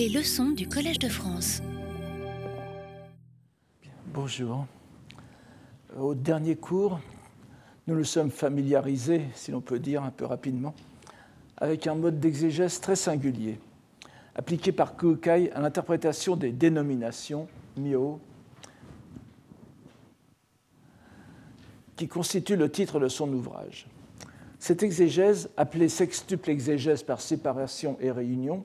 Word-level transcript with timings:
Les 0.00 0.08
leçons 0.08 0.52
du 0.52 0.66
Collège 0.66 0.98
de 0.98 1.10
France. 1.10 1.60
Bonjour. 4.14 4.64
Au 5.94 6.14
dernier 6.14 6.56
cours, 6.56 6.98
nous 7.86 7.94
nous 7.94 8.04
sommes 8.04 8.30
familiarisés, 8.30 9.26
si 9.34 9.50
l'on 9.50 9.60
peut 9.60 9.78
dire 9.78 10.02
un 10.02 10.10
peu 10.10 10.24
rapidement, 10.24 10.74
avec 11.58 11.86
un 11.86 11.96
mode 11.96 12.18
d'exégèse 12.18 12.80
très 12.80 12.96
singulier, 12.96 13.60
appliqué 14.34 14.72
par 14.72 14.96
Kukai 14.96 15.52
à 15.52 15.60
l'interprétation 15.60 16.34
des 16.34 16.50
dénominations 16.50 17.46
mio, 17.76 18.20
qui 21.96 22.08
constitue 22.08 22.56
le 22.56 22.70
titre 22.72 23.00
de 23.00 23.08
son 23.08 23.30
ouvrage. 23.34 23.86
Cette 24.58 24.82
exégèse, 24.82 25.50
appelée 25.58 25.90
sextuple 25.90 26.48
exégèse 26.48 27.02
par 27.02 27.20
séparation 27.20 27.98
et 28.00 28.10
réunion, 28.10 28.64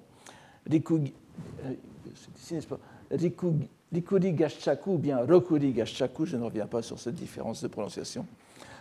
Rikudi 3.92 4.34
Gashaku 4.34 4.92
ou 4.92 4.98
bien 4.98 5.20
Rokudi 5.26 5.72
Gashaku, 5.72 6.26
je 6.26 6.38
ne 6.38 6.44
reviens 6.44 6.68
pas 6.68 6.82
sur 6.82 7.00
cette 7.00 7.16
différence 7.16 7.62
de 7.62 7.68
prononciation, 7.68 8.26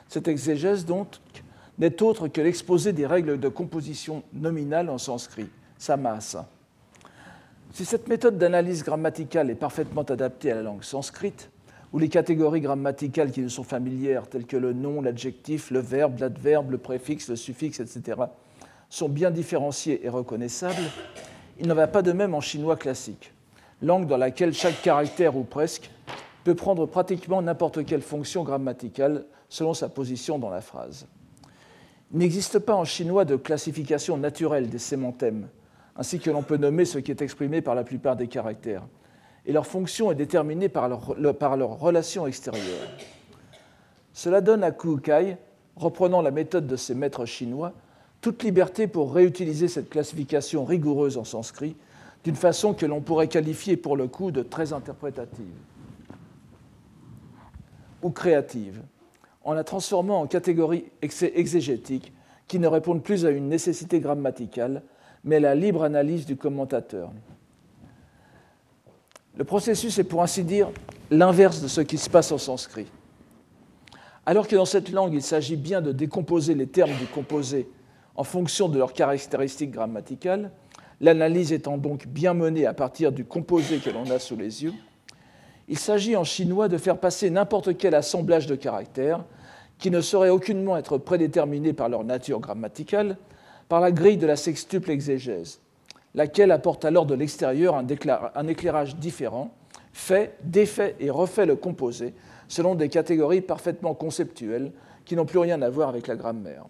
cette 0.08 0.28
exégèse 0.28 0.84
donc 0.84 1.08
n'est 1.78 2.02
autre 2.02 2.28
que 2.28 2.40
l'exposé 2.40 2.92
des 2.92 3.06
règles 3.06 3.38
de 3.38 3.48
composition 3.48 4.22
nominale 4.32 4.90
en 4.90 4.98
sanskrit, 4.98 5.48
samasa. 5.78 6.48
Si 7.72 7.84
cette 7.84 8.06
méthode 8.06 8.38
d'analyse 8.38 8.84
grammaticale 8.84 9.50
est 9.50 9.56
parfaitement 9.56 10.02
adaptée 10.02 10.52
à 10.52 10.55
la 10.56 10.62
langue 10.62 10.84
sanskrite, 10.84 11.50
où 11.92 11.98
les 11.98 12.08
catégories 12.08 12.60
grammaticales 12.60 13.30
qui 13.30 13.41
nous 13.41 13.48
sont 13.48 13.64
familières, 13.64 14.28
telles 14.28 14.46
que 14.46 14.56
le 14.56 14.72
nom, 14.72 15.00
l'adjectif, 15.00 15.70
le 15.70 15.80
verbe, 15.80 16.18
l'adverbe, 16.18 16.70
le 16.70 16.78
préfixe, 16.78 17.28
le 17.28 17.36
suffixe, 17.36 17.80
etc., 17.80 18.22
sont 18.91 19.08
bien 19.08 19.30
différenciées 19.30 20.05
et 20.05 20.08
reconnaissables, 20.08 20.91
il 21.58 21.66
n'en 21.66 21.74
va 21.74 21.86
pas 21.86 22.02
de 22.02 22.12
même 22.12 22.34
en 22.34 22.40
chinois 22.40 22.76
classique, 22.76 23.32
langue 23.82 24.06
dans 24.06 24.16
laquelle 24.16 24.52
chaque 24.52 24.82
caractère 24.82 25.36
ou 25.36 25.44
presque 25.44 25.90
peut 26.44 26.55
prendre 26.55 26.86
pratiquement 26.86 27.42
n'importe 27.42 27.84
quelle 27.84 28.02
fonction 28.02 28.44
grammaticale 28.44 29.24
selon 29.48 29.75
sa 29.75 29.88
position 29.88 30.38
dans 30.38 30.50
la 30.50 30.60
phrase. 30.60 31.06
Il 32.12 32.19
n'existe 32.19 32.58
pas 32.58 32.75
en 32.75 32.84
chinois 32.84 33.25
de 33.25 33.36
classification 33.36 34.16
naturelle 34.16 34.69
des 34.69 34.78
sémantèmes, 34.78 35.48
ainsi 35.97 36.19
que 36.19 36.30
l'on 36.30 36.42
peut 36.42 36.56
nommer 36.56 36.84
ce 36.84 36.98
qui 36.98 37.10
est 37.10 37.22
exprimé 37.22 37.62
par 37.62 37.75
la 37.75 37.84
plupart 37.84 38.16
des 38.16 38.28
caractères 38.28 38.82
et 39.47 39.52
leur 39.52 39.66
fonction 39.66 40.10
est 40.10 40.14
déterminée 40.14 40.69
par 40.69 40.88
leur, 40.88 41.36
par 41.36 41.56
leur 41.56 41.78
relation 41.78 42.27
extérieure. 42.27 42.88
Cela 44.12 44.41
donne 44.41 44.64
à 44.64 44.70
Kukai, 44.70 45.36
reprenant 45.77 46.22
la 46.22 46.30
méthode 46.30 46.66
de 46.66 46.77
ses 46.77 46.94
maîtres 46.94 47.27
chinois, 47.27 47.72
toute 48.25 48.42
liberté 48.42 48.86
pour 48.86 49.12
réutiliser 49.12 49.69
cette 49.69 49.91
classification 49.91 50.64
rigoureuse 50.64 51.19
en 51.19 51.25
sanskrit 51.25 51.77
d'une 52.25 52.36
façon 52.36 52.72
que 52.72 52.86
l'on 52.86 53.03
pourrait 53.03 53.28
qualifier 53.28 53.77
pour 53.77 53.98
le 53.98 54.08
coup 54.08 54.31
de 54.31 54.42
très 54.42 54.72
interprétative 54.72 55.44
ou 58.03 58.08
créative, 58.08 58.81
en 59.42 59.53
la 59.53 59.62
transformant 59.62 60.22
en 60.22 60.27
catégories 60.27 60.86
exégétiques 61.03 62.14
qui 62.48 62.58
ne 62.58 62.66
répondent 62.66 63.03
plus 63.03 63.27
à 63.27 63.31
une 63.31 63.50
nécessité 63.50 64.00
grammaticale, 64.00 64.81
mais 65.22 65.36
à 65.36 65.41
la 65.41 65.55
libre 65.55 65.83
analyse 65.83 66.25
du 66.25 66.36
commentateur. 66.36 67.12
Le 69.36 69.44
processus 69.44 69.98
est 69.98 70.05
pour 70.05 70.22
ainsi 70.22 70.44
dire 70.44 70.70
l'inverse 71.11 71.61
de 71.61 71.69
ce 71.69 71.83
qui 71.83 71.98
se 71.98 72.09
passe 72.09 72.33
en 72.33 72.38
sanskrit. 72.38 72.86
Alors 74.25 74.48
que 74.48 74.56
dans 74.56 74.64
cette 74.64 74.91
langue, 74.91 75.12
il 75.12 75.22
s'agit 75.22 75.56
bien 75.56 75.83
de 75.83 75.92
décomposer 75.92 76.55
les 76.55 76.69
termes 76.69 76.97
du 76.97 77.05
composé 77.05 77.69
en 78.16 78.24
fonction 78.24 78.68
de 78.68 78.78
leurs 78.78 78.92
caractéristiques 78.92 79.72
grammaticales, 79.72 80.50
l'analyse 81.00 81.52
étant 81.52 81.78
donc 81.78 82.06
bien 82.06 82.34
menée 82.34 82.66
à 82.66 82.74
partir 82.74 83.12
du 83.12 83.24
composé 83.24 83.78
que 83.78 83.90
l'on 83.90 84.10
a 84.10 84.18
sous 84.18 84.36
les 84.36 84.64
yeux, 84.64 84.74
il 85.68 85.78
s'agit 85.78 86.14
en 86.16 86.24
chinois 86.24 86.68
de 86.68 86.78
faire 86.78 86.98
passer 86.98 87.30
n'importe 87.30 87.76
quel 87.76 87.94
assemblage 87.94 88.46
de 88.46 88.54
caractères 88.54 89.24
qui 89.78 89.90
ne 89.90 90.00
saurait 90.00 90.28
aucunement 90.28 90.76
être 90.76 90.98
prédéterminé 90.98 91.72
par 91.72 91.88
leur 91.88 92.04
nature 92.04 92.41
grammaticale 92.41 93.16
par 93.69 93.80
la 93.80 93.91
grille 93.91 94.19
de 94.19 94.26
la 94.26 94.36
sextuple 94.36 94.91
exégèse, 94.91 95.60
laquelle 96.14 96.53
apporte 96.53 96.84
alors 96.84 97.06
de 97.06 97.14
l'extérieur 97.14 97.74
un 97.74 98.47
éclairage 98.47 98.97
différent, 98.97 99.50
fait, 99.92 100.36
défait 100.42 100.97
et 101.00 101.10
refait 101.10 101.47
le 101.47 101.56
composé 101.56 102.14
selon 102.47 102.74
des 102.74 102.88
catégories 102.88 103.41
parfaitement 103.41 103.94
conceptuelles 103.94 104.72
qui 105.04 105.16
n'ont 105.16 105.24
plus 105.24 105.38
rien 105.38 105.62
à 105.62 105.70
voir 105.70 105.88
avec 105.88 106.06
la 106.06 106.16
grammaire. 106.16 106.66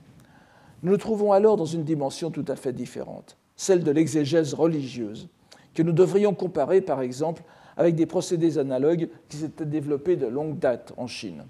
Nous 0.84 0.92
nous 0.92 0.98
trouvons 0.98 1.32
alors 1.32 1.56
dans 1.56 1.64
une 1.64 1.82
dimension 1.82 2.30
tout 2.30 2.44
à 2.46 2.56
fait 2.56 2.74
différente, 2.74 3.38
celle 3.56 3.82
de 3.82 3.90
l'exégèse 3.90 4.52
religieuse, 4.52 5.28
que 5.74 5.82
nous 5.82 5.92
devrions 5.92 6.34
comparer 6.34 6.82
par 6.82 7.00
exemple 7.00 7.42
avec 7.76 7.96
des 7.96 8.04
procédés 8.04 8.58
analogues 8.58 9.08
qui 9.28 9.38
s'étaient 9.38 9.64
développés 9.64 10.16
de 10.16 10.26
longue 10.26 10.58
date 10.58 10.92
en 10.98 11.06
Chine. 11.06 11.44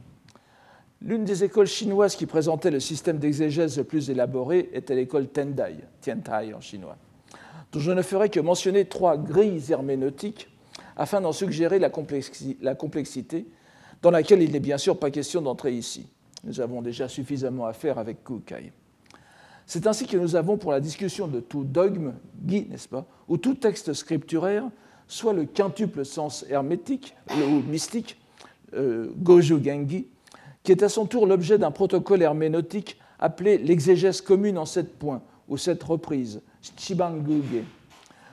L'une 1.03 1.25
des 1.25 1.43
écoles 1.43 1.67
chinoises 1.67 2.15
qui 2.15 2.27
présentait 2.27 2.71
le 2.71 2.79
système 2.81 3.19
d'exégèse 3.19 3.77
le 3.77 3.85
plus 3.85 4.09
élaboré 4.09 4.71
était 4.73 4.95
l'école 4.95 5.27
Tendai, 5.27 5.79
Tiantai 6.01 6.55
en 6.55 6.61
chinois 6.61 6.97
dont 7.73 7.81
je 7.81 7.91
ne 7.91 8.03
ferai 8.03 8.29
que 8.29 8.39
mentionner 8.39 8.85
trois 8.85 9.17
grilles 9.17 9.73
herméneutiques 9.73 10.49
afin 10.97 11.21
d'en 11.21 11.33
suggérer 11.33 11.81
la 11.81 11.91
complexité, 11.91 13.47
dans 14.01 14.13
laquelle 14.13 14.43
il 14.43 14.53
n'est 14.53 14.61
bien 14.61 14.79
sûr 14.79 14.97
pas 14.97 15.11
question 15.11 15.43
d'entrer 15.43 15.73
ici. 15.73 16.07
Nous 16.45 16.61
avons 16.61 16.83
déjà 16.83 17.09
suffisamment 17.09 17.67
à 17.67 17.73
faire 17.73 17.99
avec 17.99 18.23
Kukai. 18.23 18.73
C'est 19.67 19.87
ainsi 19.87 20.07
que 20.07 20.17
nous 20.17 20.37
avons 20.37 20.57
pour 20.57 20.73
la 20.73 20.81
discussion 20.81 21.27
de 21.27 21.41
tout 21.41 21.65
dogme, 21.65 22.15
Guy, 22.43 22.67
n'est-ce 22.69 22.89
pas, 22.89 23.07
ou 23.29 23.37
tout 23.37 23.55
texte 23.55 23.93
scripturaire, 23.95 24.65
soit 25.09 25.33
le 25.33 25.45
quintuple 25.45 26.05
sens 26.05 26.45
hermétique 26.49 27.15
ou 27.31 27.63
mystique, 27.69 28.21
euh, 28.75 29.09
Goju 29.19 29.63
Gengi, 29.63 30.07
qui 30.63 30.73
est 30.73 30.83
à 30.83 30.89
son 30.89 31.07
tour 31.07 31.27
l'objet 31.27 31.59
d'un 31.59 31.71
protocole 31.71 32.23
herméneutique 32.23 32.99
appelé 33.19 33.59
l'exégèse 33.59 34.21
commune 34.21 34.59
en 34.59 34.67
sept 34.67 34.99
points, 34.99 35.23
ou 35.49 35.57
sept 35.57 35.83
reprises, 35.83 36.41
Chibanguge, 36.77 37.63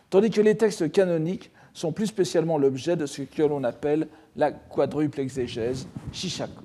tandis 0.09 0.29
que 0.29 0.41
les 0.41 0.55
textes 0.57 0.91
canoniques 0.91 1.51
sont 1.73 1.91
plus 1.91 2.07
spécialement 2.07 2.57
l'objet 2.57 2.95
de 2.95 3.05
ce 3.05 3.21
que 3.21 3.43
l'on 3.43 3.63
appelle 3.63 4.07
la 4.35 4.51
quadruple 4.51 5.19
exégèse, 5.19 5.87
Shishaku. 6.11 6.63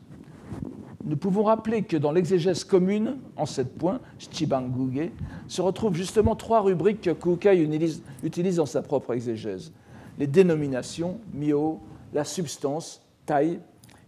Nous 1.07 1.17
pouvons 1.17 1.45
rappeler 1.45 1.83
que 1.83 1.97
dans 1.97 2.11
l'exégèse 2.11 2.65
commune, 2.65 3.19
en 3.37 3.47
sept 3.47 3.79
points, 3.79 4.01
Chibanguge, 4.19 5.11
se 5.47 5.63
retrouvent 5.63 5.95
justement 5.95 6.35
trois 6.35 6.61
rubriques 6.61 7.01
que 7.01 7.11
Kukai 7.11 7.57
utilise, 8.25 8.57
dans 8.57 8.67
sa 8.67 8.83
propre 8.83 9.15
exégèse 9.15 9.73
les 10.19 10.27
dénominations, 10.27 11.21
mio, 11.33 11.81
la 12.13 12.25
substance, 12.25 13.03
tai, 13.27 13.61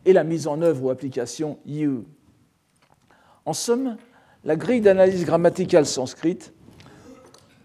et 0.05 0.13
la 0.13 0.25
mise 0.25 0.47
en 0.47 0.63
œuvre 0.63 0.85
ou 0.85 0.91
application, 0.91 1.59
yu. 1.67 2.01
En 3.45 3.53
somme, 3.53 3.97
la 4.45 4.57
grille 4.57 4.81
d'analyse 4.81 5.25
grammaticale 5.25 5.87
sanscrite 5.87 6.53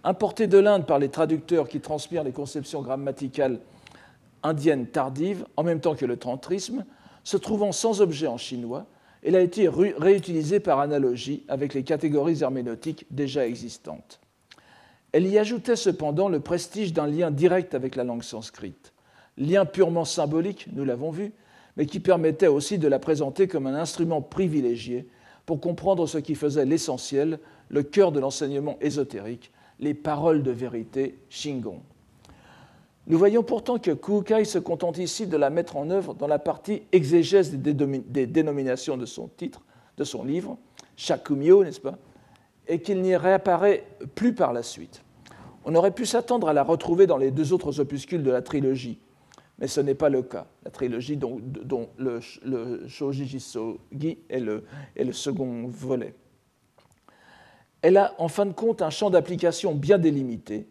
importée 0.03 0.47
de 0.47 0.57
l'Inde 0.57 0.85
par 0.85 1.00
les 1.00 1.09
traducteurs 1.09 1.69
qui 1.69 1.79
transpirent 1.79 2.23
les 2.23 2.33
conceptions 2.33 2.81
grammaticales 2.81 3.61
indiennes 4.44 4.88
tardives, 4.88 5.45
en 5.55 5.63
même 5.63 5.79
temps 5.79 5.95
que 5.95 6.05
le 6.05 6.17
tantrisme, 6.17 6.85
se 7.23 7.38
trouvant 7.38 7.71
sans 7.71 8.01
objet 8.01 8.27
en 8.27 8.38
chinois, 8.38 8.85
elle 9.23 9.35
a 9.35 9.41
été 9.41 9.69
réutilisée 9.69 10.59
par 10.59 10.79
analogie 10.79 11.44
avec 11.47 11.73
les 11.73 11.84
catégories 11.84 12.41
herméneutiques 12.41 13.06
déjà 13.09 13.47
existantes. 13.47 14.19
Elle 15.13 15.28
y 15.28 15.38
ajoutait 15.38 15.75
cependant 15.75 16.28
le 16.28 16.39
prestige 16.39 16.91
d'un 16.91 17.07
lien 17.07 17.31
direct 17.31 17.73
avec 17.75 17.95
la 17.95 18.03
langue 18.03 18.23
sanscrite, 18.23 18.94
lien 19.38 19.66
purement 19.66 20.06
symbolique, 20.06 20.67
nous 20.73 20.83
l'avons 20.83 21.12
vu, 21.12 21.31
mais 21.78 21.85
qui 21.85 22.00
permettait 22.00 22.47
aussi 22.47 22.78
de 22.78 22.88
la 22.88 23.00
présenter 23.00 23.47
comme 23.47 23.67
un 23.67 23.75
instrument 23.75 24.22
privilégié 24.22 25.07
pour 25.45 25.59
comprendre 25.59 26.07
ce 26.07 26.17
qui 26.17 26.35
faisait 26.35 26.66
l'essentiel, 26.66 27.39
le 27.69 27.83
cœur 27.83 28.12
de 28.12 28.19
l'enseignement 28.19 28.78
ésotérique, 28.81 29.51
les 29.79 29.94
paroles 29.94 30.44
de 30.44 30.51
vérité 30.51 31.17
Shingon. 31.29 31.81
Nous 33.08 33.18
voyons 33.18 33.44
pourtant 33.44 33.80
que 33.80 33.92
Kukai 33.92 34.45
se 34.45 34.60
contente 34.60 34.98
ici 34.98 35.27
de 35.27 35.36
la 35.36 35.50
mettre 35.50 35.75
en 35.75 35.89
œuvre 35.89 36.13
dans 36.13 36.27
la 36.27 36.39
partie 36.39 36.83
exégèse 36.92 37.54
des, 37.54 38.27
dénominations 38.27 38.98
de 38.98 39.06
son 39.06 39.27
titre, 39.27 39.62
de 39.98 40.04
son 40.04 40.24
livre, 40.24 40.57
Shakumyo, 40.95 41.63
n'est-ce 41.63 41.81
pas 41.81 41.98
Et 42.68 42.81
qu'il 42.81 43.01
n'y 43.01 43.16
réapparaît 43.16 43.83
plus 44.16 44.33
par 44.33 44.54
la 44.54 44.63
suite. 44.63 45.04
On 45.66 45.75
aurait 45.75 45.92
pu 45.92 46.06
s'attendre 46.06 46.48
à 46.48 46.54
la 46.54 46.63
retrouver 46.63 47.07
dans 47.07 47.18
les 47.18 47.31
deux 47.31 47.51
autres 47.51 47.80
opuscules 47.80 48.24
de 48.24 48.31
la 48.31 48.42
trilogie, 48.42 49.00
mais 49.60 49.68
ce 49.68 49.81
n'est 49.81 49.95
pas 49.95 50.10
le 50.10 50.22
cas. 50.22 50.48
La 50.63 50.72
trilogie 50.72 51.18
dont, 51.18 51.42
le, 51.98 52.19
le 52.45 52.88
Shoji 52.88 53.27
Jisogi 53.27 54.19
est 54.30 54.39
le, 54.39 54.63
est 54.95 55.04
le 55.04 55.13
second 55.13 55.68
volet 55.68 56.16
elle 57.83 57.98
a 57.98 58.16
en 58.18 58.30
fin 58.30 58.45
de 58.45 58.54
compte 58.54 58.81
un 58.81 58.89
champ 58.89 59.10
d'application 59.10 59.75
bien 59.75 59.98
délimité, 60.00 60.66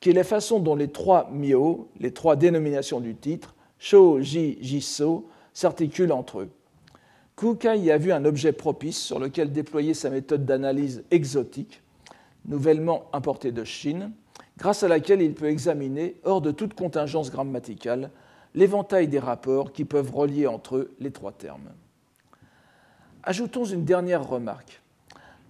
qui 0.00 0.10
est 0.10 0.14
la 0.14 0.24
façon 0.24 0.60
dont 0.60 0.76
les 0.76 0.88
trois 0.88 1.28
mio, 1.30 1.88
les 1.98 2.12
trois 2.12 2.36
dénominations 2.36 3.00
du 3.00 3.14
titre, 3.14 3.54
sho, 3.78 4.20
ji, 4.20 4.58
jiso, 4.60 5.28
s'articulent 5.52 6.12
entre 6.12 6.40
eux. 6.40 6.50
Kukai 7.36 7.78
y 7.78 7.90
a 7.90 7.98
vu 7.98 8.12
un 8.12 8.24
objet 8.24 8.52
propice 8.52 8.98
sur 8.98 9.18
lequel 9.18 9.52
déployer 9.52 9.94
sa 9.94 10.10
méthode 10.10 10.44
d'analyse 10.44 11.04
exotique, 11.10 11.82
nouvellement 12.46 13.08
importée 13.12 13.52
de 13.52 13.64
Chine, 13.64 14.12
grâce 14.56 14.82
à 14.82 14.88
laquelle 14.88 15.22
il 15.22 15.34
peut 15.34 15.48
examiner, 15.48 16.16
hors 16.24 16.40
de 16.40 16.50
toute 16.50 16.74
contingence 16.74 17.30
grammaticale, 17.30 18.10
l'éventail 18.54 19.06
des 19.08 19.18
rapports 19.18 19.72
qui 19.72 19.84
peuvent 19.84 20.12
relier 20.12 20.46
entre 20.46 20.76
eux 20.76 20.94
les 20.98 21.12
trois 21.12 21.32
termes. 21.32 21.70
Ajoutons 23.22 23.64
une 23.64 23.84
dernière 23.84 24.26
remarque. 24.26 24.80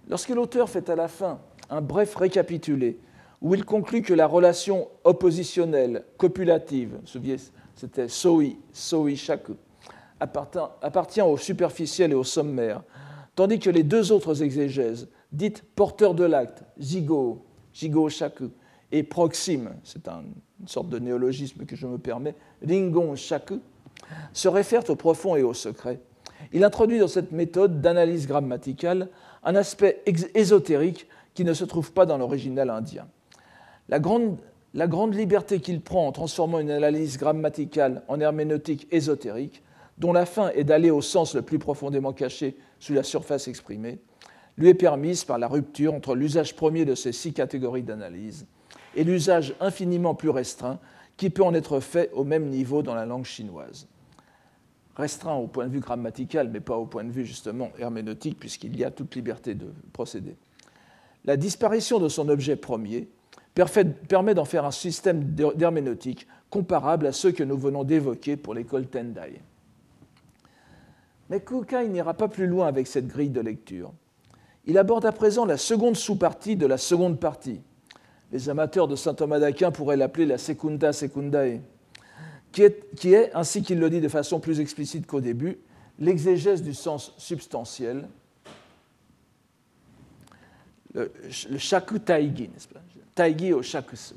Lorsque 0.09 0.29
l'auteur 0.29 0.69
fait 0.69 0.89
à 0.89 0.95
la 0.95 1.07
fin 1.07 1.39
un 1.69 1.81
bref 1.81 2.15
récapitulé 2.15 2.99
où 3.41 3.55
il 3.55 3.63
conclut 3.63 4.01
que 4.01 4.13
la 4.13 4.27
relation 4.27 4.87
oppositionnelle, 5.03 6.03
copulative, 6.17 6.99
c'était 7.75 8.07
soi, 8.07 8.43
soi 8.73 9.15
shaku, 9.15 9.53
appartient 10.19 11.21
au 11.21 11.37
superficiel 11.37 12.11
et 12.11 12.15
au 12.15 12.23
sommaire, 12.23 12.83
tandis 13.35 13.59
que 13.59 13.69
les 13.69 13.83
deux 13.83 14.11
autres 14.11 14.43
exégèses, 14.43 15.07
dites 15.31 15.63
porteurs 15.75 16.13
de 16.13 16.25
l'acte, 16.25 16.63
zigo, 16.79 17.45
jigo 17.73 18.09
shaku, 18.09 18.49
et 18.91 19.03
proxime, 19.03 19.75
c'est 19.83 20.07
une 20.07 20.33
sorte 20.67 20.89
de 20.89 20.99
néologisme 20.99 21.65
que 21.65 21.75
je 21.75 21.87
me 21.87 21.97
permets, 21.97 22.35
ringon 22.67 23.15
shaku, 23.15 23.59
se 24.33 24.47
réfèrent 24.47 24.89
au 24.89 24.95
profond 24.95 25.35
et 25.35 25.43
au 25.43 25.53
secret. 25.53 26.01
Il 26.51 26.63
introduit 26.63 26.99
dans 26.99 27.07
cette 27.07 27.31
méthode 27.31 27.81
d'analyse 27.81 28.27
grammaticale 28.27 29.09
un 29.43 29.55
aspect 29.55 30.01
ésotérique 30.33 31.07
qui 31.33 31.45
ne 31.45 31.53
se 31.53 31.63
trouve 31.63 31.93
pas 31.93 32.05
dans 32.05 32.17
l'original 32.17 32.69
indien. 32.69 33.07
La 33.89 33.97
grande, 33.97 35.15
liberté 35.15 35.59
qu'il 35.59 35.81
prend 35.81 36.07
en 36.07 36.11
transformant 36.11 36.59
une 36.59 36.69
analyse 36.69 37.17
grammaticale 37.17 38.03
en 38.07 38.19
herméneutique 38.19 38.87
ésotérique, 38.91 39.63
dont 39.97 40.13
la 40.13 40.27
fin 40.27 40.49
est 40.51 40.63
d'aller 40.63 40.91
au 40.91 41.01
sens 41.01 41.33
le 41.33 41.41
plus 41.41 41.57
profondément 41.57 42.13
caché 42.13 42.55
sous 42.79 42.93
la 42.93 43.01
surface 43.01 43.47
exprimée, 43.47 43.99
lui 44.57 44.69
est 44.69 44.75
permise 44.75 45.23
par 45.23 45.39
la 45.39 45.47
rupture 45.47 45.93
entre 45.93 46.15
l'usage 46.15 46.55
premier 46.55 46.85
de 46.85 46.93
ces 46.93 47.11
six 47.11 47.33
catégories 47.33 47.81
d'analyse 47.81 48.45
et 48.95 49.03
l'usage 49.03 49.55
infiniment 49.59 50.13
plus 50.13 50.29
restreint 50.29 50.79
qui 51.17 51.31
peut 51.31 51.43
en 51.43 51.53
être 51.55 51.79
fait 51.79 52.11
au 52.13 52.23
même 52.23 52.47
niveau 52.47 52.83
dans 52.83 52.95
la 52.95 53.05
langue 53.05 53.25
chinoise. 53.25 53.87
Restreint 54.95 55.35
au 55.35 55.47
point 55.47 55.65
de 55.65 55.71
vue 55.71 55.79
grammatical, 55.79 56.49
mais 56.49 56.59
pas 56.59 56.77
au 56.77 56.85
point 56.85 57.03
de 57.03 57.11
vue 57.11 57.25
justement 57.25 57.71
herméneutique, 57.79 58.37
puisqu'il 58.37 58.77
y 58.77 58.83
a 58.83 58.91
toute 58.91 59.15
liberté 59.15 59.55
de 59.55 59.73
procéder. 59.93 60.35
La 61.25 61.37
disparition 61.37 61.99
de 61.99 62.07
son 62.07 62.29
objet 62.29 62.55
premier 62.55 63.09
permet 64.07 64.33
d'en 64.33 64.45
faire 64.45 64.65
un 64.65 64.71
système 64.71 65.23
d'herméneutique 65.23 66.27
comparable 66.49 67.07
à 67.07 67.11
ceux 67.11 67.31
que 67.31 67.43
nous 67.43 67.57
venons 67.57 67.83
d'évoquer 67.83 68.37
pour 68.37 68.53
l'école 68.53 68.87
Tendai. 68.87 69.41
Mais 71.29 71.41
Kukai 71.41 71.87
n'ira 71.87 72.13
pas 72.13 72.27
plus 72.27 72.47
loin 72.47 72.67
avec 72.67 72.87
cette 72.87 73.07
grille 73.07 73.29
de 73.29 73.41
lecture. 73.41 73.93
Il 74.65 74.77
aborde 74.77 75.05
à 75.05 75.11
présent 75.11 75.45
la 75.45 75.57
seconde 75.57 75.95
sous-partie 75.95 76.55
de 76.55 76.65
la 76.65 76.77
seconde 76.77 77.19
partie. 77.19 77.61
Les 78.31 78.49
amateurs 78.49 78.87
de 78.87 78.95
saint 78.95 79.13
Thomas 79.13 79.39
d'Aquin 79.39 79.71
pourraient 79.71 79.97
l'appeler 79.97 80.25
la 80.25 80.37
secunda 80.37 80.93
secundae, 80.93 81.61
qui 82.51 82.63
est, 82.63 83.31
ainsi 83.33 83.61
qu'il 83.61 83.79
le 83.79 83.89
dit 83.89 84.01
de 84.01 84.07
façon 84.07 84.39
plus 84.39 84.59
explicite 84.59 85.05
qu'au 85.07 85.21
début, 85.21 85.59
l'exégèse 85.99 86.61
du 86.61 86.73
sens 86.73 87.13
substantiel, 87.17 88.07
le, 90.93 91.11
shaku 91.57 91.99
taigi, 91.99 92.49
n'est-ce 92.49 92.67
pas? 92.67 92.81
Taigi 93.19 93.51
au 93.51 93.61
shakusu. 93.61 94.13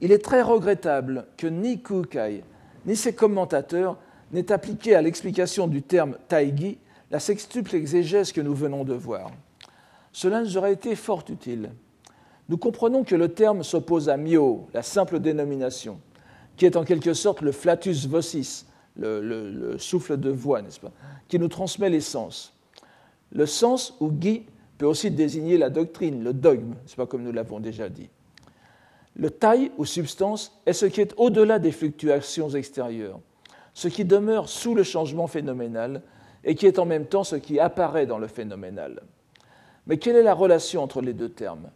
Il 0.00 0.12
est 0.12 0.24
très 0.24 0.40
regrettable 0.40 1.26
que 1.36 1.46
ni 1.46 1.82
Kukai 1.82 2.42
ni 2.86 2.96
ses 2.96 3.14
commentateurs 3.14 3.98
n'aient 4.32 4.50
appliqué 4.50 4.94
à 4.94 5.02
l'explication 5.02 5.66
du 5.66 5.82
terme 5.82 6.16
taigi 6.26 6.78
la 7.10 7.20
sextuple 7.20 7.76
exégèse 7.76 8.32
que 8.32 8.40
nous 8.40 8.54
venons 8.54 8.84
de 8.84 8.94
voir. 8.94 9.30
Cela 10.10 10.40
nous 10.40 10.56
aurait 10.56 10.72
été 10.72 10.96
fort 10.96 11.22
utile. 11.28 11.68
Nous 12.48 12.56
comprenons 12.56 13.04
que 13.04 13.14
le 13.14 13.28
terme 13.28 13.62
s'oppose 13.62 14.08
à 14.08 14.16
mio, 14.16 14.68
la 14.72 14.82
simple 14.82 15.20
dénomination, 15.20 16.00
qui 16.56 16.64
est 16.64 16.76
en 16.76 16.84
quelque 16.84 17.12
sorte 17.12 17.42
le 17.42 17.52
flatus 17.52 18.06
vocis, 18.06 18.64
le, 18.96 19.76
souffle 19.76 20.16
de 20.16 20.30
voix, 20.30 20.62
n'est-ce 20.62 20.80
pas, 20.80 20.92
qui 21.28 21.38
nous 21.38 21.48
transmet 21.48 21.90
les 21.90 22.00
sens. 22.00 22.54
Le 23.32 23.44
sens 23.44 23.92
ou 24.00 24.10
gui 24.10 24.46
peut 24.78 24.86
aussi 24.86 25.10
désigner 25.10 25.58
la 25.58 25.70
doctrine, 25.70 26.22
le 26.22 26.32
dogme, 26.32 26.74
c'est 26.86 26.96
pas 26.96 27.06
comme 27.06 27.24
nous 27.24 27.32
l'avons 27.32 27.60
déjà 27.60 27.88
dit. 27.88 28.08
Le 29.16 29.30
taille 29.30 29.72
ou 29.76 29.84
substance 29.84 30.56
est 30.64 30.72
ce 30.72 30.86
qui 30.86 31.00
est 31.00 31.12
au-delà 31.16 31.58
des 31.58 31.72
fluctuations 31.72 32.50
extérieures, 32.50 33.18
ce 33.74 33.88
qui 33.88 34.04
demeure 34.04 34.48
sous 34.48 34.76
le 34.76 34.84
changement 34.84 35.26
phénoménal 35.26 36.02
et 36.44 36.54
qui 36.54 36.66
est 36.66 36.78
en 36.78 36.86
même 36.86 37.06
temps 37.06 37.24
ce 37.24 37.34
qui 37.34 37.58
apparaît 37.58 38.06
dans 38.06 38.18
le 38.18 38.28
phénoménal. 38.28 39.02
Mais 39.88 39.98
quelle 39.98 40.14
est 40.14 40.22
la 40.22 40.34
relation 40.34 40.82
entre 40.82 41.00
les 41.00 41.14
deux 41.14 41.30
termes? 41.30 41.68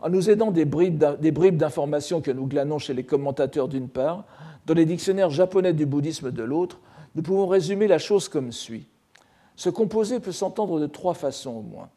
En 0.00 0.10
nous 0.10 0.28
aidant 0.28 0.50
des 0.50 0.66
bribes 0.66 1.56
d'informations 1.56 2.20
que 2.20 2.30
nous 2.30 2.46
glanons 2.46 2.78
chez 2.78 2.92
les 2.92 3.04
commentateurs 3.04 3.68
d'une 3.68 3.88
part, 3.88 4.26
dans 4.66 4.74
les 4.74 4.84
dictionnaires 4.84 5.30
japonais 5.30 5.72
du 5.72 5.86
bouddhisme 5.86 6.30
de 6.30 6.42
l'autre, 6.42 6.80
nous 7.14 7.22
pouvons 7.22 7.46
résumer 7.46 7.86
la 7.86 7.98
chose 7.98 8.28
comme 8.28 8.52
suit. 8.52 8.86
Ce 9.54 9.70
composé 9.70 10.20
peut 10.20 10.32
s'entendre 10.32 10.78
de 10.78 10.86
trois 10.86 11.14
façons 11.14 11.52
au 11.52 11.62
moins. 11.62 11.88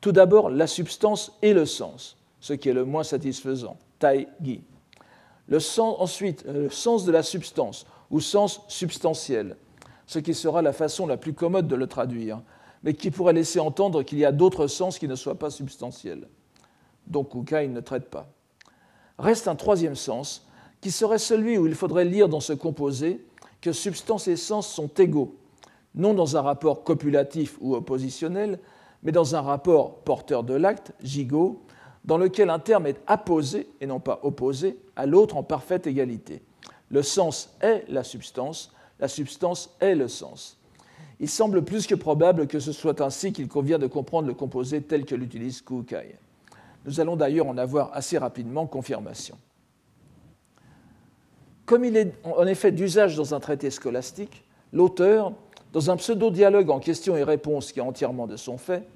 Tout 0.00 0.12
d'abord, 0.12 0.50
la 0.50 0.66
substance 0.66 1.32
et 1.42 1.52
le 1.52 1.66
sens, 1.66 2.16
ce 2.40 2.52
qui 2.52 2.68
est 2.68 2.74
le 2.74 2.84
moins 2.84 3.04
satisfaisant. 3.04 3.76
Le 5.48 5.60
sens, 5.60 5.96
ensuite, 5.98 6.44
euh, 6.46 6.64
le 6.64 6.70
sens 6.70 7.04
de 7.04 7.12
la 7.12 7.22
substance, 7.22 7.86
ou 8.10 8.20
sens 8.20 8.62
substantiel, 8.68 9.56
ce 10.06 10.18
qui 10.18 10.34
sera 10.34 10.62
la 10.62 10.72
façon 10.72 11.06
la 11.06 11.16
plus 11.16 11.32
commode 11.32 11.66
de 11.66 11.76
le 11.76 11.86
traduire, 11.86 12.40
mais 12.82 12.94
qui 12.94 13.10
pourrait 13.10 13.32
laisser 13.32 13.58
entendre 13.58 14.02
qu'il 14.02 14.18
y 14.18 14.24
a 14.24 14.32
d'autres 14.32 14.66
sens 14.66 14.98
qui 14.98 15.08
ne 15.08 15.16
soient 15.16 15.38
pas 15.38 15.50
substantiels. 15.50 16.28
Donc 17.06 17.30
Kukai 17.30 17.68
ne 17.68 17.80
traite 17.80 18.10
pas. 18.10 18.28
Reste 19.18 19.48
un 19.48 19.56
troisième 19.56 19.96
sens, 19.96 20.46
qui 20.80 20.90
serait 20.90 21.18
celui 21.18 21.58
où 21.58 21.66
il 21.66 21.74
faudrait 21.74 22.04
lire 22.04 22.28
dans 22.28 22.40
ce 22.40 22.52
composé 22.52 23.24
que 23.60 23.72
substance 23.72 24.28
et 24.28 24.36
sens 24.36 24.68
sont 24.68 24.88
égaux, 24.98 25.36
non 25.94 26.14
dans 26.14 26.36
un 26.36 26.42
rapport 26.42 26.84
copulatif 26.84 27.56
ou 27.60 27.74
oppositionnel, 27.74 28.60
mais 29.02 29.12
dans 29.12 29.36
un 29.36 29.40
rapport 29.40 30.00
porteur 30.00 30.42
de 30.42 30.54
l'acte, 30.54 30.92
gigot, 31.02 31.62
dans 32.04 32.18
lequel 32.18 32.50
un 32.50 32.58
terme 32.58 32.86
est 32.86 33.00
apposé 33.06 33.68
et 33.80 33.86
non 33.86 34.00
pas 34.00 34.20
opposé 34.22 34.78
à 34.94 35.06
l'autre 35.06 35.36
en 35.36 35.42
parfaite 35.42 35.86
égalité. 35.86 36.42
Le 36.88 37.02
sens 37.02 37.54
est 37.60 37.84
la 37.88 38.04
substance, 38.04 38.72
la 39.00 39.08
substance 39.08 39.76
est 39.80 39.94
le 39.94 40.08
sens. 40.08 40.58
Il 41.18 41.28
semble 41.28 41.64
plus 41.64 41.86
que 41.86 41.94
probable 41.94 42.46
que 42.46 42.60
ce 42.60 42.72
soit 42.72 43.00
ainsi 43.00 43.32
qu'il 43.32 43.48
convient 43.48 43.78
de 43.78 43.86
comprendre 43.86 44.28
le 44.28 44.34
composé 44.34 44.82
tel 44.82 45.04
que 45.04 45.14
l'utilise 45.14 45.62
Kukai. 45.62 46.16
Nous 46.84 47.00
allons 47.00 47.16
d'ailleurs 47.16 47.48
en 47.48 47.58
avoir 47.58 47.90
assez 47.94 48.18
rapidement 48.18 48.66
confirmation. 48.66 49.36
Comme 51.64 51.84
il 51.84 51.96
est 51.96 52.14
en 52.22 52.46
effet 52.46 52.70
d'usage 52.70 53.16
dans 53.16 53.34
un 53.34 53.40
traité 53.40 53.70
scolastique, 53.70 54.44
l'auteur, 54.72 55.32
dans 55.76 55.90
un 55.90 55.98
pseudo-dialogue 55.98 56.70
en 56.70 56.80
questions 56.80 57.18
et 57.18 57.22
réponses 57.22 57.70
qui 57.70 57.80
est 57.80 57.82
entièrement 57.82 58.26
de 58.26 58.36
son 58.36 58.56
fait, 58.56 58.88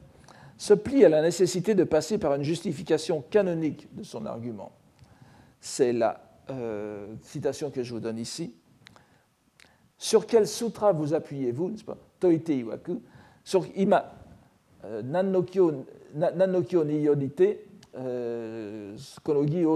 se 0.56 0.72
plie 0.72 1.04
à 1.04 1.10
la 1.10 1.20
nécessité 1.20 1.74
de 1.74 1.84
passer 1.84 2.16
par 2.16 2.34
une 2.34 2.42
justification 2.42 3.22
canonique 3.28 3.94
de 3.94 4.02
son 4.02 4.24
argument. 4.24 4.72
C'est 5.60 5.92
la 5.92 6.22
euh, 6.48 7.06
citation 7.20 7.70
que 7.70 7.82
je 7.82 7.92
vous 7.92 8.00
donne 8.00 8.16
ici. 8.16 8.54
Sur 9.98 10.26
quel 10.26 10.48
sutra 10.48 10.92
vous 10.92 11.12
appuyez-vous, 11.12 11.68
n'est-ce 11.68 11.84
pas? 11.84 11.98
Toite 12.18 12.48
iwaku. 12.48 13.02
Sur 13.44 13.66
ima 13.76 14.14
euh, 14.86 15.02
nanokyo 15.02 15.84
ni 16.84 17.00
yodite 17.02 17.58
euh, 17.94 18.96
konogi. 19.22 19.66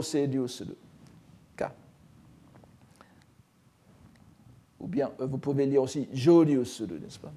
Ou 4.84 4.86
bien 4.86 5.10
vous 5.18 5.38
pouvez 5.38 5.64
lire 5.64 5.80
aussi 5.80 6.06
joryu 6.12 6.62
suru, 6.66 7.00
n'est-ce 7.00 7.18
pas? 7.18 7.32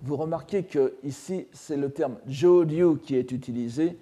Vous 0.00 0.16
remarquez 0.16 0.62
que 0.62 0.94
ici 1.04 1.46
c'est 1.52 1.76
le 1.76 1.90
terme 1.90 2.16
joryu 2.26 2.96
qui 2.96 3.16
est 3.16 3.30
utilisé 3.32 3.98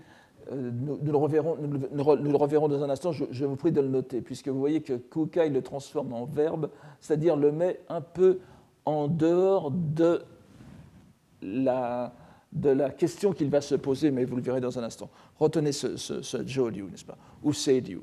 euh, 0.53 0.71
nous, 0.73 1.01
le 1.03 1.17
reverrons, 1.17 1.57
nous, 1.61 2.69
dans 2.69 2.85
un 2.85 2.91
instant, 2.91 3.11
je, 3.11 3.45
vous 3.45 3.57
prie 3.57 3.73
de 3.73 3.81
le 3.81 3.89
noter, 3.89 4.21
puisque 4.21 4.47
vous 4.47 4.61
voyez 4.61 4.81
que 4.81 4.93
Kukai 4.93 5.49
le 5.49 5.61
transforme 5.61 6.13
en 6.13 6.25
verbe, 6.25 6.71
c'est-à-dire 7.01 7.35
le 7.35 7.51
met 7.51 7.81
un 7.89 8.01
peu 8.01 8.39
en 8.85 9.09
dehors 9.09 9.73
de 9.73 10.23
la, 11.43 12.13
question 12.97 13.33
qu'il 13.33 13.51
va 13.51 13.61
se 13.61 13.75
poser, 13.75 14.13
mais 14.13 14.25
vous 14.25 14.37
le 14.37 14.43
verrez 14.43 14.61
dans 14.61 14.79
un 14.79 14.85
instant. 14.85 15.11
Retenez 15.41 15.73
ce, 15.73 15.97
ce, 15.97 16.23
ce 16.23 16.37
n'est-ce 16.37 17.05
pas? 17.05 17.19
Ou 17.43 17.53
Seiryu. 17.53 18.03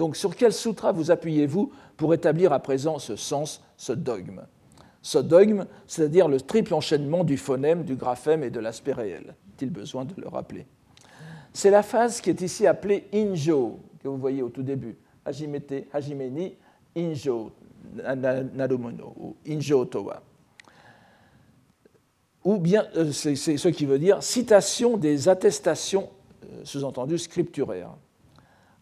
Donc, 0.00 0.16
sur 0.16 0.34
quel 0.34 0.54
sutra 0.54 0.92
vous 0.92 1.10
appuyez-vous 1.10 1.72
pour 1.98 2.14
établir 2.14 2.54
à 2.54 2.58
présent 2.58 2.98
ce 2.98 3.16
sens, 3.16 3.62
ce 3.76 3.92
dogme? 3.92 4.40
Ce 5.02 5.18
dogme, 5.18 5.66
c'est-à-dire 5.86 6.26
le 6.26 6.40
triple 6.40 6.72
enchaînement 6.72 7.22
du 7.22 7.36
phonème, 7.36 7.84
du 7.84 7.96
graphème 7.96 8.42
et 8.42 8.48
de 8.48 8.60
l'aspect 8.60 8.94
réel. 8.94 9.34
Est-il 9.52 9.68
besoin 9.68 10.06
de 10.06 10.14
le 10.16 10.26
rappeler? 10.26 10.66
C'est 11.52 11.68
la 11.68 11.82
phase 11.82 12.22
qui 12.22 12.30
est 12.30 12.40
ici 12.40 12.66
appelée 12.66 13.08
injo, 13.12 13.78
que 14.02 14.08
vous 14.08 14.16
voyez 14.16 14.40
au 14.40 14.48
tout 14.48 14.62
début. 14.62 14.96
Hajimete, 15.22 15.86
hajime 15.92 16.54
injo 16.96 17.52
narumono, 18.54 19.12
ou 19.18 19.36
injo 19.46 19.84
towa. 19.84 20.22
Ou 22.42 22.56
bien, 22.56 22.86
euh, 22.96 23.12
c'est 23.12 23.36
ce 23.36 23.68
qui 23.68 23.84
veut 23.84 23.98
dire 23.98 24.22
citation 24.22 24.96
des 24.96 25.28
attestations 25.28 26.08
sous-entendu 26.64 27.18
scripturaire. 27.18 27.90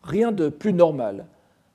Rien 0.02 0.33
de 0.33 0.49
plus 0.49 0.73
normal. 0.73 1.26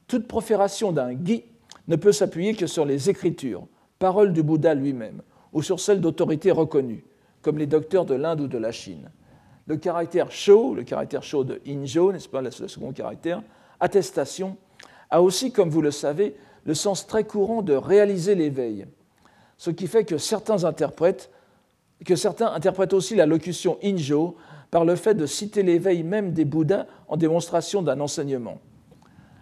Toute 0.07 0.27
profération 0.27 0.91
d'un 0.91 1.13
gui 1.13 1.43
ne 1.87 1.95
peut 1.95 2.11
s'appuyer 2.11 2.53
que 2.53 2.67
sur 2.67 2.85
les 2.85 3.09
écritures, 3.09 3.67
paroles 3.99 4.33
du 4.33 4.43
Bouddha 4.43 4.73
lui-même, 4.73 5.21
ou 5.51 5.61
sur 5.61 5.79
celles 5.79 6.01
d'autorités 6.01 6.51
reconnues, 6.51 7.05
comme 7.41 7.57
les 7.57 7.67
docteurs 7.67 8.05
de 8.05 8.15
l'Inde 8.15 8.41
ou 8.41 8.47
de 8.47 8.57
la 8.57 8.71
Chine. 8.71 9.09
Le 9.65 9.77
caractère 9.77 10.31
sho, 10.31 10.75
le 10.75 10.83
caractère 10.83 11.23
sho 11.23 11.43
de 11.43 11.61
injo, 11.67 12.11
n'est-ce 12.11 12.29
pas, 12.29 12.41
le 12.41 12.51
second 12.51 12.91
caractère, 12.91 13.41
attestation, 13.79 14.57
a 15.09 15.21
aussi, 15.21 15.51
comme 15.51 15.69
vous 15.69 15.81
le 15.81 15.91
savez, 15.91 16.35
le 16.65 16.73
sens 16.73 17.07
très 17.07 17.23
courant 17.23 17.61
de 17.61 17.73
réaliser 17.73 18.35
l'éveil, 18.35 18.87
ce 19.57 19.69
qui 19.69 19.87
fait 19.87 20.05
que 20.05 20.17
certains 20.17 20.57
que 22.05 22.15
certains 22.15 22.51
interprètent 22.53 22.93
aussi 22.93 23.15
la 23.15 23.25
locution 23.25 23.77
injo 23.83 24.35
par 24.73 24.85
le 24.85 24.95
fait 24.95 25.13
de 25.13 25.27
citer 25.27 25.61
l'éveil 25.61 26.01
même 26.01 26.33
des 26.33 26.45
Bouddhas 26.45 26.87
en 27.07 27.15
démonstration 27.15 27.83
d'un 27.83 27.99
enseignement. 27.99 28.59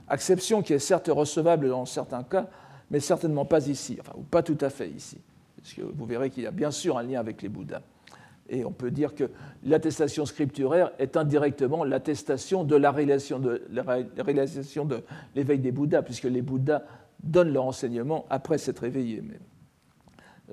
Acception 0.10 0.62
qui 0.62 0.74
est 0.74 0.80
certes 0.80 1.08
recevable 1.10 1.70
dans 1.70 1.86
certains 1.86 2.24
cas, 2.24 2.50
mais 2.90 3.00
certainement 3.00 3.46
pas 3.46 3.66
ici, 3.70 3.98
ou 4.18 4.24
pas 4.24 4.44
tout 4.44 4.58
à 4.60 4.70
fait 4.70 4.90
ici. 4.90 5.20
Parce 5.56 5.74
que 5.74 5.84
vous 5.84 6.06
verrez 6.06 6.32
qu'il 6.32 6.44
y 6.44 6.48
a 6.48 6.52
bien 6.52 6.70
sûr 6.70 6.98
un 6.98 7.04
lien 7.04 7.18
avec 7.18 7.42
les 7.42 7.48
Bouddhas. 7.48 7.82
Et 8.50 8.66
on 8.66 8.74
peut 8.74 8.92
dire 8.92 9.16
que 9.16 9.32
l'attestation 9.64 10.26
scripturaire 10.26 10.92
est 11.00 11.16
indirectement 11.16 11.86
l'attestation 11.86 12.66
de 12.66 12.76
la 12.76 12.92
réalisation 12.92 13.40
de, 13.40 13.64
l'éveil 15.34 15.60
des 15.60 15.72
Bouddhas, 15.72 16.02
puisque 16.02 16.26
les 16.26 16.42
Bouddhas 16.42 16.84
donnent 17.24 17.54
leur 17.54 17.64
enseignement 17.64 18.26
après 18.30 18.58
s'être 18.58 18.80
réveillés. 18.80 19.22
Mais 19.22 19.40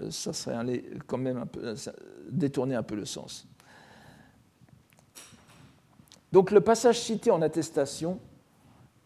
euh, 0.03 0.11
ça 0.13 0.33
serait 0.33 0.85
quand 1.09 1.19
même 1.19 1.39
un 1.39 1.75
détourner 2.31 2.77
un 2.77 2.85
peu 2.85 2.95
le 2.95 3.07
sens. 3.07 3.49
Donc 6.33 6.51
le 6.51 6.61
passage 6.61 7.01
cité 7.01 7.31
en 7.31 7.43
attestation 7.43 8.19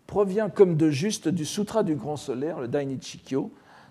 provient 0.07 0.51
comme 0.51 0.77
de 0.77 0.91
juste 0.91 1.29
du 1.29 1.45
Sutra 1.45 1.83
du 1.83 1.95
Grand 1.95 2.17
Solaire, 2.17 2.61
le 2.61 2.69
Dainichikyo, 2.69 3.51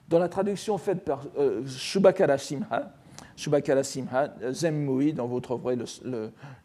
dont 0.10 0.20
la 0.20 0.30
traduction 0.30 0.78
faite 0.78 1.06
par 1.06 1.24
euh, 1.38 1.66
Shubakara 1.66 2.38
Simha, 2.38 2.94
Shubakara 3.38 3.84
Simha, 3.84 4.34
Zemmui, 4.52 5.14
dont 5.14 5.28
vous 5.28 5.40
trouverez 5.40 5.78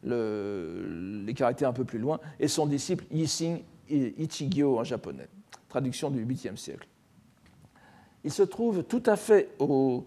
les 0.03 1.35
caractères 1.35 1.69
un 1.69 1.73
peu 1.73 1.85
plus 1.85 2.01
loin, 2.01 2.19
et 2.41 2.49
son 2.49 2.67
disciple 2.67 3.05
Yising 3.13 3.63
Ichigyo 3.89 4.79
en 4.79 4.85
japonais, 4.85 5.29
traduction 5.69 6.11
du 6.11 6.27
8e 6.27 6.57
siècle. 6.57 6.89
Il 8.25 8.33
se 8.33 8.43
trouve 8.43 8.83
tout 8.83 9.03
à 9.07 9.15
fait 9.15 9.51
au 9.61 10.05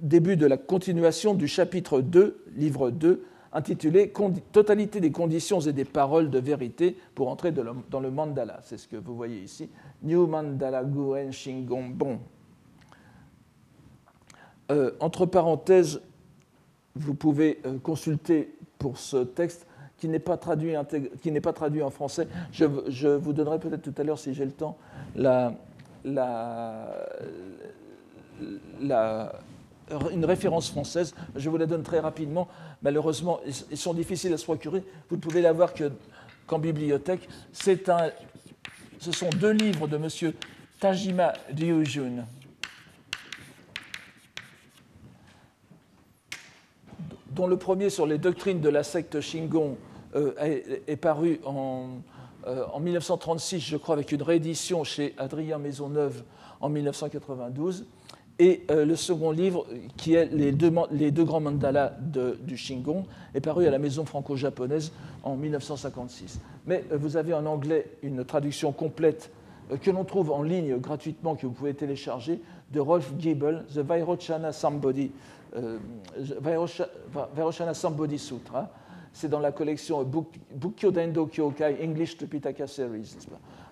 début 0.00 0.36
de 0.38 0.46
la 0.46 0.56
continuation 0.56 1.34
du 1.34 1.46
chapitre 1.46 2.00
2, 2.00 2.44
livre 2.56 2.90
2, 2.90 3.22
intitulé 3.52 4.12
Totalité 4.52 5.00
des 5.00 5.10
conditions 5.10 5.60
et 5.60 5.72
des 5.72 5.84
paroles 5.84 6.30
de 6.30 6.38
vérité 6.38 6.96
pour 7.14 7.28
entrer 7.28 7.52
dans 7.52 8.00
le 8.00 8.10
mandala. 8.10 8.60
C'est 8.62 8.76
ce 8.76 8.88
que 8.88 8.96
vous 8.96 9.16
voyez 9.16 9.40
ici. 9.40 9.68
New 10.02 10.26
Mandala 10.26 10.84
Guen 10.84 11.32
Shingon 11.32 11.88
Bon. 11.88 12.20
Euh, 14.70 14.92
entre 15.00 15.24
parenthèses, 15.24 16.02
vous 16.94 17.14
pouvez 17.14 17.60
euh, 17.64 17.78
consulter 17.78 18.54
pour 18.78 18.98
ce 18.98 19.18
texte 19.18 19.66
qui 19.96 20.08
n'est 20.08 20.18
pas, 20.18 20.36
traduit, 20.36 20.74
pas 21.42 21.52
traduit 21.52 21.82
en 21.82 21.90
français. 21.90 22.28
Je, 22.52 22.66
je 22.88 23.08
vous 23.08 23.32
donnerai 23.32 23.58
peut-être 23.58 23.82
tout 23.82 23.94
à 23.96 24.04
l'heure, 24.04 24.18
si 24.18 24.34
j'ai 24.34 24.44
le 24.44 24.52
temps, 24.52 24.76
la, 25.16 25.54
la, 26.04 27.06
une 30.12 30.24
référence 30.24 30.70
française. 30.70 31.14
Je 31.36 31.48
vous 31.48 31.56
la 31.56 31.66
donne 31.66 31.82
très 31.82 32.00
rapidement. 32.00 32.48
Malheureusement, 32.82 33.40
ils 33.70 33.76
sont 33.76 33.94
difficiles 33.94 34.32
à 34.32 34.38
se 34.38 34.44
procurer. 34.44 34.82
Vous 35.08 35.16
ne 35.16 35.20
pouvez 35.20 35.40
l'avoir 35.40 35.72
qu'en 36.46 36.58
bibliothèque. 36.58 37.28
Ce 37.52 39.12
sont 39.12 39.30
deux 39.38 39.52
livres 39.52 39.86
de 39.88 39.96
M. 39.96 40.32
Tajima 40.80 41.32
Ryujun. 41.56 42.26
dont 47.38 47.46
le 47.46 47.56
premier 47.56 47.88
sur 47.88 48.04
les 48.04 48.18
doctrines 48.18 48.60
de 48.60 48.68
la 48.68 48.82
secte 48.82 49.20
Shingon 49.20 49.78
euh, 50.16 50.32
est, 50.88 50.96
paru 50.96 51.40
en, 51.44 51.98
euh, 52.48 52.64
en, 52.72 52.80
1936, 52.80 53.60
je 53.60 53.76
crois, 53.76 53.94
avec 53.94 54.10
une 54.10 54.22
réédition 54.22 54.82
chez 54.82 55.14
Adrien 55.18 55.58
Maisonneuve 55.58 56.24
en 56.60 56.68
1992. 56.68 57.86
Et 58.40 58.62
euh, 58.70 58.84
le 58.84 58.94
second 58.94 59.32
livre, 59.32 59.66
qui 59.96 60.14
est 60.14 60.26
Les 60.26 60.52
deux, 60.52 61.24
grands 61.24 61.40
mandalas 61.40 61.92
du 62.42 62.56
Shingon, 62.56 63.04
est 63.34 63.40
paru 63.40 63.66
à 63.66 63.70
la 63.70 63.78
Maison 63.78 64.04
franco-japonaise 64.04 64.92
en 65.24 65.36
1956. 65.36 66.40
Mais 66.66 66.84
vous 66.92 67.16
avez 67.16 67.34
en 67.34 67.46
anglais 67.46 67.90
une 68.02 68.24
traduction 68.24 68.72
complète 68.72 69.30
que 69.82 69.90
l'on 69.90 70.04
trouve 70.04 70.30
en 70.30 70.42
ligne 70.42 70.78
gratuitement, 70.78 71.34
que 71.34 71.46
vous 71.46 71.52
pouvez 71.52 71.74
télécharger, 71.74 72.40
de 72.72 72.80
Rolf 72.80 73.12
Giebel, 73.18 73.64
The 73.74 73.78
Vairochana 73.78 74.50
euh, 75.56 75.78
Vairochana 77.34 77.74
Somebody 77.74 78.18
Sutra. 78.18 78.70
C'est 79.18 79.28
dans 79.28 79.40
la 79.40 79.50
collection 79.50 80.04
Bukkyo 80.04 80.92
Dendo 80.92 81.26
Kyokai 81.26 81.82
English 81.82 82.16
Tripitaka 82.18 82.68
Series. 82.68 83.16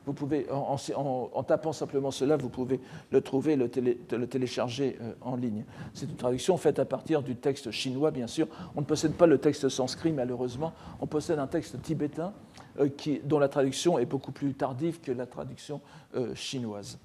Vous 0.04 0.12
pouvez, 0.12 0.48
en, 0.50 1.42
tapant 1.44 1.72
simplement 1.72 2.10
cela, 2.10 2.36
vous 2.36 2.48
pouvez 2.48 2.80
le 3.12 3.20
trouver, 3.20 3.54
le, 3.54 3.68
télécharger 3.68 4.98
euh, 5.00 5.12
en 5.20 5.36
ligne. 5.36 5.64
C'est 5.94 6.06
une 6.06 6.16
traduction 6.16 6.56
faite 6.56 6.80
à 6.80 6.84
partir 6.84 7.22
du 7.22 7.36
texte 7.36 7.70
chinois, 7.70 8.10
bien 8.10 8.26
sûr. 8.26 8.48
On 8.74 8.80
ne 8.80 8.86
possède 8.86 9.12
pas 9.12 9.28
le 9.28 9.38
texte 9.38 9.68
sanskrit, 9.68 10.10
malheureusement. 10.10 10.72
On 11.00 11.06
possède 11.06 11.38
un 11.38 11.46
texte 11.46 11.80
tibétain 11.80 12.32
euh, 12.80 12.88
dont 13.22 13.38
la 13.38 13.48
traduction 13.48 14.00
est 14.00 14.06
beaucoup 14.06 14.32
plus 14.32 14.52
tardive 14.52 15.00
que 15.00 15.12
la 15.12 15.26
traduction 15.26 15.80
euh, 16.16 16.34
chinoise. 16.34 16.98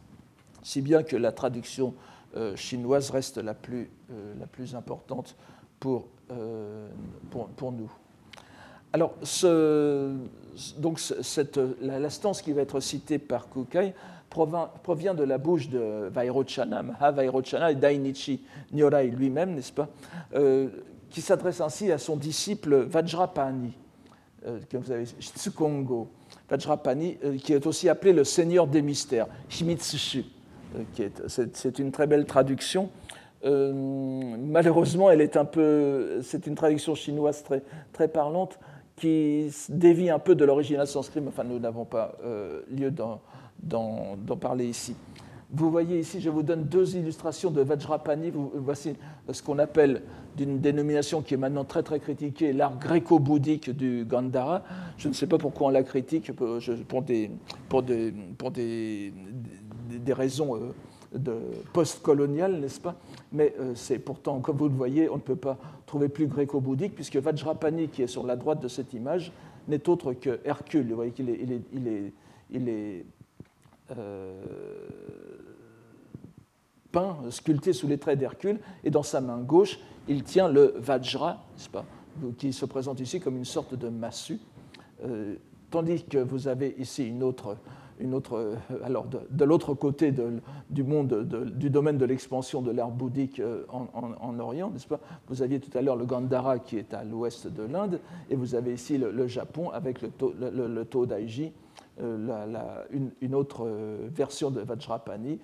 Si 0.64 0.82
bien 0.82 1.04
que 1.04 1.16
la 1.16 1.32
traduction 1.32 1.94
chinoise 2.56 3.12
reste 3.12 3.38
la 3.38 3.54
plus, 3.54 3.92
importante 4.74 5.36
pour 5.80 6.08
nous. 7.72 7.92
Alors, 8.94 9.14
ce, 9.24 10.14
donc 10.78 11.00
cette, 11.00 11.60
la, 11.82 12.10
stance 12.10 12.42
qui 12.42 12.52
va 12.52 12.62
être 12.62 12.80
citée 12.82 13.20
par 13.20 13.50
Kukai 13.50 13.94
provient, 14.30 15.14
de 15.14 15.24
la 15.24 15.38
bouche 15.38 15.70
de 15.70 16.10
Vairochana, 16.10 16.84
Maha 16.84 17.12
Vairochana 17.12 17.72
et 17.72 17.76
Dainichi 17.76 18.42
Nyorai 18.74 19.08
lui-même, 19.08 19.56
n'est-ce 19.56 19.72
pas, 19.72 19.90
euh, 20.36 20.68
qui 21.10 21.22
s'adresse 21.22 21.62
ainsi 21.62 21.92
à 21.92 21.98
son 21.98 22.18
disciple 22.18 22.76
Vajrapani, 22.84 23.74
euh, 24.46 24.60
vous 24.74 24.92
avez. 24.92 25.06
Vajrapani, 26.50 27.18
euh, 27.24 27.38
qui 27.38 27.54
est 27.54 27.66
aussi 27.66 27.88
appelé 27.88 28.12
le 28.12 28.24
Seigneur 28.26 28.68
des 28.68 28.82
mystères, 28.82 29.28
Shimitsushu. 29.48 30.26
C'est 31.28 31.80
une 31.80 31.92
très 31.92 32.08
belle 32.08 32.26
traduction. 32.26 32.90
malheureusement, 33.44 35.10
elle 35.10 35.22
est 35.22 35.36
un 35.36 35.46
peu, 35.46 36.22
c'est 36.24 36.48
une 36.48 36.56
traduction 36.56 36.96
chinoise 36.96 37.44
très 37.92 38.08
parlante 38.08 38.58
qui 39.02 39.52
dévie 39.70 40.12
un 40.12 40.20
peu 40.20 40.36
de 40.36 40.46
l'original 40.46 40.86
sanskrit, 40.86 41.22
mais 41.22 41.30
enfin, 41.30 41.44
nous 41.44 41.58
n'avons 41.58 41.86
pas 41.86 42.14
euh, 42.24 42.62
lieu 42.70 42.92
d'en 42.92 43.20
parler 44.40 44.68
ici. 44.68 44.96
Vous 45.54 45.72
voyez 45.72 46.00
ici, 46.00 46.22
je 46.22 46.30
vous 46.30 46.44
donne 46.44 46.64
deux 46.66 46.96
illustrations 46.96 47.50
de 47.50 47.62
Vajrapani. 47.62 48.32
voici 48.54 48.96
ce 49.30 49.42
qu'on 49.42 49.58
appelle 49.58 50.04
d'une 50.38 50.60
dénomination 50.60 51.22
qui 51.22 51.34
est 51.34 51.38
maintenant 51.38 51.66
très 51.66 51.84
très 51.84 52.00
critiquée, 52.00 52.54
l'art 52.54 52.78
gréco-bouddhique 52.78 53.72
du 53.72 54.06
Gandhara. 54.06 54.62
Je 54.98 55.10
ne 55.10 55.14
sais 55.14 55.28
pas 55.28 55.40
pourquoi 55.40 55.68
on 55.68 55.70
la 55.72 55.84
critique, 55.84 56.32
pour 56.32 57.02
des, 57.02 57.32
pour 57.68 57.82
des, 57.82 58.14
pour 58.38 58.52
des, 58.52 59.14
des 59.90 60.14
raisons 60.14 60.56
euh, 60.56 60.74
de 61.18 61.34
post-colonial, 61.74 62.60
n'est-ce 62.60 62.80
pas? 62.80 62.96
Mais 63.34 63.54
euh, 63.60 63.74
c'est 63.76 64.00
pourtant, 64.00 64.40
comme 64.40 64.58
vous 64.58 64.70
le 64.70 64.76
voyez, 64.76 65.10
on 65.10 65.16
ne 65.16 65.22
peut 65.22 65.36
pas 65.36 65.58
trouver 65.92 66.08
plus 66.08 66.28
gréco-bouddhique, 66.28 66.96
puisque 66.96 67.18
Vajrapani, 67.18 67.90
qui 67.90 68.02
est 68.02 68.08
sur 68.08 68.26
la 68.26 68.38
droite 68.38 68.62
de 68.62 68.70
cette 68.70 68.94
image, 68.94 69.34
n'est 69.68 69.90
autre 69.90 70.14
que 70.14 70.40
Hercule. 70.46 70.88
Vous 70.88 70.96
voyez 70.96 71.12
qu'il 71.12 71.30
est, 71.30 71.38
il 71.74 71.88
est, 71.90 72.14
il 72.50 72.70
est, 72.70 73.06
euh, 73.98 74.42
peint, 76.94 77.18
sculpté 77.30 77.74
sous 77.74 77.90
les 77.90 77.98
traits 77.98 78.18
d'Hercule, 78.18 78.62
et 78.86 78.90
dans 78.90 79.04
sa 79.04 79.20
main 79.20 79.40
gauche, 79.40 79.80
il 80.08 80.24
tient 80.24 80.48
le 80.48 80.76
Vajra, 80.78 81.44
pas 81.74 81.84
qui 82.38 82.54
se 82.54 82.66
présente 82.66 83.02
ici 83.02 83.20
comme 83.20 83.36
une 83.36 83.44
sorte 83.44 83.76
de 83.76 83.90
massue, 83.90 84.40
euh, 85.04 85.36
tandis 85.72 86.06
que 86.06 86.20
vous 86.20 86.48
avez 86.48 86.74
ici 86.78 87.06
une 87.06 87.22
autre 87.22 87.58
une 88.02 88.14
autre, 88.14 88.36
euh, 88.36 88.56
alors 88.84 89.06
de, 89.06 89.46
l'autre 89.46 89.74
côté 89.74 90.14
du 90.70 90.84
monde, 90.84 91.28
du 91.56 91.70
domaine 91.70 91.98
de 91.98 92.06
l'expansion 92.06 92.62
de 92.62 92.72
l'art 92.72 92.92
bouddhique 92.92 93.40
euh, 93.40 93.64
en, 93.70 94.40
Orient, 94.40 94.70
n'est-ce 94.72 94.88
pas? 94.88 95.00
Vous 95.28 95.42
aviez 95.42 95.60
tout 95.60 95.76
à 95.78 95.82
l'heure 95.82 95.96
le 95.96 96.06
Gandhara 96.06 96.60
qui 96.60 96.78
est 96.78 96.94
à 96.94 97.04
l'ouest 97.04 97.48
de 97.48 97.64
l'Inde, 97.64 98.00
et 98.30 98.36
vous 98.36 98.56
avez 98.56 98.74
ici 98.74 98.98
le, 98.98 99.28
Japon 99.28 99.70
avec 99.70 100.02
le, 100.02 100.10
le, 100.68 100.86
Todaiji 100.86 101.52
une, 102.00 103.36
autre 103.36 103.70
version 104.10 104.50
de 104.50 104.62
Vajrapani, 104.62 105.40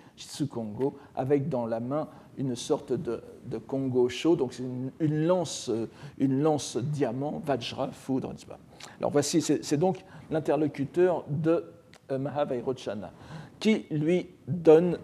Kongo, 0.50 0.98
avec 1.16 1.50
dans 1.50 1.66
la 1.66 1.80
main 1.80 2.08
une 2.38 2.56
sorte 2.56 2.94
de, 2.94 3.22
de 3.46 3.58
Congo 3.58 4.10
chaud, 4.10 4.36
donc 4.36 4.54
c'est 4.54 4.64
une, 5.00 5.28
lance, 5.28 5.70
une 6.18 6.42
lance 6.42 6.78
diamant, 6.78 7.42
Vajra, 7.46 7.90
foudre, 7.92 8.32
n'est-ce 8.32 8.46
pas? 8.46 8.60
Alors 9.00 9.12
voici, 9.12 9.42
c'est 9.42 9.78
donc 9.78 10.04
l'interlocuteur 10.32 11.26
de 11.30 11.64
Mahavairochana, 12.12 13.12
qui 13.60 13.86
lui 13.92 14.28
donne, 14.48 14.98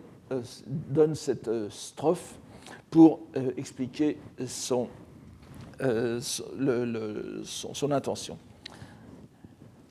donne 0.67 1.15
cette 1.15 1.49
strophe 1.69 2.35
pour 2.89 3.21
expliquer 3.57 4.17
son, 4.45 4.87
euh, 5.81 6.19
son, 6.21 7.91
intention. 7.91 8.37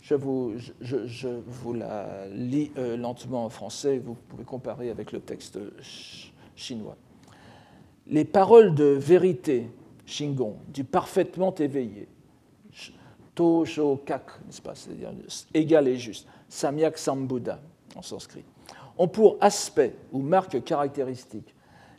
Je 0.01 0.15
vous, 0.15 0.55
je, 0.81 1.29
vous 1.47 1.75
la 1.75 2.29
lis 2.29 2.71
euh, 2.77 2.97
lentement 2.97 3.45
en 3.45 3.49
français, 3.49 3.99
vous 3.99 4.15
pouvez 4.15 4.45
comparer 4.45 4.91
avec 4.91 5.13
le 5.13 5.21
texte 5.21 5.59
chinois. 6.55 6.97
Les 8.07 8.25
paroles 8.25 8.75
de 8.75 8.85
vérité, 8.85 9.69
Shingon, 10.07 10.57
du 10.69 10.85
parfaitement 10.85 11.55
éveillé, 11.55 12.09
To 13.35 13.65
Kak, 14.05 14.45
n'est-ce 14.47 14.63
pas, 14.63 14.75
c'est-à-dire 14.75 15.11
égal 15.55 15.89
et 15.89 15.97
juste, 15.97 16.29
Samyak 16.53 16.99
Sambuddha 16.99 17.61
en 17.97 18.03
sanskrit, 18.03 18.45
ont 18.99 19.09
pour 19.09 19.39
aspect 19.41 19.95
ou 20.13 20.21
marque 20.21 20.63
caractéristique 20.65 21.55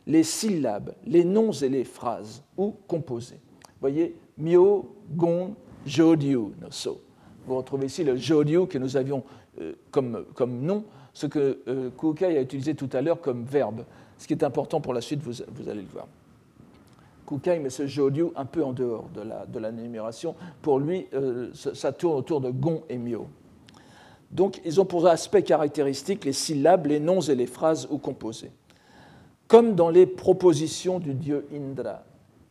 les 0.06 0.22
syllabes, 0.22 0.94
les 1.06 1.24
noms 1.24 1.52
et 1.52 1.68
les 1.68 1.84
phrases 1.84 2.42
ou 2.56 2.74
composés 2.86 3.40
voyez, 3.80 4.16
Myo, 4.38 4.96
Gon, 5.10 5.54
Jodiu, 5.84 6.54
no 6.60 6.70
so. 6.70 7.00
Vous 7.46 7.56
retrouvez 7.56 7.86
ici 7.86 8.02
le 8.02 8.16
Jodiu 8.16 8.66
que 8.66 8.78
nous 8.78 8.96
avions 8.96 9.22
euh, 9.60 9.74
comme, 9.90 10.24
nom, 10.60 10.84
ce 11.12 11.26
que 11.26 11.60
euh, 11.68 11.90
Kukai 11.90 12.38
a 12.38 12.40
utilisé 12.40 12.74
tout 12.74 12.88
à 12.92 13.02
l'heure 13.02 13.20
comme 13.20 13.44
verbe. 13.44 13.84
Ce 14.16 14.26
qui 14.26 14.32
est 14.32 14.42
important 14.42 14.80
pour 14.80 14.94
la 14.94 15.02
suite, 15.02 15.20
vous, 15.20 15.44
vous 15.54 15.68
allez 15.68 15.82
le 15.82 15.88
voir. 15.88 16.06
Kukai 17.26 17.58
met 17.58 17.68
ce 17.68 17.86
Jodiu 17.86 18.28
un 18.36 18.46
peu 18.46 18.64
en 18.64 18.72
dehors 18.72 19.10
de 19.14 19.20
la, 19.20 19.44
de 19.44 19.58
la 19.58 19.70
numération. 19.70 20.34
Pour 20.62 20.78
lui, 20.78 21.06
euh, 21.12 21.50
ça 21.52 21.92
tourne 21.92 22.16
autour 22.16 22.40
de 22.40 22.50
Gon 22.50 22.84
et 22.88 22.96
Myo. 22.96 23.26
Donc, 24.34 24.60
ils 24.64 24.80
ont 24.80 24.84
pour 24.84 25.06
aspect 25.06 25.44
caractéristique 25.44 26.24
les 26.24 26.32
syllabes, 26.32 26.86
les 26.86 26.98
noms 26.98 27.20
et 27.20 27.36
les 27.36 27.46
phrases 27.46 27.86
ou 27.88 27.98
composés. 27.98 28.50
Comme 29.46 29.76
dans 29.76 29.90
les 29.90 30.06
propositions 30.06 30.98
du 30.98 31.14
dieu 31.14 31.46
Indra, 31.54 32.02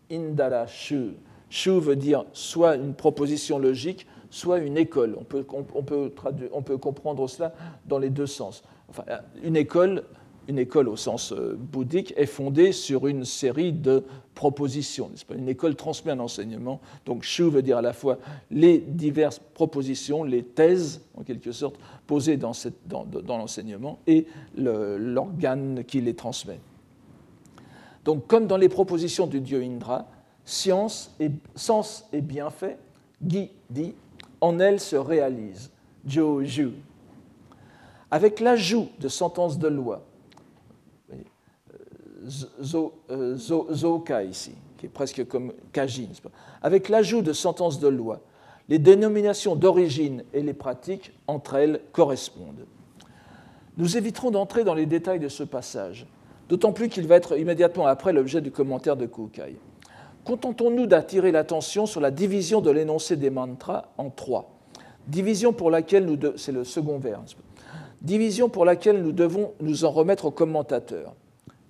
Indara 0.09 0.65
Shu. 0.65 1.15
Shu 1.49 1.79
veut 1.79 1.97
dire 1.97 2.25
soit 2.31 2.75
une 2.75 2.93
proposition 2.93 3.59
logique, 3.59 4.07
soit 4.29 4.59
une 4.59 4.77
école. 4.77 5.15
On 5.19 5.23
peut, 5.23 5.45
on 5.51 5.83
peut, 5.83 6.13
on 6.53 6.61
peut 6.61 6.77
comprendre 6.77 7.27
cela 7.27 7.53
dans 7.85 7.99
les 7.99 8.09
deux 8.09 8.27
sens. 8.27 8.63
Enfin, 8.89 9.03
une 9.43 9.57
école, 9.57 10.03
une 10.47 10.59
école 10.59 10.89
au 10.89 10.95
sens 10.95 11.31
euh, 11.31 11.55
bouddhique, 11.57 12.13
est 12.17 12.25
fondée 12.25 12.71
sur 12.71 13.07
une 13.07 13.25
série 13.25 13.71
de 13.71 14.03
propositions. 14.35 15.11
Pas? 15.27 15.35
Une 15.35 15.49
école 15.49 15.75
transmet 15.75 16.11
un 16.11 16.19
enseignement. 16.19 16.81
Donc 17.05 17.23
Shu 17.23 17.49
veut 17.49 17.61
dire 17.61 17.77
à 17.77 17.81
la 17.81 17.93
fois 17.93 18.17
les 18.51 18.79
diverses 18.79 19.39
propositions, 19.53 20.23
les 20.23 20.43
thèses, 20.43 21.01
en 21.15 21.23
quelque 21.23 21.51
sorte, 21.51 21.75
posées 22.07 22.37
dans, 22.37 22.53
l'enseignement 23.27 23.99
et 24.07 24.27
l'organe 24.57 25.83
qui 25.85 26.01
les 26.01 26.13
transmet. 26.13 26.59
Donc, 28.03 28.27
comme 28.27 28.47
dans 28.47 28.57
les 28.57 28.69
propositions 28.69 29.27
du 29.27 29.39
dieu 29.39 29.61
Indra, 29.61 30.07
science 30.43 31.15
et, 31.19 31.31
sens 31.55 32.05
et 32.11 32.19
bienfait, 32.19 32.77
Guy 33.21 33.49
dit, 33.69 33.93
en 34.41 34.59
elle 34.59 34.81
se 34.81 34.97
réalise, 34.97 35.71
Joju. 36.05 36.71
Avec 38.11 38.41
l'ajout 38.41 38.89
de 38.99 39.07
sentences 39.07 39.57
de 39.57 39.69
loi, 39.69 40.03
Zoka 42.25 44.23
ici, 44.23 44.55
qui 44.77 44.85
est 44.85 44.89
presque 44.89 45.27
comme 45.27 45.53
Kaji, 45.71 46.09
avec 46.61 46.89
l'ajout 46.89 47.21
de 47.21 47.33
sentences 47.33 47.79
de 47.79 47.87
loi, 47.87 48.21
les 48.69 48.79
dénominations 48.79 49.55
d'origine 49.55 50.23
et 50.33 50.41
les 50.41 50.53
pratiques 50.53 51.11
entre 51.27 51.55
elles 51.55 51.81
correspondent. 51.91 52.65
Nous 53.77 53.97
éviterons 53.97 54.31
d'entrer 54.31 54.63
dans 54.63 54.73
les 54.73 54.85
détails 54.85 55.19
de 55.19 55.27
ce 55.27 55.43
passage, 55.43 56.07
d'autant 56.47 56.71
plus 56.71 56.89
qu'il 56.89 57.07
va 57.07 57.15
être 57.15 57.37
immédiatement 57.37 57.87
après 57.87 58.13
l'objet 58.13 58.41
du 58.41 58.51
commentaire 58.51 58.95
de 58.95 59.05
Kukai. 59.05 59.57
Contentons-nous 60.25 60.85
d'attirer 60.85 61.31
l'attention 61.31 61.85
sur 61.85 61.99
la 61.99 62.11
division 62.11 62.61
de 62.61 62.71
l'énoncé 62.71 63.17
des 63.17 63.29
mantras 63.29 63.89
en 63.97 64.09
trois. 64.09 64.51
Division 65.07 65.51
pour 65.51 65.69
laquelle 65.69 66.05
nous 66.05 66.17
c'est 66.37 66.53
le 66.53 66.63
second 66.63 66.97
vers. 66.97 67.21
Division 68.01 68.47
pour 68.47 68.63
laquelle 68.63 69.01
nous 69.01 69.11
devons 69.11 69.51
nous 69.59 69.83
en 69.83 69.91
remettre 69.91 70.25
au 70.25 70.31
commentateur. 70.31 71.13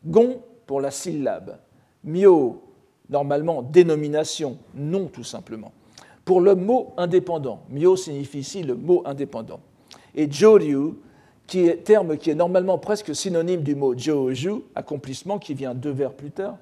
Gon 0.05 0.41
pour 0.65 0.81
la 0.81 0.91
syllabe. 0.91 1.57
Myo, 2.03 2.63
normalement 3.09 3.61
dénomination, 3.61 4.57
non 4.75 5.07
tout 5.07 5.23
simplement. 5.23 5.71
Pour 6.25 6.41
le 6.41 6.55
mot 6.55 6.93
indépendant. 6.97 7.63
Myo 7.69 7.95
signifie 7.95 8.39
ici 8.39 8.63
le 8.63 8.75
mot 8.75 9.01
indépendant. 9.05 9.59
Et 10.15 10.29
Joryu 10.31 10.93
qui 11.47 11.67
est, 11.67 11.83
terme 11.83 12.17
qui 12.17 12.29
est 12.29 12.35
normalement 12.35 12.77
presque 12.77 13.15
synonyme 13.15 13.61
du 13.61 13.75
mot 13.75 13.97
joju, 13.97 14.61
accomplissement, 14.75 15.39
qui 15.39 15.53
vient 15.53 15.73
deux 15.73 15.91
vers 15.91 16.13
plus 16.13 16.31
tard, 16.31 16.57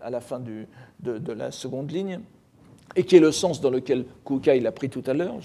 à 0.00 0.10
la 0.10 0.20
fin 0.20 0.38
du, 0.38 0.66
de, 1.00 1.32
la 1.32 1.50
seconde 1.50 1.90
ligne, 1.90 2.20
et 2.96 3.04
qui 3.04 3.16
est 3.16 3.20
le 3.20 3.32
sens 3.32 3.60
dans 3.60 3.70
lequel 3.70 4.04
Kukai 4.24 4.60
l'a 4.60 4.72
pris 4.72 4.88
tout 4.88 5.02
à 5.06 5.14
l'heure, 5.14 5.36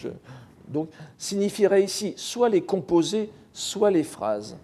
donc 0.67 0.89
signifierait 1.17 1.83
ici 1.83 2.13
soit 2.17 2.49
les 2.49 2.61
composés, 2.61 3.29
soit 3.53 3.91
les 3.91 4.03
phrases. 4.03 4.57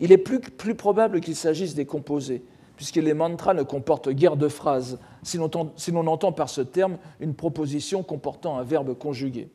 Il 0.00 0.12
est 0.12 0.18
plus, 0.18 0.74
probable 0.74 1.20
qu'il 1.20 1.36
s'agisse 1.36 1.74
des 1.74 1.86
composés, 1.86 2.42
puisque 2.76 2.96
les 2.96 3.14
mantras 3.14 3.54
ne 3.54 3.62
comportent 3.62 4.10
guère 4.10 4.36
de 4.36 4.48
phrases, 4.48 4.98
si 5.22 5.38
l'on 5.38 6.06
entend 6.06 6.32
par 6.32 6.48
ce 6.48 6.60
terme 6.60 6.98
une 7.20 7.34
proposition 7.34 8.02
comportant 8.02 8.58
un 8.58 8.62
verbe 8.62 8.96
conjugué. 8.96 9.48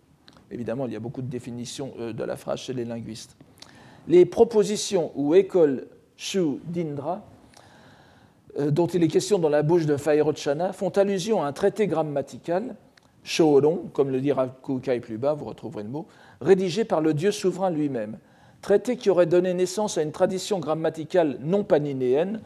Évidemment, 0.50 0.86
il 0.88 0.94
y 0.94 0.96
a 0.96 1.00
beaucoup 1.00 1.22
de 1.22 1.30
définitions 1.30 1.94
euh, 2.00 2.14
de 2.14 2.24
la 2.24 2.36
phrase 2.36 2.60
chez 2.60 2.74
les 2.74 2.84
linguistes 2.84 3.38
les 4.08 4.26
propositions 4.26 5.12
ou 5.16 5.36
écoles 5.36 5.88
Shu 6.16 6.60
d'Indra, 6.66 7.26
euh, 8.60 8.72
dont 8.72 8.88
il 8.88 9.04
est 9.04 9.08
question 9.08 9.40
dans 9.40 9.50
la 9.50 9.64
bouche 9.64 9.86
de 9.86 9.98
Fairochana, 9.98 10.74
font 10.74 10.90
allusion 10.90 11.44
à 11.44 11.48
un 11.48 11.54
traité 11.54 11.88
grammatical, 11.88 12.76
Shoron, 13.24 13.90
comme 13.94 14.10
le 14.10 14.20
dira 14.20 14.48
Kukai 14.48 15.00
plus 15.00 15.18
bas, 15.18 15.34
vous 15.34 15.46
retrouverez 15.46 15.84
le 15.84 15.90
mot, 15.90 16.08
rédigé 16.42 16.86
par 16.86 17.02
le 17.02 17.14
dieu 17.14 17.32
souverain 17.32 17.70
lui-même. 17.70 18.18
Traité 18.62 18.95
qui 18.95 19.10
aurait 19.10 19.26
donné 19.26 19.54
naissance 19.54 19.97
à 19.97 20.04
une 20.04 20.12
tradition 20.12 20.60
grammaticale 20.60 21.38
non 21.41 21.63
paninéenne. 21.63 22.41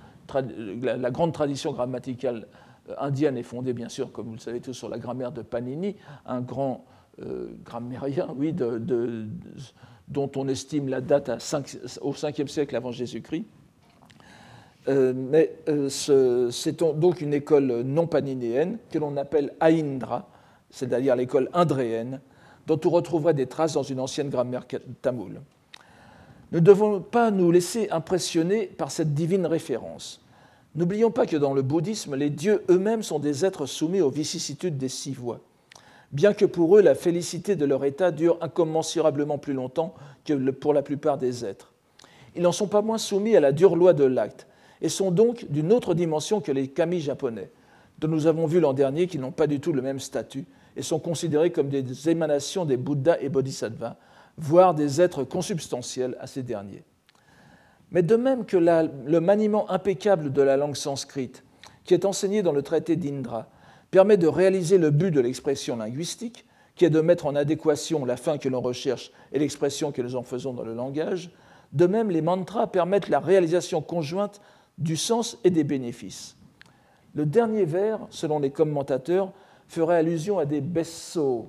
La 0.82 1.12
grande 1.12 1.34
tradition 1.34 1.74
grammaticale 1.74 2.48
euh, 2.90 2.96
indienne 2.98 3.38
est 3.38 3.44
fondée, 3.44 3.74
bien 3.74 3.90
sûr, 3.90 4.12
comme 4.12 4.28
vous 4.28 4.34
le 4.34 4.40
savez 4.40 4.62
tous, 4.62 4.74
sur 4.74 4.90
la 4.90 4.98
grammaire 4.98 5.32
de 5.32 5.42
Panini, 5.42 5.96
un 6.26 6.42
grand 6.42 6.86
euh, 7.22 7.50
grammairien, 7.64 8.30
oui, 8.38 8.54
dont 8.54 10.32
on 10.36 10.48
estime 10.48 10.88
la 10.88 11.02
date 11.02 11.30
au 12.02 12.14
5e 12.14 12.48
siècle 12.48 12.76
avant 12.76 12.92
Jésus-Christ. 12.92 13.46
Euh, 14.88 15.14
mais 15.16 15.56
c'est 15.90 16.80
donc 16.80 17.22
une 17.22 17.34
école 17.34 17.82
non 17.82 18.08
paninéenne 18.08 18.78
que 18.90 19.00
l'on 19.00 19.18
appelle 19.18 19.54
Aindra, 19.60 20.30
c'est-à-dire 20.70 21.16
l'école 21.16 21.50
indréenne, 21.54 22.22
dont 22.68 22.80
on 22.86 22.90
retrouverait 22.90 23.34
des 23.34 23.48
traces 23.48 23.74
dans 23.74 23.84
une 23.84 24.00
ancienne 24.00 24.30
grammaire 24.30 24.66
tamoule. 25.02 25.42
Ne 26.52 26.60
devons 26.60 27.02
pas 27.02 27.32
nous 27.32 27.52
laisser 27.52 27.90
impressionner 27.90 28.68
par 28.68 28.92
cette 28.92 29.14
divine 29.14 29.46
référence. 29.46 30.22
N'oublions 30.76 31.12
pas 31.12 31.26
que 31.26 31.38
dans 31.38 31.54
le 31.54 31.62
bouddhisme, 31.62 32.16
les 32.16 32.30
dieux 32.30 32.64
eux-mêmes 32.70 33.04
sont 33.04 33.20
des 33.20 33.46
êtres 33.46 33.66
soumis 33.66 34.02
aux 34.02 34.10
vicissitudes 34.10 34.78
des 34.78 34.90
six 34.90 35.14
voies 35.14 35.42
bien 36.16 36.34
que 36.34 36.46
pour 36.46 36.78
eux 36.78 36.82
la 36.82 36.96
félicité 36.96 37.58
de 37.58 37.66
leur 37.66 37.84
état 37.84 38.12
dure 38.12 38.38
incommensurablement 38.42 39.38
plus 39.38 39.54
longtemps 39.54 39.94
que 40.24 40.34
pour 40.52 40.74
la 40.74 40.82
plupart 40.82 41.18
des 41.18 41.44
êtres. 41.44 41.74
Ils 42.36 42.42
n'en 42.42 42.54
sont 42.54 42.68
pas 42.68 42.82
moins 42.82 42.98
soumis 42.98 43.36
à 43.36 43.42
la 43.42 43.52
dure 43.52 43.76
loi 43.76 43.94
de 43.94 44.06
l'acte, 44.06 44.48
et 44.82 44.90
sont 44.90 45.12
donc 45.12 45.46
d'une 45.50 45.74
autre 45.74 45.94
dimension 45.94 46.40
que 46.40 46.52
les 46.52 46.70
kami 46.70 47.02
japonais, 47.02 47.50
dont 48.00 48.08
nous 48.08 48.28
avons 48.28 48.46
vu 48.46 48.60
l'an 48.62 48.74
dernier 48.74 49.08
qu'ils 49.08 49.22
n'ont 49.22 49.32
pas 49.32 49.48
du 49.48 49.60
tout 49.60 49.74
le 49.74 49.82
même 49.82 50.00
statut, 50.00 50.46
et 50.78 50.82
sont 50.82 51.00
considérés 51.00 51.52
comme 51.52 51.70
des 51.70 52.10
émanations 52.10 52.66
des 52.66 52.78
Bouddhas 52.78 53.18
et 53.20 53.30
Bodhisattvas, 53.30 53.98
voire 54.38 54.74
des 54.74 55.02
êtres 55.02 55.24
consubstantiels 55.24 56.18
à 56.20 56.28
ces 56.28 56.44
derniers. 56.44 56.84
Mais 57.92 58.04
de 58.04 58.16
même 58.16 58.46
que 58.46 58.58
le 58.58 59.20
maniement 59.20 59.70
impeccable 59.70 60.34
de 60.34 60.42
la 60.42 60.58
langue 60.58 60.76
sanscrite, 60.76 61.44
qui 61.84 61.94
est 61.94 62.06
enseigné 62.06 62.44
dans 62.44 62.52
le 62.52 62.64
traité 62.64 62.96
d'Indra, 62.96 63.48
permet 63.92 64.18
de 64.18 64.28
réaliser 64.28 64.78
le 64.78 64.90
but 64.90 65.12
de 65.12 65.22
l'expression 65.22 65.78
linguistique, 65.78 66.46
qui 66.76 66.84
est 66.84 66.90
de 66.90 67.00
mettre 67.00 67.26
en 67.26 67.36
adéquation 67.36 68.04
la 68.04 68.18
fin 68.18 68.38
que 68.38 68.50
l'on 68.50 68.60
recherche 68.60 69.12
et 69.32 69.40
l'expression 69.40 69.92
que 69.92 70.02
nous 70.02 70.16
en 70.16 70.24
faisons 70.24 70.54
dans 70.54 70.64
le 70.64 70.74
langage. 70.74 71.32
De 71.72 71.88
même, 71.88 72.10
les 72.10 72.22
mantras 72.22 72.68
permettent 72.68 73.08
la 73.08 73.20
réalisation 73.20 73.82
conjointe 73.82 74.42
du 74.78 74.98
sens 74.98 75.38
et 75.44 75.50
des 75.50 75.64
bénéfices. 75.64 76.36
Le 77.14 77.26
dernier 77.26 77.64
vers, 77.64 78.00
selon 78.10 78.40
les 78.40 78.52
commentateurs, 78.52 79.32
ferait 79.70 79.96
allusion 79.96 80.38
à 80.38 80.46
des 80.46 80.60
bessos. 80.60 81.48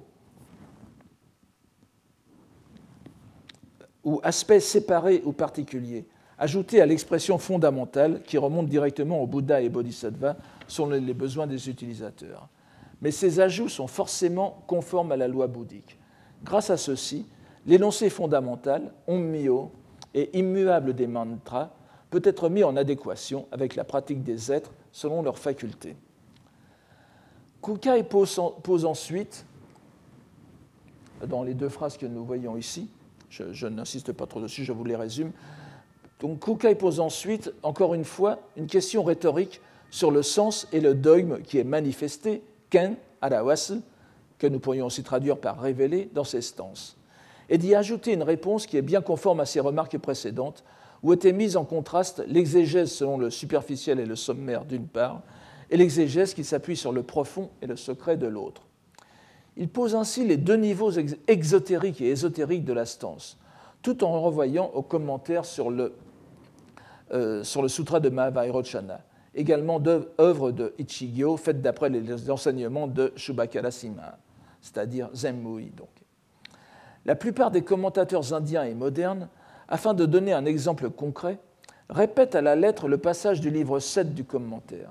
Ou 4.07 4.21
aspect 4.23 4.61
séparé 4.61 5.21
ou 5.25 5.33
particulier, 5.33 6.07
ajoutés 6.39 6.81
à 6.81 6.87
l'expression 6.87 7.39
fondamentale 7.39 8.23
qui 8.23 8.39
remonte 8.39 8.69
directement 8.69 9.21
au 9.21 9.27
Bouddha 9.27 9.61
et 9.61 9.69
Bodhisattva 9.69 10.37
selon 10.69 10.91
les 10.91 11.13
besoins 11.13 11.49
des 11.49 11.69
utilisateurs. 11.69 12.49
Mais 13.03 13.11
ces 13.11 13.41
ajouts 13.41 13.69
sont 13.69 13.89
forcément 13.89 14.63
conformes 14.69 15.11
à 15.11 15.17
la 15.17 15.27
loi 15.27 15.49
bouddhique. 15.49 15.99
Grâce 16.45 16.71
à 16.71 16.77
ceci, 16.77 17.27
l'énoncé 17.67 18.09
fondamental, 18.09 18.93
Om 19.09 19.35
et 20.15 20.39
immuable 20.39 20.95
des 20.95 21.09
mantras 21.09 21.71
peut 22.09 22.23
être 22.25 22.49
mis 22.49 22.63
en 22.63 22.77
adéquation 22.77 23.47
avec 23.51 23.75
la 23.75 23.83
pratique 23.83 24.23
des 24.23 24.53
êtres 24.53 24.73
selon 24.93 25.21
leurs 25.21 25.39
facultés. 25.39 25.97
Kukai 27.61 28.05
pose 28.05 28.85
ensuite, 28.85 29.45
dans 31.27 31.43
les 31.43 31.55
deux 31.55 31.69
phrases 31.69 31.97
que 31.97 32.07
nous 32.07 32.25
voyons 32.25 32.57
ici, 32.57 32.89
je, 33.53 33.67
n'insiste 33.67 34.13
pas 34.13 34.27
trop 34.27 34.41
dessus, 34.41 34.65
je 34.65 34.73
vous 34.73 34.85
les 34.85 34.97
résume. 34.97 35.33
Donc 36.21 36.45
Kukai 36.45 36.75
pose 36.75 37.01
ensuite, 37.01 37.53
encore 37.63 37.95
une 37.95 38.05
fois, 38.05 38.39
une 38.57 38.67
question 38.67 39.03
rhétorique 39.03 39.61
sur 39.91 40.11
le 40.11 40.23
sens 40.23 40.67
et 40.73 40.81
le 40.81 40.95
dogme 40.95 41.41
qui 41.43 41.59
est 41.59 41.65
manifesté, 41.65 42.43
ken, 42.71 42.97
arawasu, 43.21 43.81
que 44.39 44.47
nous 44.47 44.59
pourrions 44.59 44.87
aussi 44.87 45.03
traduire 45.03 45.39
par 45.39 45.61
révéler 45.61 46.11
dans 46.13 46.25
ces 46.25 46.43
stances, 46.43 46.97
et 47.49 47.59
d'y 47.59 47.75
ajouter 47.75 48.13
une 48.13 48.23
réponse 48.23 48.67
qui 48.67 48.77
est 48.77 48.83
bien 48.83 49.01
conforme 49.01 49.41
à 49.41 49.47
ses 49.47 49.61
remarques 49.61 49.99
précédentes, 49.99 50.65
où 51.03 51.13
était 51.13 51.33
mise 51.33 51.57
en 51.57 51.65
contraste 51.65 52.23
l'exégèse 52.27 52.91
selon 52.91 53.19
le 53.19 53.31
superficiel 53.31 54.01
et 54.01 54.07
le 54.07 54.17
sommaire 54.17 54.65
d'une 54.65 54.87
part, 54.87 55.23
et 55.71 55.77
l'exégèse 55.77 56.35
qui 56.35 56.45
s'appuie 56.45 56.77
sur 56.77 56.93
le 56.93 57.03
profond 57.03 57.51
et 57.63 57.67
le 57.67 57.77
secret 57.77 58.17
de 58.17 58.27
l'autre. 58.27 58.63
Il 59.57 59.69
pose 59.69 59.95
ainsi 59.95 60.27
les 60.27 60.37
deux 60.37 60.57
niveaux 60.57 60.91
exotériques 61.29 62.01
et 62.01 62.11
ésotériques 62.11 62.65
de 62.65 62.73
la 62.73 62.85
stance, 62.85 63.39
tout 63.83 64.05
en 64.05 64.21
renvoyant 64.21 64.71
aux 64.75 64.83
commentaires 64.83 65.45
sur 65.45 65.71
le, 65.71 65.95
euh, 67.13 67.43
sur 67.43 67.63
le 67.63 67.69
Sutra 67.69 68.01
de 68.01 68.11
Mahavairochana, 68.11 69.01
également 69.35 69.81
d'œuvres 69.81 70.51
de 70.51 70.75
Ichigyo 70.79 71.37
faites 71.37 71.63
d'après 71.63 71.89
les 71.89 72.31
enseignements 72.31 72.87
de 72.87 73.13
Shubakara 73.17 73.71
Sima, 73.71 74.19
c'est-à-dire 74.61 75.09
Zenmui. 75.15 75.71
Donc. 75.77 75.89
La 77.07 77.15
plupart 77.15 77.51
des 77.51 77.63
commentateurs 77.63 78.35
indiens 78.35 78.65
et 78.65 78.75
modernes, 78.75 79.29
afin 79.69 79.95
de 79.95 80.05
donner 80.05 80.33
un 80.33 80.45
exemple 80.45 80.91
concret, 80.91 81.39
répètent 81.89 82.35
à 82.35 82.43
la 82.43 82.57
lettre 82.57 82.89
le 82.89 82.99
passage 82.99 83.41
du 83.41 83.51
livre 83.51 83.79
7 83.79 84.13
du 84.13 84.25
commentaire. 84.25 84.91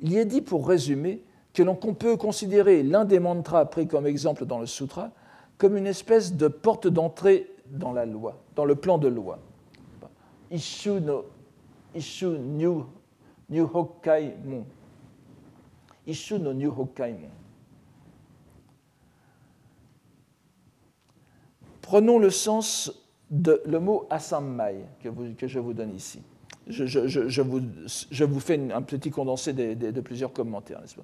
Il 0.00 0.12
y 0.12 0.18
est 0.18 0.24
dit, 0.24 0.40
pour 0.40 0.66
résumer, 0.66 1.22
que 1.56 1.62
l'on 1.62 1.74
peut 1.74 2.18
considérer 2.18 2.82
l'un 2.82 3.06
des 3.06 3.18
mantras 3.18 3.64
pris 3.64 3.88
comme 3.88 4.06
exemple 4.06 4.44
dans 4.44 4.58
le 4.58 4.66
sutra 4.66 5.10
comme 5.56 5.74
une 5.78 5.86
espèce 5.86 6.34
de 6.34 6.48
porte 6.48 6.86
d'entrée 6.86 7.50
dans 7.70 7.94
la 7.94 8.04
loi, 8.04 8.36
dans 8.54 8.66
le 8.66 8.74
plan 8.74 8.98
de 8.98 9.08
loi. 9.08 9.38
Ishu 10.50 11.00
no 11.00 11.24
Ishu. 11.94 12.26
Ishu 12.26 12.26
no 12.28 12.84
New 13.48 13.64
Hokkai 13.74 14.34
Mon. 14.44 14.66
Prenons 21.80 22.18
le 22.18 22.30
sens 22.30 22.92
de 23.30 23.62
le 23.64 23.80
mot 23.80 24.06
asammai 24.10 24.84
que, 25.00 25.46
je 25.48 25.58
vous 25.58 25.72
donne 25.72 25.94
ici. 25.94 26.20
Je, 26.66 27.40
vous, 28.24 28.40
fais 28.40 28.60
un 28.72 28.82
petit 28.82 29.10
condensé 29.10 29.54
de, 29.54 30.00
plusieurs 30.02 30.34
commentaires, 30.34 30.82
n'est-ce 30.82 30.96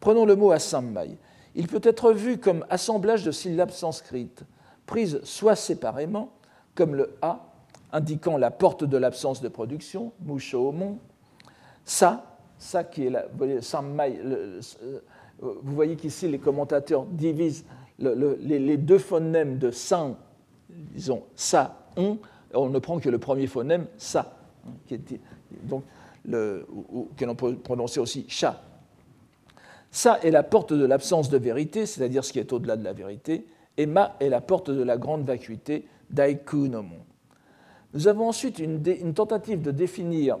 Prenons 0.00 0.24
le 0.24 0.36
mot 0.36 0.50
asammai. 0.50 1.18
Il 1.54 1.68
peut 1.68 1.80
être 1.82 2.12
vu 2.12 2.38
comme 2.38 2.64
assemblage 2.70 3.24
de 3.24 3.30
syllabes 3.30 3.70
sanskrites, 3.70 4.44
prises 4.86 5.20
soit 5.24 5.56
séparément, 5.56 6.30
comme 6.74 6.94
le 6.94 7.14
a, 7.20 7.52
indiquant 7.92 8.38
la 8.38 8.50
porte 8.50 8.84
de 8.84 8.96
l'absence 8.96 9.42
de 9.42 9.48
production, 9.48 10.12
musho 10.24 10.74
sa, 11.84 12.24
sa 12.58 12.84
qui 12.84 13.06
est 13.06 13.10
la, 13.10 13.24
euh, 13.40 14.60
vous 15.40 15.74
voyez 15.74 15.96
qu'ici 15.96 16.28
les 16.28 16.38
commentateurs 16.38 17.04
divisent 17.04 17.64
les, 17.98 18.76
deux 18.76 18.98
phonèmes 18.98 19.58
de 19.58 19.70
san, 19.70 20.16
disons 20.70 21.24
sa, 21.34 21.86
on, 21.96 22.18
on 22.54 22.68
ne 22.68 22.78
prend 22.78 22.98
que 22.98 23.08
le 23.08 23.18
premier 23.18 23.46
phonème 23.46 23.86
sa, 23.98 24.36
le, 26.24 26.66
que 27.16 27.24
l'on 27.24 27.34
peut 27.34 27.56
prononcer 27.56 28.00
aussi 28.00 28.24
cha, 28.28 28.62
ça 29.92 30.18
est 30.22 30.30
la 30.30 30.42
porte 30.42 30.72
de 30.72 30.86
l'absence 30.86 31.28
de 31.28 31.36
vérité, 31.36 31.84
c'est-à-dire 31.84 32.24
ce 32.24 32.32
qui 32.32 32.38
est 32.38 32.52
au-delà 32.52 32.76
de 32.76 32.82
la 32.82 32.94
vérité, 32.94 33.46
et 33.76 33.84
Ma 33.84 34.16
est 34.20 34.30
la 34.30 34.40
porte 34.40 34.70
de 34.70 34.82
la 34.82 34.96
grande 34.96 35.24
vacuité, 35.24 35.86
Daiku 36.10 36.66
no 36.68 36.82
Mon. 36.82 36.98
Nous 37.92 38.08
avons 38.08 38.28
ensuite 38.28 38.58
une, 38.58 38.82
tentative 39.12 39.60
de 39.60 39.70
définir, 39.70 40.38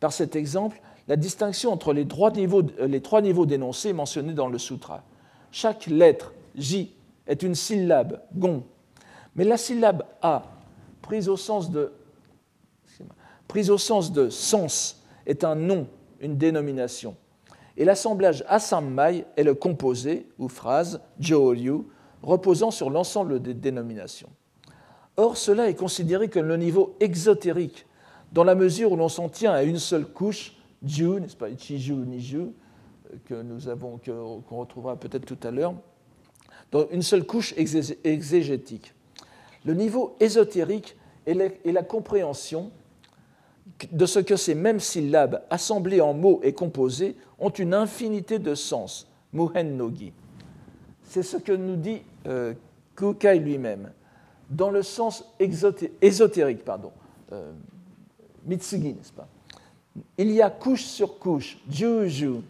par 0.00 0.12
cet 0.12 0.36
exemple, 0.36 0.82
la 1.08 1.16
distinction 1.16 1.72
entre 1.72 1.94
les 1.94 2.06
trois 2.06 2.30
niveaux, 2.30 2.62
euh, 2.78 2.86
les 2.86 3.00
trois 3.00 3.22
niveaux 3.22 3.46
d'énoncés 3.46 3.94
mentionnés 3.94 4.34
dans 4.34 4.48
le 4.48 4.58
sutra. 4.58 5.02
Chaque 5.50 5.86
lettre, 5.86 6.34
J, 6.54 6.94
est 7.26 7.42
une 7.42 7.54
syllabe, 7.54 8.20
Gon, 8.34 8.64
mais 9.34 9.44
la 9.44 9.56
syllabe 9.56 10.04
A, 10.20 10.42
prise 11.00 11.30
au 11.30 11.38
sens 11.38 11.70
de, 11.70 11.90
prise 13.46 13.70
au 13.70 13.78
sens, 13.78 14.12
de 14.12 14.28
sens, 14.28 15.02
est 15.24 15.42
un 15.42 15.54
nom, 15.54 15.86
une 16.20 16.36
dénomination 16.36 17.16
et 17.78 17.84
l'assemblage 17.84 18.44
asammai 18.48 19.24
est 19.36 19.44
le 19.44 19.54
composé 19.54 20.26
ou 20.38 20.48
phrase 20.48 21.00
jooryu 21.20 21.84
reposant 22.22 22.72
sur 22.72 22.90
l'ensemble 22.90 23.40
des 23.40 23.54
dénominations. 23.54 24.28
Or, 25.16 25.36
cela 25.36 25.68
est 25.68 25.74
considéré 25.74 26.28
comme 26.28 26.48
le 26.48 26.56
niveau 26.56 26.96
exotérique, 26.98 27.86
dans 28.32 28.42
la 28.44 28.56
mesure 28.56 28.92
où 28.92 28.96
l'on 28.96 29.08
s'en 29.08 29.28
tient 29.28 29.52
à 29.52 29.62
une 29.62 29.78
seule 29.78 30.06
couche, 30.06 30.56
ju, 30.84 31.20
n'est-ce 31.20 31.36
pas, 31.36 31.56
chiju, 31.56 31.94
niju, 31.94 32.48
que 33.24 33.40
nous 33.42 33.68
avons, 33.68 33.98
qu'on 33.98 34.58
retrouvera 34.58 34.96
peut-être 34.96 35.24
tout 35.24 35.38
à 35.46 35.52
l'heure, 35.52 35.74
dans 36.72 36.88
une 36.90 37.02
seule 37.02 37.24
couche 37.24 37.54
exégétique. 37.56 38.92
Le 39.64 39.74
niveau 39.74 40.16
ésotérique 40.18 40.96
est 41.26 41.72
la 41.72 41.82
compréhension 41.82 42.72
de 43.92 44.06
ce 44.06 44.18
que 44.18 44.36
ces 44.36 44.54
mêmes 44.54 44.80
syllabes, 44.80 45.42
assemblées 45.50 46.00
en 46.00 46.14
mots 46.14 46.40
et 46.42 46.52
composées, 46.52 47.16
ont 47.38 47.50
une 47.50 47.74
infinité 47.74 48.38
de 48.38 48.54
sens, 48.54 49.06
Muhen 49.32 49.76
Nogi. 49.76 50.12
C'est 51.04 51.22
ce 51.22 51.36
que 51.36 51.52
nous 51.52 51.76
dit 51.76 52.02
euh, 52.26 52.54
Kukai 52.96 53.38
lui-même, 53.38 53.90
dans 54.50 54.70
le 54.70 54.82
sens 54.82 55.24
ésotérique, 55.38 56.64
pardon, 56.64 56.92
euh, 57.32 57.52
Mitsugi, 58.46 58.94
n'est-ce 58.94 59.12
pas? 59.12 59.28
Il 60.16 60.30
y 60.30 60.42
a 60.42 60.50
couche 60.50 60.84
sur 60.84 61.18
couche, 61.18 61.58
juju, 61.68 62.40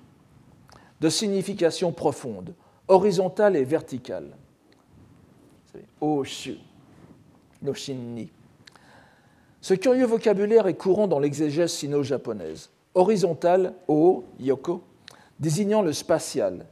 de 1.01 1.09
signification 1.09 1.93
profonde, 1.93 2.55
horizontale 2.87 3.57
et 3.57 3.65
verticale. 3.65 4.31
Oshu, 6.01 6.57
no 7.63 7.75
shinni. 7.75 8.31
Ce 9.61 9.75
curieux 9.75 10.07
vocabulaire 10.07 10.67
est 10.67 10.75
courant 10.75 11.09
dans 11.09 11.19
l'exégèse 11.19 11.73
sino-japonaise. 11.73 12.71
Horizontal, 12.95 13.75
o, 13.89 14.25
yoko, 14.39 14.83
désignant 15.41 15.83
le 15.83 15.93
spatial, 15.93 16.67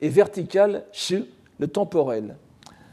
et 0.00 0.08
vertical, 0.08 0.84
shu, 0.92 1.24
le 1.58 1.68
temporel. 1.68 2.36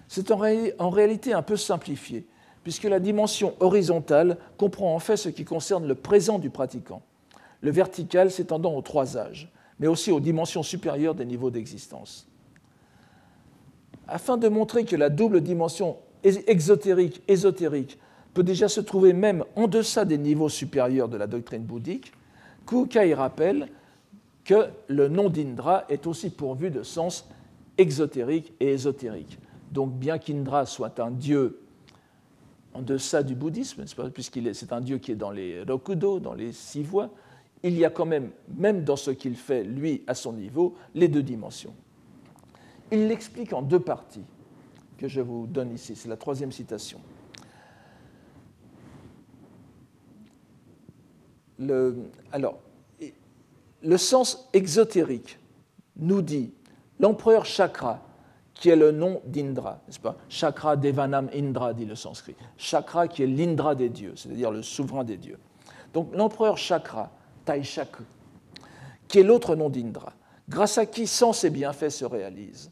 C'est 0.07 0.31
en, 0.31 0.89
réalité 0.89 1.33
un 1.33 1.41
peu 1.41 1.55
simplifié, 1.55 2.25
puisque 2.63 2.83
la 2.83 2.99
dimension 2.99 3.55
horizontale 3.60 4.38
comprend 4.57 4.93
en 4.93 4.99
fait 4.99 5.17
ce 5.17 5.29
qui 5.29 5.45
concerne 5.45 5.88
le 5.88 5.95
présent 5.95 6.39
du 6.39 6.49
pratiquant, 6.49 7.01
le 7.62 7.71
vertical 7.71 8.31
s'étendant 8.31 8.75
aux 8.75 8.81
trois 8.81 9.17
âges, 9.17 9.51
mais 9.79 9.88
aussi 9.88 10.12
aux 10.12 10.19
dimensions 10.19 10.63
supérieures 10.63 11.15
des 11.15 11.25
niveaux 11.25 11.51
d'existence. 11.51 12.27
Afin 14.07 14.38
de 14.38 14.47
montrer 14.47 14.86
que 14.86 14.95
la 14.95 15.10
double 15.10 15.41
dimension 15.41 15.97
exotérique-ésotérique 16.23 17.99
peut 18.38 18.43
déjà 18.43 18.69
se 18.69 18.82
trouver 18.82 19.13
même 19.13 19.43
en 19.56 19.67
deçà 19.67 20.06
des 20.06 20.19
niveaux 20.19 20.47
supérieurs 20.47 21.10
de 21.10 21.17
la 21.17 21.26
doctrine 21.26 21.63
bouddhique, 21.63 22.13
Kukai 22.67 23.15
rappelle 23.15 23.67
que 24.45 24.67
le 24.88 25.08
nom 25.08 25.28
d'Indra 25.28 25.86
est 25.89 26.06
aussi 26.06 26.30
pourvu 26.30 26.69
de 26.69 26.84
sens 26.84 27.28
exotérique 27.80 28.54
et 28.60 28.73
ésotérique. 28.73 29.39
Donc 29.71 29.93
bien 29.93 30.19
qu'Indra 30.19 30.67
soit 30.67 31.00
un 31.00 31.10
dieu 31.10 31.62
en 32.76 32.84
deçà 32.84 33.23
du 33.23 33.34
bouddhisme, 33.34 33.86
puisqu'il 34.13 34.54
c'est 34.54 34.71
un 34.71 34.82
dieu 34.82 35.00
qui 35.00 35.13
est 35.13 35.15
dans 35.15 35.32
les 35.32 35.63
rokudo, 35.63 36.19
dans 36.19 36.36
les 36.36 36.52
six 36.52 36.84
voies, 36.84 37.10
il 37.63 37.76
y 37.76 37.86
a 37.86 37.89
quand 37.89 38.06
même, 38.06 38.30
même 38.56 38.84
dans 38.84 38.97
ce 38.97 39.10
qu'il 39.10 39.36
fait, 39.36 39.63
lui, 39.63 40.04
à 40.06 40.13
son 40.13 40.34
niveau, 40.34 40.76
les 40.93 41.08
deux 41.08 41.23
dimensions. 41.23 41.73
Il 42.91 43.08
l'explique 43.08 43.52
en 43.54 43.63
deux 43.63 43.80
parties 43.80 44.26
que 45.00 45.08
je 45.08 45.21
vous 45.21 45.47
donne 45.47 45.73
ici. 45.73 45.95
C'est 45.95 46.08
la 46.08 46.17
troisième 46.17 46.52
citation. 46.52 47.00
Le, 51.60 51.96
alors, 52.32 52.60
le 53.82 53.98
sens 53.98 54.50
exotérique 54.54 55.39
nous 55.98 56.22
dit 56.22 56.54
l'empereur 57.00 57.46
Chakra, 57.46 58.02
qui 58.54 58.70
est 58.70 58.76
le 58.76 58.91
nom 58.91 59.22
d'Indra, 59.26 59.82
n'est-ce 59.88 60.00
pas? 60.00 60.17
Chakra 60.30 60.76
Devanam 60.76 61.30
Indra, 61.34 61.74
dit 61.74 61.86
le 61.86 61.96
sanskrit. 61.96 62.36
Chakra 62.58 63.08
qui 63.08 63.24
est 63.24 63.28
l'Indra 63.28 63.76
des 63.76 63.89
dieux, 63.89 64.13
c'est-à-dire 64.15 64.52
le 64.52 64.63
souverain 64.63 65.04
des 65.04 65.17
dieux. 65.17 65.38
Donc 65.93 66.13
l'empereur 66.13 66.58
Chakra, 66.58 67.12
Taishaku, 67.46 68.04
qui 69.08 69.20
est 69.20 69.24
l'autre 69.24 69.56
nom 69.56 69.70
d'Indra, 69.70 70.13
grâce 70.50 70.78
à 70.78 70.86
qui 70.86 71.08
sens 71.08 71.43
et 71.43 71.50
bienfaits 71.50 71.89
se 71.89 72.06
réalisent. 72.06 72.72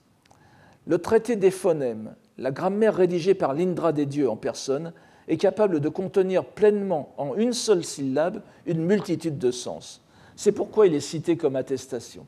Le 0.87 0.97
traité 0.97 1.35
des 1.35 1.51
phonèmes, 1.51 2.15
la 2.37 2.51
grammaire 2.51 2.95
rédigée 2.95 3.35
par 3.35 3.53
l'Indra 3.53 3.91
des 3.91 4.05
dieux 4.05 4.29
en 4.29 4.35
personne, 4.35 4.93
est 5.27 5.37
capable 5.37 5.79
de 5.79 5.89
contenir 5.89 6.45
pleinement 6.45 7.13
en 7.17 7.35
une 7.35 7.53
seule 7.53 7.83
syllabe 7.83 8.41
une 8.65 8.85
multitude 8.85 9.37
de 9.37 9.51
sens. 9.51 10.01
C'est 10.35 10.51
pourquoi 10.51 10.87
il 10.87 10.93
est 10.93 10.99
cité 10.99 11.37
comme 11.37 11.55
attestation. 11.55 12.27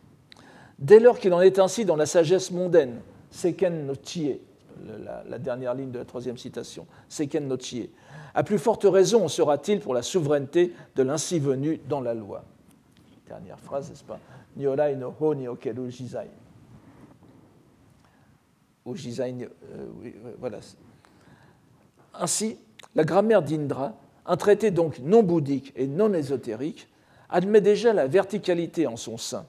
Dès 0.79 0.99
lors 0.99 1.19
qu'il 1.19 1.33
en 1.33 1.41
est 1.41 1.59
ainsi 1.59 1.85
dans 1.85 1.95
la 1.95 2.05
sagesse 2.05 2.51
mondaine, 2.51 3.01
Seken 3.31 3.85
no 3.85 3.93
Chie, 4.03 4.39
la, 5.27 5.39
dernière 5.39 5.73
ligne 5.73 5.91
de 5.91 5.99
la 5.99 6.05
troisième 6.05 6.37
citation, 6.37 6.85
Seken 7.09 7.47
no 7.47 7.57
Chie, 7.57 7.89
à 8.33 8.43
plus 8.43 8.59
forte 8.59 8.83
raison 8.83 9.27
sera-t-il 9.27 9.79
pour 9.79 9.93
la 9.93 10.03
souveraineté 10.03 10.73
de 10.95 11.03
l'ainsi 11.03 11.39
venu 11.39 11.79
dans 11.89 12.01
la 12.01 12.13
loi. 12.13 12.43
Dernière 13.27 13.59
phrase, 13.59 13.89
n'est-ce 13.89 14.03
pas? 14.03 14.19
Nyorai 14.55 14.95
no 14.95 15.13
ho 15.19 15.35
ni 15.35 15.47
okeru 15.47 15.91
jizai. 15.91 16.29
Ou 18.85 18.93
euh, 18.93 19.87
oui, 20.01 20.15
voilà. 20.39 20.59
Ainsi, 22.13 22.57
la 22.97 23.03
grammaire 23.03 23.43
d'Indra, 23.43 23.93
un 24.25 24.37
traité 24.37 24.71
donc 24.71 24.99
non 24.99 25.21
bouddhique 25.21 25.71
et 25.75 25.85
non 25.85 26.13
ésotérique, 26.13 26.89
admet 27.29 27.61
déjà 27.61 27.93
la 27.93 28.07
verticalité 28.07 28.87
en 28.87 28.97
son 28.97 29.17
sein, 29.17 29.45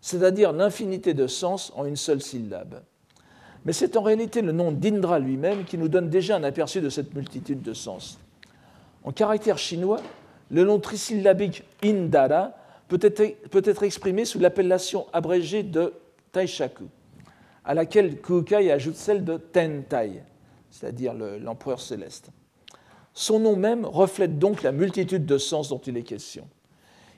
c'est-à-dire 0.00 0.52
l'infinité 0.52 1.12
de 1.12 1.26
sens 1.26 1.72
en 1.74 1.84
une 1.84 1.96
seule 1.96 2.22
syllabe. 2.22 2.80
Mais 3.64 3.72
c'est 3.72 3.96
en 3.96 4.02
réalité 4.02 4.40
le 4.40 4.52
nom 4.52 4.70
d'Indra 4.70 5.18
lui-même 5.18 5.64
qui 5.64 5.78
nous 5.78 5.88
donne 5.88 6.10
déjà 6.10 6.36
un 6.36 6.44
aperçu 6.44 6.80
de 6.80 6.88
cette 6.88 7.14
multitude 7.14 7.62
de 7.62 7.74
sens. 7.74 8.20
En 9.02 9.10
caractère 9.10 9.58
chinois, 9.58 10.00
le 10.50 10.62
nom 10.64 10.78
trisyllabique 10.78 11.64
Indara 11.82 12.52
peut 12.86 13.00
être, 13.02 13.82
exprimé 13.82 14.24
sous 14.24 14.38
l'appellation 14.38 15.06
abrégée 15.12 15.64
de 15.64 15.92
Taishaku, 16.30 16.84
à 17.64 17.74
laquelle 17.74 18.20
Kukai 18.20 18.70
ajoute 18.70 18.96
celle 18.96 19.24
de 19.24 19.38
Tentai, 19.38 20.22
c'est-à-dire 20.70 21.14
l'empereur 21.14 21.80
céleste. 21.80 22.30
Son 23.14 23.40
nom 23.40 23.56
même 23.56 23.84
reflète 23.84 24.38
donc 24.38 24.62
la 24.62 24.72
multitude 24.72 25.26
de 25.26 25.38
sens 25.38 25.68
dont 25.68 25.78
il 25.78 25.96
est 25.96 26.02
question. 26.02 26.48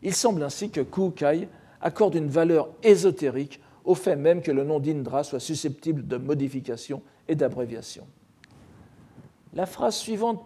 Il 0.02 0.14
semble 0.14 0.42
ainsi 0.42 0.70
que 0.70 0.80
Kukai 0.80 1.48
accorde 1.80 2.14
une 2.14 2.28
valeur 2.28 2.68
ésotérique 2.82 3.60
au 3.84 3.94
fait 3.94 4.16
même 4.16 4.42
que 4.42 4.50
le 4.50 4.64
nom 4.64 4.80
d'Indra 4.80 5.24
soit 5.24 5.40
susceptible 5.40 6.06
de 6.06 6.16
modification 6.16 7.02
et 7.28 7.34
d'abréviation. 7.34 8.06
La 9.52 9.66
phrase 9.66 9.96
suivante 9.96 10.44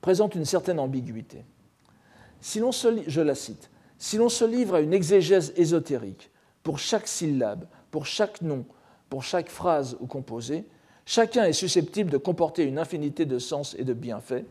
présente 0.00 0.34
une 0.34 0.44
certaine 0.44 0.78
ambiguïté. 0.78 1.44
Si 2.40 2.60
je 3.06 3.20
la 3.20 3.34
cite, 3.34 3.70
si 3.98 4.16
l'on 4.16 4.28
se 4.28 4.44
livre 4.44 4.76
à 4.76 4.80
une 4.80 4.92
exégèse 4.92 5.52
ésotérique 5.56 6.30
pour 6.62 6.78
chaque 6.78 7.06
syllabe, 7.06 7.68
pour 7.90 8.06
chaque 8.06 8.40
nom, 8.40 8.64
pour 9.08 9.22
chaque 9.22 9.48
phrase 9.48 9.96
ou 10.00 10.06
composé, 10.06 10.64
chacun 11.04 11.44
est 11.44 11.52
susceptible 11.52 12.10
de 12.10 12.18
comporter 12.18 12.64
une 12.64 12.78
infinité 12.78 13.24
de 13.24 13.38
sens 13.38 13.74
et 13.78 13.84
de 13.84 13.92
bienfaits. 13.94 14.44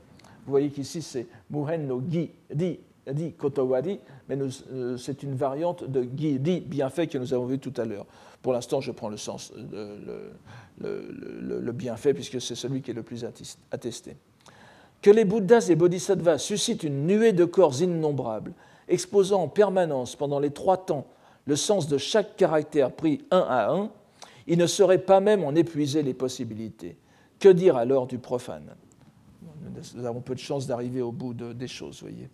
Vous 0.45 0.51
voyez 0.51 0.69
qu'ici 0.69 1.01
c'est 1.01 1.27
Muhen 1.49 1.87
no 1.87 2.01
Gi, 2.09 2.31
di 2.53 2.79
dit 3.11 3.33
Kotowari, 3.33 3.99
mais 4.29 4.37
euh, 4.71 4.97
c'est 4.97 5.23
une 5.23 5.35
variante 5.35 5.83
de 5.83 6.03
dit 6.03 6.61
bienfait 6.61 7.07
que 7.07 7.17
nous 7.17 7.33
avons 7.33 7.45
vu 7.45 7.59
tout 7.59 7.73
à 7.77 7.85
l'heure. 7.85 8.05
Pour 8.41 8.53
l'instant, 8.53 8.81
je 8.81 8.91
prends 8.91 9.09
le 9.09 9.17
sens, 9.17 9.53
euh, 9.73 10.31
le, 10.79 11.71
bienfait, 11.71 12.13
puisque 12.13 12.41
c'est 12.41 12.55
celui 12.55 12.81
qui 12.81 12.91
est 12.91 12.95
le 12.95 13.03
plus 13.03 13.25
attesté. 13.71 14.15
Que 15.01 15.11
les 15.11 15.25
Bouddhas 15.25 15.67
et 15.69 15.75
Bodhisattvas 15.75 16.39
suscitent 16.39 16.83
une 16.83 17.05
nuée 17.05 17.33
de 17.33 17.45
corps 17.45 17.81
innombrables, 17.81 18.53
exposant 18.87 19.43
en 19.43 19.47
permanence 19.47 20.15
pendant 20.15 20.39
les 20.39 20.51
trois 20.51 20.77
temps 20.77 21.07
le 21.45 21.55
sens 21.55 21.87
de 21.87 21.97
chaque 21.97 22.35
caractère 22.35 22.91
pris 22.91 23.25
un 23.31 23.39
à 23.39 23.71
un, 23.71 23.89
il 24.47 24.57
ne 24.57 24.67
saurait 24.67 24.97
pas 24.97 25.19
même 25.19 25.43
en 25.43 25.55
épuiser 25.55 26.03
les 26.03 26.13
possibilités. 26.13 26.97
Que 27.39 27.49
dire 27.49 27.75
alors 27.75 28.07
du 28.07 28.17
profane? 28.17 28.75
Nous 29.95 30.05
avons 30.05 30.21
peu 30.21 30.35
de 30.35 30.39
chance 30.39 30.67
d'arriver 30.67 31.01
au 31.01 31.11
bout 31.11 31.33
des 31.33 31.67
choses, 31.67 32.01
voyez 32.01 32.29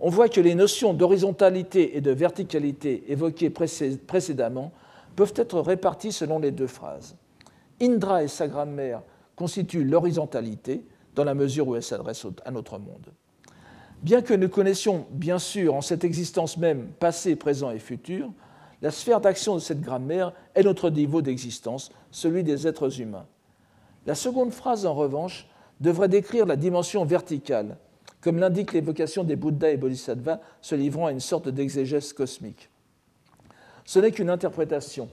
on 0.00 0.10
voit 0.10 0.28
que 0.28 0.40
les 0.40 0.54
notions 0.54 0.94
d'horizontalité 0.94 1.96
et 1.96 2.00
de 2.00 2.10
verticalité 2.10 3.04
évoquées 3.08 3.50
précédemment 3.50 4.72
peuvent 5.16 5.34
être 5.36 5.60
réparties 5.60 6.12
selon 6.12 6.38
les 6.38 6.52
deux 6.52 6.68
phrases. 6.68 7.16
Indra 7.80 8.22
et 8.22 8.28
sa 8.28 8.46
grammaire 8.46 9.02
constituent 9.34 9.84
l'horizontalité 9.84 10.84
dans 11.14 11.24
la 11.24 11.34
mesure 11.34 11.68
où 11.68 11.76
elle 11.76 11.82
s'adresse 11.82 12.26
à 12.44 12.50
notre 12.50 12.78
monde. 12.78 13.12
Bien 14.02 14.22
que 14.22 14.34
nous 14.34 14.48
connaissions 14.48 15.06
bien 15.10 15.40
sûr 15.40 15.74
en 15.74 15.80
cette 15.80 16.04
existence 16.04 16.56
même 16.56 16.86
passé, 17.00 17.34
présent 17.34 17.72
et 17.72 17.80
futur, 17.80 18.30
la 18.82 18.90
sphère 18.90 19.20
d'action 19.20 19.54
de 19.54 19.60
cette 19.60 19.80
grammaire 19.80 20.32
est 20.54 20.62
notre 20.62 20.90
niveau 20.90 21.22
d'existence, 21.22 21.90
celui 22.10 22.44
des 22.44 22.66
êtres 22.66 23.00
humains. 23.00 23.26
La 24.06 24.14
seconde 24.14 24.52
phrase, 24.52 24.86
en 24.86 24.94
revanche, 24.94 25.48
devrait 25.80 26.08
décrire 26.08 26.46
la 26.46 26.56
dimension 26.56 27.04
verticale, 27.04 27.76
comme 28.20 28.38
l'indique 28.38 28.72
l'évocation 28.72 29.24
des 29.24 29.36
Bouddhas 29.36 29.70
et 29.70 29.76
Bodhisattvas 29.76 30.40
se 30.60 30.74
livrant 30.74 31.06
à 31.06 31.12
une 31.12 31.20
sorte 31.20 31.48
d'exégèse 31.48 32.12
cosmique. 32.12 32.70
Ce 33.84 33.98
n'est 33.98 34.12
qu'une 34.12 34.30
interprétation, 34.30 35.08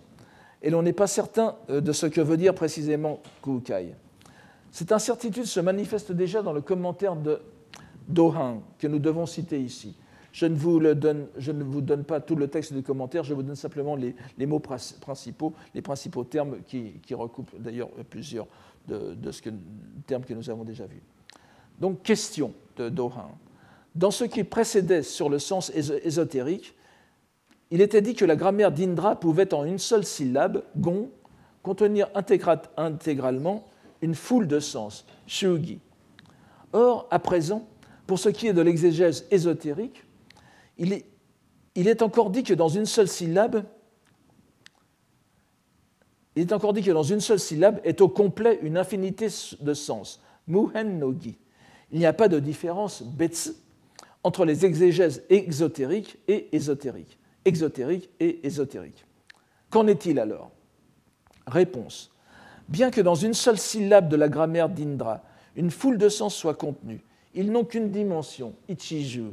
et 0.62 0.70
l'on 0.70 0.82
n'est 0.82 0.94
pas 0.94 1.08
certain 1.08 1.56
euh, 1.70 1.82
de 1.82 1.92
ce 1.92 2.06
que 2.06 2.22
veut 2.22 2.38
dire 2.38 2.56
précisément 2.56 3.20
Kukai. 3.44 3.96
Cette 4.72 4.92
incertitude 4.92 5.46
se 5.46 5.60
manifeste 5.60 6.12
déjà 6.12 6.42
dans 6.42 6.54
le 6.54 6.62
commentaire 6.62 7.16
de 7.16 7.42
Dohan, 8.08 8.62
que 8.80 8.88
nous 8.88 9.00
devons 9.00 9.26
citer 9.26 9.60
ici. 9.60 9.96
Je 10.36 10.46
ne, 10.48 10.56
vous 10.56 10.82
donne, 10.82 11.28
je 11.38 11.54
ne 11.54 11.64
vous 11.64 11.80
donne 11.80 12.04
pas 12.04 12.20
tout 12.20 12.36
le 12.36 12.50
texte 12.50 12.74
du 12.74 12.84
commentaire, 12.84 13.24
je 13.24 13.34
vous 13.34 13.42
donne 13.42 13.56
simplement 13.56 13.96
les, 13.96 14.46
mots 14.46 14.60
principaux, 14.60 15.54
les 15.74 15.82
principaux 15.82 16.26
termes 16.26 16.58
qui, 16.68 17.00
recoupent 17.14 17.56
d'ailleurs 17.58 17.88
plusieurs 18.10 18.46
de, 18.86 19.14
de 19.14 19.32
ce 19.32 19.42
que, 19.42 19.50
termes 20.06 20.26
que 20.26 20.34
nous 20.34 20.50
avons 20.50 20.66
déjà 20.66 20.88
vus. 20.88 21.02
Donc, 21.80 22.04
question 22.04 22.54
de 22.76 22.90
Dohan. 22.90 23.32
Dans 23.96 24.12
ce 24.12 24.26
qui 24.26 24.44
précédait 24.44 25.04
sur 25.04 25.30
le 25.30 25.40
sens 25.40 25.72
ésotérique, 25.74 26.76
il 27.72 27.80
était 27.80 28.02
dit 28.02 28.14
que 28.14 28.26
la 28.26 28.36
grammaire 28.36 28.74
d'Indra 28.74 29.18
pouvait 29.18 29.54
en 29.54 29.64
une 29.64 29.80
seule 29.80 30.04
syllabe, 30.04 30.64
gon, 30.76 31.12
contenir 31.64 32.10
intégralement 32.76 33.70
une 34.02 34.16
foule 34.16 34.50
de 34.50 34.60
sens, 34.60 35.06
shugi. 35.28 35.80
Or, 36.74 37.08
à 37.10 37.20
présent, 37.20 37.66
pour 38.06 38.20
ce 38.20 38.28
qui 38.28 38.48
est 38.48 38.54
de 38.54 38.62
l'exégèse 38.62 39.26
ésotérique, 39.32 40.05
il 40.78 40.94
est, 41.76 42.02
encore 42.02 42.30
dit 42.30 42.44
que 42.44 42.54
dans 42.54 42.68
une 42.68 42.86
seule 42.86 43.08
syllabe, 43.08 43.64
il 46.36 46.42
est 46.42 46.54
encore 46.54 46.74
dit 46.74 46.82
que 46.82 46.92
dans 46.92 47.04
une 47.04 47.22
seule 47.22 47.40
syllabe 47.40 47.80
est 47.84 48.02
au 48.02 48.10
complet 48.10 48.60
une 48.62 48.78
infinité 48.78 49.28
de 49.62 49.74
sens, 49.74 50.22
muhen 50.48 51.00
nogi 51.00 51.38
il 51.92 52.00
n'y 52.00 52.06
a 52.06 52.14
pas 52.14 52.28
de 52.28 52.40
différence 52.40 53.04
entre 54.24 54.46
les 54.46 54.66
exégèses 54.66 55.24
exotériques 55.30 56.18
et 56.28 56.54
ésotériques. 56.56 57.18
Exotériques 57.46 58.10
et 58.20 58.46
ésotériques. 58.46 59.06
Qu'en 59.70 59.88
est-il 59.88 60.20
alors? 60.20 60.52
Réponse. 61.48 62.12
Bien 62.68 62.90
que 62.90 63.02
dans 63.02 63.16
une 63.16 63.34
seule 63.34 63.60
syllabe 63.60 64.10
de 64.10 64.16
la 64.16 64.30
grammaire 64.30 64.68
d'Indra, 64.68 65.24
une 65.56 65.70
foule 65.70 65.98
de 65.98 66.10
sens 66.10 66.36
soit 66.36 66.56
contenue, 66.56 67.02
ils 67.36 67.52
n'ont 67.52 67.64
qu'une 67.64 67.92
dimension, 67.92 68.56
ichiju. 68.68 69.32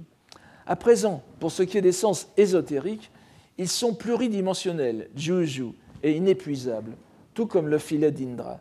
À 0.67 0.77
présent, 0.77 1.23
pour 1.41 1.51
ce 1.51 1.63
qui 1.63 1.79
est 1.79 1.83
des 1.83 1.93
sens 1.93 2.29
ésotériques, 2.37 3.11
ils 3.59 3.69
sont 3.69 3.95
pluridimensionnels, 3.95 5.09
juju, 5.15 5.73
et 6.03 6.17
inépuisables, 6.17 6.97
tout 7.35 7.47
comme 7.47 7.69
le 7.69 7.79
filet 7.79 8.11
d'Indra. 8.11 8.61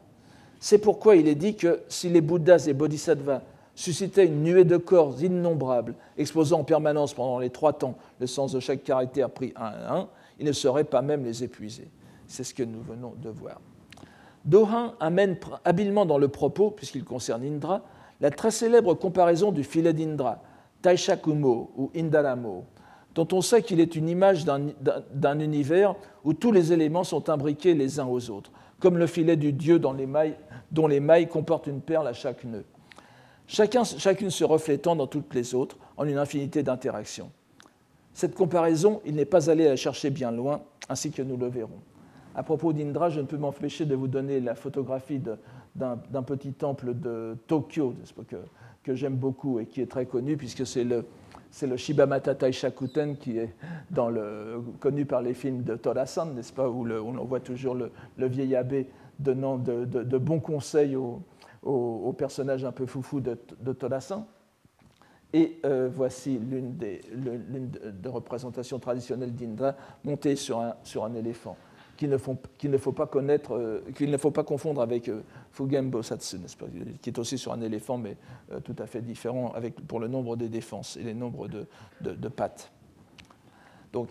C'est 0.59 0.77
pourquoi 0.77 1.15
il 1.15 1.27
est 1.27 1.35
dit 1.35 1.55
que 1.55 1.81
si 1.87 2.09
les 2.09 2.21
Bouddhas 2.21 2.65
et 2.67 2.73
Bodhisattvas 2.73 3.41
suscitait 3.73 4.27
une 4.27 4.43
nuée 4.43 4.63
de 4.63 4.77
corps 4.77 5.21
innombrables, 5.21 5.95
exposant 6.17 6.59
en 6.59 6.63
permanence 6.63 7.13
pendant 7.13 7.39
les 7.39 7.49
trois 7.49 7.73
temps 7.73 7.97
le 8.19 8.27
sens 8.27 8.51
de 8.51 8.59
chaque 8.59 8.83
caractère 8.83 9.29
pris 9.29 9.53
un 9.55 9.65
à 9.65 9.95
un, 9.95 10.09
il 10.39 10.45
ne 10.45 10.51
saurait 10.51 10.83
pas 10.83 11.01
même 11.01 11.23
les 11.23 11.43
épuiser. 11.43 11.87
C'est 12.27 12.43
ce 12.43 12.53
que 12.53 12.63
nous 12.63 12.81
venons 12.81 13.13
de 13.17 13.29
voir. 13.29 13.59
Dohan 14.45 14.93
amène 14.99 15.37
habilement 15.65 16.05
dans 16.05 16.17
le 16.17 16.27
propos, 16.27 16.71
puisqu'il 16.71 17.03
concerne 17.03 17.43
Indra, 17.43 17.81
la 18.19 18.31
très 18.31 18.51
célèbre 18.51 18.93
comparaison 18.93 19.51
du 19.51 19.63
filet 19.63 19.93
d'Indra, 19.93 20.41
Taishakumo 20.81 21.71
ou 21.77 21.91
Indaramo, 21.95 22.65
dont 23.13 23.27
on 23.33 23.41
sait 23.41 23.61
qu'il 23.61 23.79
est 23.79 23.95
une 23.95 24.09
image 24.09 24.45
d'un 24.45 25.39
univers 25.39 25.95
où 26.23 26.33
tous 26.33 26.51
les 26.51 26.73
éléments 26.73 27.03
sont 27.03 27.29
imbriqués 27.29 27.73
les 27.73 27.99
uns 27.99 28.07
aux 28.07 28.29
autres, 28.29 28.51
comme 28.79 28.97
le 28.97 29.07
filet 29.07 29.35
du 29.35 29.53
dieu 29.53 29.79
dont 29.79 29.93
les 29.93 30.99
mailles, 30.99 31.27
comportent 31.27 31.67
une 31.67 31.81
perle 31.81 32.07
à 32.07 32.13
chaque 32.13 32.43
nœud 32.43 32.65
chacune 33.51 34.29
se 34.29 34.43
reflétant 34.43 34.95
dans 34.95 35.07
toutes 35.07 35.33
les 35.33 35.53
autres 35.53 35.77
en 35.97 36.05
une 36.05 36.17
infinité 36.17 36.63
d'interactions. 36.63 37.31
Cette 38.13 38.35
comparaison, 38.35 39.01
il 39.05 39.15
n'est 39.15 39.25
pas 39.25 39.49
allé 39.49 39.65
la 39.65 39.75
chercher 39.75 40.09
bien 40.09 40.31
loin, 40.31 40.61
ainsi 40.89 41.11
que 41.11 41.21
nous 41.21 41.37
le 41.37 41.47
verrons. 41.47 41.79
À 42.35 42.43
propos 42.43 42.71
d'Indra, 42.71 43.09
je 43.09 43.19
ne 43.19 43.25
peux 43.25 43.37
m'empêcher 43.37 43.85
de 43.85 43.95
vous 43.95 44.07
donner 44.07 44.39
la 44.39 44.55
photographie 44.55 45.21
d'un 45.75 46.23
petit 46.23 46.53
temple 46.53 46.93
de 46.93 47.37
Tokyo, 47.47 47.93
que, 48.83 48.95
j'aime 48.95 49.15
beaucoup 49.15 49.59
et 49.59 49.65
qui 49.65 49.81
est 49.81 49.89
très 49.89 50.05
connu, 50.05 50.37
puisque 50.37 50.65
c'est 50.65 50.83
le, 50.83 51.05
c'est 51.49 51.67
le 51.67 51.77
Shibamata 51.77 52.35
Taishakuten 52.35 53.15
qui 53.17 53.37
est 53.37 53.53
dans 53.89 54.09
le, 54.09 54.61
connu 54.79 55.05
par 55.05 55.21
les 55.21 55.33
films 55.33 55.63
de 55.63 55.75
Torasan, 55.75 56.33
n'est-ce 56.33 56.53
pas, 56.53 56.69
où, 56.69 56.87
où, 56.87 56.93
on 56.93 57.25
voit 57.25 57.39
toujours 57.39 57.75
le, 57.75 57.91
vieil 58.27 58.55
abbé 58.55 58.87
donnant 59.19 59.57
de, 59.57 59.85
de, 59.85 60.17
bons 60.17 60.39
conseils 60.39 60.95
au, 60.95 61.21
au, 61.63 62.13
personnage 62.13 62.65
un 62.65 62.71
peu 62.71 62.85
foufou 62.85 63.19
de, 63.19 63.37
de. 63.59 63.75
Et 65.33 65.59
euh, 65.65 65.89
voici 65.91 66.37
l'une 66.37 66.75
des, 66.75 67.01
des, 67.13 68.09
représentations 68.09 68.79
traditionnelles 68.79 69.33
d'Indra 69.33 69.75
montée 70.03 70.35
sur 70.35 70.59
un, 70.59 70.75
sur 70.83 71.05
un 71.05 71.13
éléphant 71.13 71.55
qu'il 72.57 72.71
ne, 72.71 72.77
faut 72.77 72.91
pas 72.91 73.05
connaître, 73.05 73.55
euh, 73.55 73.83
qu'il 73.95 74.09
ne 74.09 74.17
faut 74.17 74.31
pas 74.31 74.43
confondre 74.43 74.81
avec 74.81 75.07
euh, 75.07 75.21
Fugen 75.51 75.83
Bosatsu, 75.89 76.37
qui 76.99 77.09
est 77.11 77.19
aussi 77.19 77.37
sur 77.37 77.53
un 77.53 77.61
éléphant, 77.61 77.99
mais 77.99 78.17
euh, 78.51 78.59
tout 78.59 78.75
à 78.79 78.87
fait 78.87 79.01
différent 79.01 79.51
avec, 79.53 79.75
pour 79.87 79.99
le 79.99 80.07
nombre 80.07 80.35
des 80.35 80.49
défenses 80.49 80.97
et 80.97 81.03
les 81.03 81.13
nombres 81.13 81.47
de, 81.47 82.27
pattes. 82.29 82.71
Donc, 83.93 84.09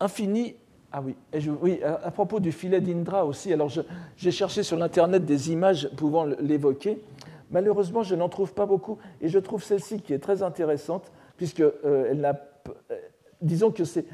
infini. 0.00 0.56
Ah 0.96 1.02
oui, 1.02 1.80
à, 1.82 2.10
propos 2.12 2.38
du 2.38 2.52
filet 2.52 2.80
d'Indra 2.80 3.26
aussi, 3.26 3.52
alors 3.52 3.68
j'ai 4.16 4.30
cherché 4.30 4.62
sur 4.62 4.76
l'Internet 4.76 5.24
des 5.24 5.50
images 5.50 5.90
pouvant 5.96 6.24
l'évoquer. 6.24 7.02
Malheureusement, 7.50 8.04
je 8.04 8.14
n'en 8.14 8.28
trouve 8.28 8.54
pas 8.54 8.64
beaucoup, 8.64 8.98
et 9.20 9.28
je 9.28 9.40
trouve 9.40 9.62
celle-ci 9.62 10.00
qui 10.00 10.12
est 10.12 10.20
très 10.20 10.44
intéressante, 10.44 11.10
puisqu'elle 11.36 11.72
elle 11.82 12.20
n'a 12.20 12.34
disons 13.44 13.70
que 13.70 13.84
c'est 13.84 14.06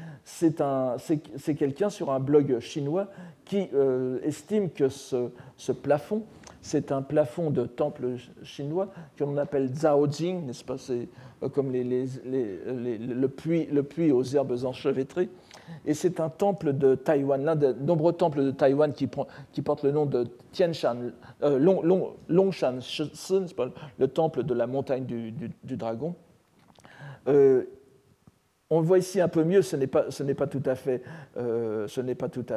quelqu'un 1.55 1.89
sur 1.89 2.11
un 2.11 2.19
blog 2.19 2.59
chinois 2.59 3.07
qui 3.45 3.69
euh, 3.73 4.19
estime 4.23 4.69
que 4.69 4.89
ce, 4.89 5.71
plafond, 5.71 6.23
c'est 6.61 6.91
un 6.91 7.01
plafond 7.01 7.49
de 7.49 7.65
temple 7.65 8.15
chinois 8.43 8.89
qu'on 9.17 9.37
appelle 9.37 9.73
Zaojing, 9.73 10.45
n'est-ce 10.45 10.63
pas? 10.63 10.77
C'est 10.77 11.09
euh, 11.43 11.49
comme 11.49 11.71
le, 11.71 13.27
puits, 13.27 13.65
le, 13.65 13.83
puits, 13.83 14.11
aux 14.11 14.23
herbes 14.23 14.55
enchevêtrées. 14.63 15.29
Et 15.85 15.93
c'est 15.93 16.19
un 16.19 16.29
temple 16.29 16.73
de 16.73 16.95
Taïwan, 16.95 17.43
l'un 17.43 17.55
des 17.55 17.73
nombreux 17.73 18.13
temples 18.13 18.43
de 18.43 18.51
Taïwan 18.51 18.93
qui, 18.93 19.07
porte 19.07 19.83
le 19.83 19.91
nom 19.91 20.05
de 20.05 20.27
Tianshan, 20.51 21.11
euh, 21.43 21.57
Long, 21.57 21.81
Long, 21.81 22.13
Longshan 22.27 22.79
le 23.97 24.07
temple 24.07 24.43
de 24.43 24.53
la 24.53 24.67
montagne 24.67 25.05
du, 25.05 25.31
du, 25.31 25.77
dragon. 25.77 26.15
Euh, 27.27 27.65
on 28.71 28.79
le 28.79 28.87
voit 28.87 28.97
ici 28.99 29.19
un 29.19 29.27
peu 29.27 29.43
mieux, 29.43 29.61
ce 29.61 29.75
n'est 29.75 29.85
pas, 29.85 30.03
tout 30.47 30.63
à 30.65 30.75
fait, 30.75 31.03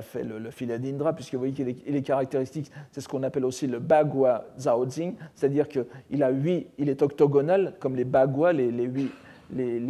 fait 0.01 0.23
le, 0.23 0.51
filet 0.51 0.79
d'Indra, 0.79 1.13
puisque 1.13 1.35
vous 1.35 1.41
voyez 1.41 1.53
qu'il 1.53 1.69
est, 1.69 2.03
caractéristique, 2.03 2.71
c'est 2.93 3.01
ce 3.01 3.09
qu'on 3.09 3.25
appelle 3.25 3.45
aussi 3.45 3.67
le 3.67 3.81
Bagua 3.81 4.47
Zaojing, 4.57 5.17
c'est-à-dire 5.35 5.67
qu'il 5.69 6.23
a 6.23 6.31
huit, 6.31 6.69
il 6.79 6.89
est 6.89 7.03
octogonal, 7.03 7.75
comme 7.81 7.97
les 7.97 8.05
Bagua, 8.05 8.53
les, 8.53 8.71
les 8.71 8.85
huit, 8.85 9.11
les, 9.53 9.81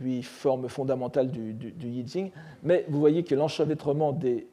huit, 0.00 0.22
formes 0.24 0.68
fondamentales 0.68 1.30
du, 1.30 1.88
Yijing, 1.88 2.32
mais 2.64 2.84
vous 2.88 2.98
voyez 2.98 3.22
que 3.22 3.36
l'enchevêtrement 3.36 4.12
des, 4.12 4.48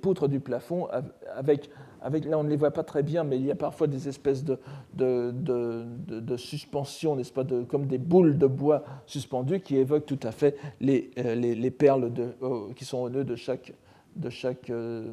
poutres 0.00 0.28
du 0.28 0.38
plafond 0.38 0.86
avec 1.34 1.70
là 2.02 2.38
on 2.38 2.44
ne 2.44 2.48
les 2.48 2.56
voit 2.56 2.70
pas 2.70 2.82
très 2.82 3.02
bien, 3.02 3.24
mais 3.24 3.36
il 3.36 3.44
y 3.44 3.50
a 3.50 3.54
parfois 3.54 3.86
des 3.86 4.08
espèces 4.08 4.44
de, 4.44 4.58
suspensions, 6.36 7.16
n'est-ce 7.16 7.32
pas, 7.32 7.44
comme 7.68 7.86
des 7.86 7.98
boules 7.98 8.38
de 8.38 8.46
bois 8.46 8.84
suspendues 9.06 9.60
qui 9.60 9.76
évoquent 9.76 10.06
tout 10.06 10.20
à 10.22 10.32
fait 10.32 10.56
les, 10.80 11.10
euh, 11.18 11.34
les, 11.34 11.70
perles 11.70 12.12
euh, 12.42 12.72
qui 12.74 12.84
sont 12.84 12.98
au 12.98 13.08
nœud 13.08 13.24
de 13.24 13.36
chaque, 13.36 13.72
euh, 14.70 15.12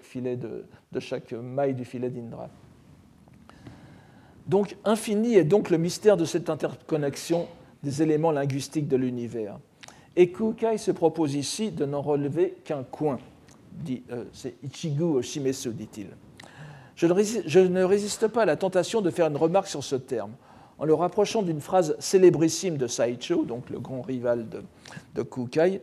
filet, 0.00 0.36
de, 0.36 1.00
chaque 1.00 1.32
maille 1.32 1.74
du 1.74 1.84
filet 1.84 2.10
d'Indra. 2.10 2.48
Donc, 4.46 4.76
infini 4.84 5.36
est 5.36 5.44
donc 5.44 5.70
le 5.70 5.78
mystère 5.78 6.16
de 6.16 6.24
cette 6.24 6.50
interconnexion 6.50 7.46
des 7.82 8.02
éléments 8.02 8.30
linguistiques 8.30 8.88
de 8.88 8.96
l'univers. 8.96 9.58
Et 10.16 10.30
Kukai 10.30 10.78
se 10.78 10.90
propose 10.90 11.34
ici 11.34 11.70
de 11.70 11.84
n'en 11.84 12.02
relever 12.02 12.56
qu'un 12.64 12.84
coin 12.84 13.18
euh, 14.10 14.24
c'est 14.32 14.54
Ichigu 14.62 15.22
Shimesu, 15.22 15.70
dit-il. 15.70 16.08
Je 16.96 17.06
ne, 17.06 17.82
résiste, 17.82 18.28
pas 18.28 18.42
à 18.42 18.46
la 18.46 18.56
tentation 18.56 19.00
de 19.00 19.10
faire 19.10 19.26
une 19.26 19.36
remarque 19.36 19.66
sur 19.66 19.82
ce 19.82 19.96
terme, 19.96 20.32
en 20.78 20.84
le 20.84 20.94
rapprochant 20.94 21.42
d'une 21.42 21.60
phrase 21.60 21.96
célébrissime 21.98 22.76
de 22.76 22.86
Saicho, 22.86 23.44
donc 23.44 23.70
le 23.70 23.80
grand 23.80 24.02
rival 24.02 24.46
de, 25.14 25.22
Kukai, 25.22 25.82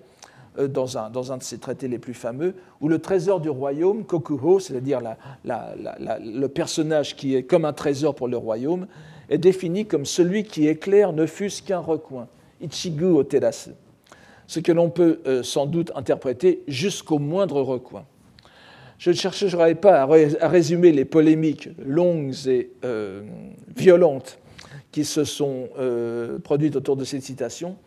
euh, 0.57 0.67
dans, 0.67 0.97
un, 0.97 1.09
dans, 1.09 1.31
un, 1.31 1.37
de 1.37 1.43
ses 1.43 1.57
traités 1.57 1.87
les 1.87 1.99
plus 1.99 2.13
fameux, 2.13 2.55
où 2.79 2.87
le 2.87 2.99
trésor 2.99 3.41
du 3.41 3.49
royaume, 3.49 4.05
Kokuho, 4.05 4.59
c'est-à-dire 4.59 5.01
le 5.43 6.47
personnage 6.47 7.15
qui 7.15 7.35
est 7.35 7.43
comme 7.43 7.65
un 7.65 7.73
trésor 7.73 8.15
pour 8.15 8.27
le 8.27 8.37
royaume, 8.37 8.87
est 9.29 9.37
défini 9.37 9.85
comme 9.85 10.05
celui 10.05 10.43
qui 10.43 10.67
éclaire 10.67 11.13
ne 11.13 11.25
fût-ce 11.25 11.61
qu'un 11.61 11.79
recoin, 11.79 12.27
Ichigu 12.61 13.05
Oterasu 13.05 13.71
ce 14.51 14.59
que 14.59 14.73
l'on 14.73 14.89
peut 14.89 15.21
euh, 15.27 15.43
sans 15.43 15.65
doute 15.65 15.93
interpréter 15.95 16.61
jusqu'au 16.67 17.19
moindre 17.19 17.61
recoin. 17.61 18.03
Je 18.97 19.11
ne 19.11 19.15
chercherai 19.15 19.75
pas 19.75 20.01
à, 20.01 20.47
résumer 20.49 20.91
les 20.91 21.05
polémiques 21.05 21.69
longues 21.81 22.35
et 22.47 22.69
euh, 22.83 23.23
violentes 23.77 24.39
qui 24.91 25.05
se 25.05 25.23
sont 25.23 25.69
euh, 25.79 26.37
produites 26.37 26.75
autour 26.75 26.97
de 26.97 27.05
cette 27.05 27.23
citation, 27.23 27.77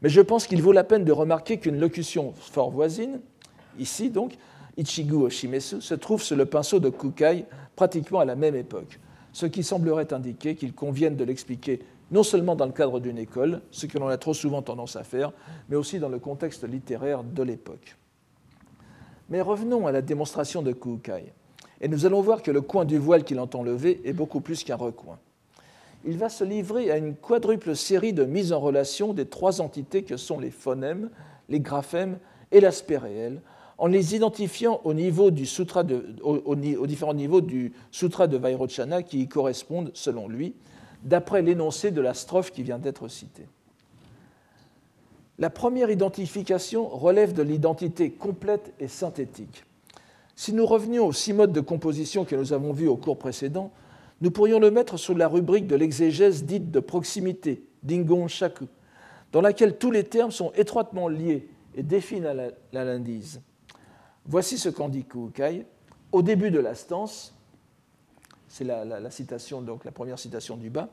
mais 0.00 0.08
je 0.08 0.22
pense 0.22 0.46
qu'il 0.46 0.62
vaut 0.62 0.72
la 0.72 0.84
peine 0.84 1.04
de 1.04 1.12
remarquer 1.12 1.58
qu'une 1.58 1.78
locution 1.78 2.32
fort 2.34 2.70
voisine, 2.70 3.20
ici 3.78 4.08
donc, 4.08 4.38
Ichigu 4.78 5.16
Oshimesu, 5.16 5.82
se 5.82 5.94
trouve 5.94 6.22
sur 6.22 6.36
le 6.36 6.46
pinceau 6.46 6.80
de 6.80 6.88
Kukai 6.88 7.44
pratiquement 7.76 8.20
à 8.20 8.24
la 8.24 8.36
même 8.36 8.56
époque, 8.56 9.00
ce 9.34 9.44
qui 9.44 9.62
semblerait 9.62 10.14
indiquer 10.14 10.54
qu'il 10.54 10.72
convienne 10.72 11.14
de 11.14 11.24
l'expliquer 11.24 11.80
non 12.10 12.22
seulement 12.22 12.54
dans 12.54 12.66
le 12.66 12.72
cadre 12.72 13.00
d'une 13.00 13.18
école, 13.18 13.62
ce 13.70 13.86
que 13.86 13.98
l'on 13.98 14.08
a 14.08 14.16
trop 14.16 14.34
souvent 14.34 14.62
tendance 14.62 14.96
à 14.96 15.04
faire, 15.04 15.32
mais 15.68 15.76
aussi 15.76 15.98
dans 15.98 16.08
le 16.08 16.18
contexte 16.18 16.68
littéraire 16.68 17.24
de 17.24 17.42
l'époque. 17.42 17.96
Mais 19.28 19.40
revenons 19.40 19.86
à 19.86 19.92
la 19.92 20.02
démonstration 20.02 20.62
de 20.62 20.72
Kukai, 20.72 21.32
et 21.80 21.88
nous 21.88 22.06
allons 22.06 22.20
voir 22.20 22.42
que 22.42 22.50
le 22.50 22.60
coin 22.60 22.84
du 22.84 22.98
voile 22.98 23.24
qu'il 23.24 23.40
entend 23.40 23.62
lever 23.62 24.00
est 24.04 24.12
beaucoup 24.12 24.40
plus 24.40 24.64
qu'un 24.64 24.76
recoin. 24.76 25.18
Il 26.04 26.18
va 26.18 26.28
se 26.28 26.44
livrer 26.44 26.90
à 26.90 26.96
une 26.96 27.16
quadruple 27.16 27.74
série 27.74 28.12
de 28.12 28.24
mises 28.24 28.52
en 28.52 28.60
relation 28.60 29.12
des 29.12 29.26
trois 29.26 29.60
entités 29.60 30.04
que 30.04 30.16
sont 30.16 30.38
les 30.38 30.52
phonèmes, 30.52 31.10
les 31.48 31.60
graphèmes 31.60 32.18
et 32.52 32.60
l'aspect 32.60 32.98
réel, 32.98 33.40
en 33.78 33.88
les 33.88 34.14
identifiant 34.14 34.80
au 34.84 34.94
niveau 34.94 35.30
du 35.30 35.44
sutra 35.44 35.84
aux 36.22 36.56
différents 36.56 37.12
niveaux 37.12 37.40
du 37.40 37.72
sutra 37.90 38.26
de 38.26 38.38
Vairochana 38.38 39.02
qui 39.02 39.20
y 39.20 39.28
correspondent, 39.28 39.90
selon 39.92 40.28
lui, 40.28 40.54
d'après 41.06 41.40
l'énoncé 41.40 41.90
de 41.90 42.00
la 42.00 42.14
strophe 42.14 42.50
qui 42.50 42.62
vient 42.62 42.78
d'être 42.78 43.08
citée. 43.08 43.46
La 45.38 45.50
première 45.50 45.90
identification 45.90 46.88
relève 46.88 47.32
de 47.32 47.42
l'identité 47.42 48.10
complète 48.10 48.72
et 48.80 48.88
synthétique. 48.88 49.64
Si 50.34 50.52
nous 50.52 50.66
revenions 50.66 51.06
aux 51.06 51.12
six 51.12 51.32
modes 51.32 51.52
de 51.52 51.60
composition 51.60 52.24
que 52.24 52.34
nous 52.34 52.52
avons 52.52 52.72
vus 52.72 52.88
au 52.88 52.96
cours 52.96 53.18
précédent, 53.18 53.70
nous 54.20 54.30
pourrions 54.30 54.58
le 54.58 54.70
mettre 54.70 54.96
sous 54.96 55.14
la 55.14 55.28
rubrique 55.28 55.66
de 55.66 55.76
l'exégèse 55.76 56.44
dite 56.44 56.70
de 56.70 56.80
proximité, 56.80 57.62
dingon 57.82 58.28
shaku, 58.28 58.66
dans 59.32 59.40
laquelle 59.40 59.76
tous 59.76 59.90
les 59.90 60.04
termes 60.04 60.30
sont 60.30 60.52
étroitement 60.56 61.08
liés 61.08 61.48
et 61.74 61.82
définissent 61.82 62.52
la, 62.72 62.84
lindise. 62.84 63.42
Voici 64.24 64.58
ce 64.58 64.70
qu'en 64.70 64.88
dit 64.88 65.04
Kukai. 65.04 65.66
Au 66.12 66.22
début 66.22 66.50
de 66.50 66.58
la 66.58 66.74
stance, 66.74 67.35
c'est 68.48 68.64
la, 68.64 69.10
citation, 69.10 69.60
donc 69.60 69.84
la 69.84 69.92
première 69.92 70.18
citation 70.18 70.56
du 70.56 70.70
bas, 70.70 70.88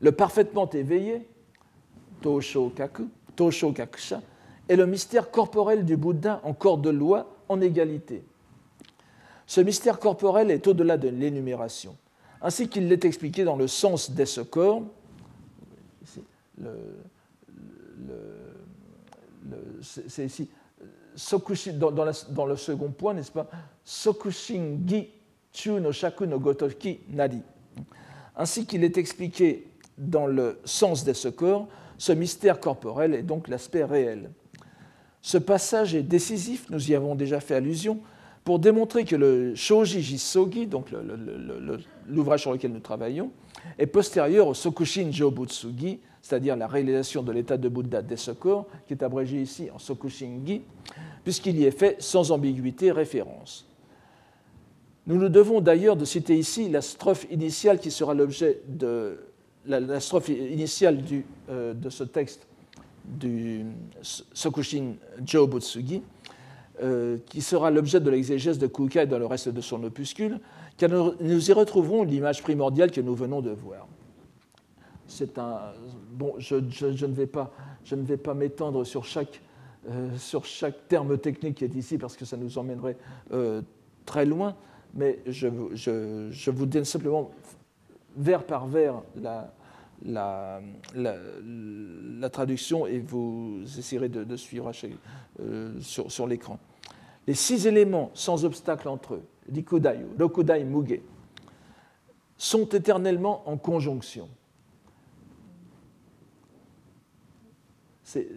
le 0.00 0.12
parfaitement 0.12 0.68
éveillé, 0.70 1.28
Tosho 2.20 2.70
Kaku, 2.70 3.08
est 4.68 4.76
le 4.76 4.86
mystère 4.86 5.30
corporel 5.30 5.84
du 5.84 5.96
Bouddha 5.96 6.40
en 6.44 6.52
corps 6.52 6.78
de 6.78 6.90
loi, 6.90 7.34
en 7.48 7.60
égalité. 7.60 8.22
Ce 9.46 9.60
mystère 9.60 9.98
corporel 9.98 10.50
est 10.50 10.66
au-delà 10.66 10.96
de 10.96 11.08
l'énumération, 11.08 11.96
ainsi 12.42 12.68
qu'il 12.68 12.88
l'est 12.88 13.04
expliqué 13.04 13.44
dans 13.44 13.56
le 13.56 13.66
sens 13.66 14.10
de 14.10 14.24
ce 14.24 14.42
corps. 14.42 14.82
c'est 19.82 20.26
ici, 20.26 20.48
dans, 21.74 21.90
dans, 21.90 22.46
le 22.46 22.56
second 22.56 22.90
point, 22.90 23.14
n'est-ce 23.14 23.32
pas? 23.32 23.48
Sokushingi 23.84 25.08
chu 25.52 25.80
no 25.80 25.92
shaku 25.92 26.26
no 26.26 26.38
gotoki 26.38 27.00
nari. 27.08 27.42
Ainsi 28.36 28.66
qu'il 28.66 28.84
est 28.84 28.96
expliqué 28.96 29.66
dans 29.98 30.26
le 30.26 30.58
sens 30.64 31.04
de 31.04 31.12
ce 31.12 31.28
corps, 31.28 31.68
ce 31.98 32.12
mystère 32.12 32.60
corporel 32.60 33.14
est 33.14 33.22
donc 33.22 33.48
l'aspect 33.48 33.84
réel. 33.84 34.30
Ce 35.22 35.36
passage 35.36 35.94
est 35.94 36.02
décisif, 36.02 36.66
nous 36.70 36.90
y 36.90 36.94
avons 36.94 37.14
déjà 37.14 37.40
fait 37.40 37.54
allusion, 37.54 38.00
pour 38.44 38.58
démontrer 38.58 39.04
que 39.04 39.16
le 39.16 39.54
Shoji 39.54 40.00
Jisogi, 40.00 40.66
donc 40.66 40.86
l'ouvrage 42.08 42.40
sur 42.40 42.52
lequel 42.52 42.72
nous 42.72 42.80
travaillons, 42.80 43.30
est 43.78 43.86
postérieur 43.86 44.48
au 44.48 44.54
Sokushin 44.54 45.10
Jobutsugi, 45.12 46.00
c'est-à-dire 46.22 46.56
la 46.56 46.66
réalisation 46.66 47.22
de 47.22 47.32
l'état 47.32 47.58
de 47.58 47.68
Bouddha 47.68 48.00
des 48.00 48.16
secours, 48.16 48.66
qui 48.86 48.94
est 48.94 49.02
abrégé 49.02 49.42
ici 49.42 49.68
en 49.74 49.78
Sokushingi, 49.78 50.62
puisqu'il 51.22 51.58
y 51.58 51.64
est 51.64 51.70
fait 51.70 51.96
sans 52.00 52.32
ambiguïté 52.32 52.90
référence. 52.92 53.69
Nous 55.10 55.18
nous 55.18 55.28
devons 55.28 55.60
d'ailleurs 55.60 55.96
de 55.96 56.04
citer 56.04 56.38
ici 56.38 56.68
la 56.68 56.80
strophe 56.80 57.26
initiale 57.32 57.80
qui 57.80 57.90
sera 57.90 58.14
l'objet 58.14 58.60
de 58.68 59.18
la, 59.66 59.98
strophe 59.98 60.28
initiale 60.28 61.02
euh, 61.48 61.74
de 61.74 61.90
ce 61.90 62.04
texte 62.04 62.46
du 63.04 63.64
Sokushin 64.02 64.92
Jo 65.26 65.48
Butsugi, 65.48 66.02
euh, 66.80 67.18
qui 67.26 67.40
sera 67.40 67.72
l'objet 67.72 67.98
de 67.98 68.08
l'exégèse 68.08 68.60
de 68.60 68.68
Kukai 68.68 69.06
dans 69.06 69.18
le 69.18 69.26
reste 69.26 69.48
de 69.48 69.60
son 69.60 69.82
opuscule, 69.82 70.38
car 70.76 70.88
nous 71.20 71.50
y 71.50 71.52
retrouverons 71.52 72.04
l'image 72.04 72.40
primordiale 72.40 72.92
que 72.92 73.00
nous 73.00 73.16
venons 73.16 73.40
de 73.40 73.50
voir. 73.50 73.88
C'est 75.08 75.38
un 75.38 75.72
bon, 76.12 76.34
je, 76.38 76.54
ne 76.54 77.12
vais 77.12 77.26
pas, 77.26 77.52
pas 78.22 78.34
m'étendre 78.34 78.84
sur 78.84 79.04
euh, 79.16 80.08
sur 80.18 80.44
chaque 80.44 80.86
terme 80.86 81.18
technique 81.18 81.56
qui 81.56 81.64
est 81.64 81.74
ici 81.74 81.98
parce 81.98 82.16
que 82.16 82.24
ça 82.24 82.36
nous 82.36 82.58
emmènerait 82.58 82.96
très 84.06 84.24
loin 84.24 84.54
mais 84.94 85.20
je, 85.26 86.50
vous 86.50 86.66
donne 86.66 86.84
simplement 86.84 87.30
vers 88.16 88.44
par 88.44 88.66
vers 88.66 89.02
la, 89.16 89.52
la, 90.04 90.60
la, 90.94 92.30
traduction 92.30 92.86
et 92.86 92.98
vous 92.98 93.62
essayerez 93.78 94.08
de, 94.08 94.36
suivre 94.36 94.70
euh, 95.40 95.80
sur, 95.80 96.10
sur 96.10 96.26
l'écran. 96.26 96.58
Les 97.26 97.34
six 97.34 97.66
éléments 97.66 98.10
sans 98.14 98.44
obstacle 98.44 98.88
entre 98.88 99.14
eux, 99.14 99.22
Rikudayu, 99.52 100.06
Rokudai, 100.18 100.64
Muge, 100.64 101.00
sont 102.36 102.68
éternellement 102.70 103.48
en 103.48 103.56
conjonction. 103.56 104.28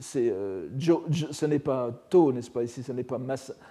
C'est, 0.02 0.30
euh, 0.30 0.68
ce 1.32 1.46
n'est 1.46 1.60
pas 1.60 1.90
To, 2.10 2.32
n'est-ce 2.32 2.52
pas 2.52 2.64
ici, 2.64 2.84
ce 2.84 2.92
n'est 2.92 3.04
pas, 3.04 3.20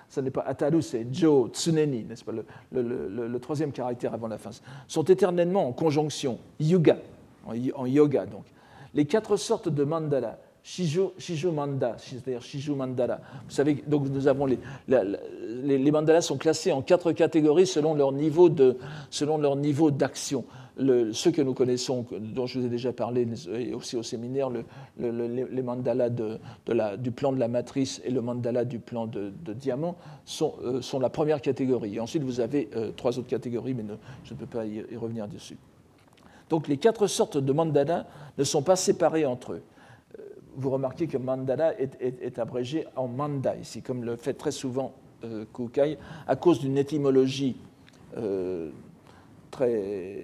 ce 0.09 0.21
n'est 0.21 0.31
pas 0.31 0.43
Ataru, 0.43 0.83
c'est 0.83 1.07
Jo, 1.13 1.49
Tsuneni, 1.53 2.05
n'est-ce 2.05 2.25
pas, 2.25 2.33
le, 2.73 3.39
troisième 3.39 3.71
caractère 3.71 4.13
avant 4.13 4.29
la 4.29 4.39
fin, 4.39 4.51
sont 4.89 5.05
éternellement 5.05 5.69
en 5.69 5.73
conjonction, 5.73 6.39
Yuga, 6.59 6.99
en, 7.47 7.87
yoga 7.87 8.27
donc. 8.27 8.45
Les 8.95 9.05
quatre 9.05 9.37
sortes 9.37 9.69
de 9.69 9.85
mandala, 9.85 10.39
Shijo 10.65 11.13
Mandala. 11.53 11.97
Vous 13.49 13.55
savez, 13.55 13.83
donc 13.87 14.09
nous 14.09 14.29
avons 14.29 14.47
les, 14.47 14.59
les, 14.89 15.91
mandalas 15.91 16.23
sont 16.23 16.39
classés 16.39 16.71
en 16.71 16.83
quatre 16.83 17.13
catégories 17.13 17.67
selon 17.67 17.95
leur 17.95 18.13
niveau 18.13 18.49
de, 18.49 18.79
selon 19.11 19.39
leur 19.39 19.57
niveau 19.57 19.91
d'action 19.91 20.45
ceux 21.13 21.31
que 21.31 21.43
nous 21.43 21.55
connaissons, 21.55 22.07
dont 22.19 22.47
je 22.47 22.59
vous 22.59 22.67
ai 22.67 22.69
déjà 22.69 22.93
parlé 22.93 23.27
aussi 23.75 23.97
au 23.97 24.03
séminaire, 24.03 24.51
les 24.99 25.63
mandalas 25.63 26.09
du 26.09 27.11
plan 27.11 27.33
de 27.33 27.39
la 27.39 27.49
matrice 27.49 28.01
et 28.05 28.11
le 28.11 28.23
mandala 28.23 28.65
du 28.65 28.79
plan 28.79 29.07
de, 29.07 29.33
diamant 29.53 29.97
sont, 30.25 30.55
euh, 30.65 30.81
sont, 30.81 30.99
la 30.99 31.11
première 31.11 31.41
catégorie. 31.41 32.01
ensuite, 32.01 32.23
vous 32.23 32.41
avez 32.41 32.71
euh, 32.75 32.91
trois 32.97 33.19
autres 33.19 33.29
catégories, 33.29 33.75
mais 33.75 33.85
je 34.25 34.35
ne 34.35 34.39
peux 34.39 34.47
pas 34.47 34.65
y, 34.65 34.83
revenir 34.97 35.29
dessus. 35.29 35.59
Donc 36.49 36.69
les 36.69 36.77
quatre 36.77 37.07
sortes 37.07 37.39
de 37.39 37.53
mandalas 37.53 38.07
ne 38.39 38.45
sont 38.45 38.63
pas 38.63 38.77
séparés 38.77 39.27
entre 39.27 39.55
eux. 39.55 39.63
Euh, 40.53 40.57
vous 40.57 40.71
remarquez 40.71 41.07
que 41.07 41.17
mandala 41.17 41.75
est, 41.81 42.39
abrégé 42.39 42.87
en 42.97 43.09
manda 43.09 43.57
ici, 43.57 43.83
comme 43.83 44.05
le 44.05 44.17
fait 44.17 44.35
très 44.35 44.53
souvent 44.53 44.93
Kukai, 45.55 45.99
à 46.27 46.35
cause 46.37 46.59
d'une 46.61 46.77
étymologie 46.79 47.57
très, 49.53 50.23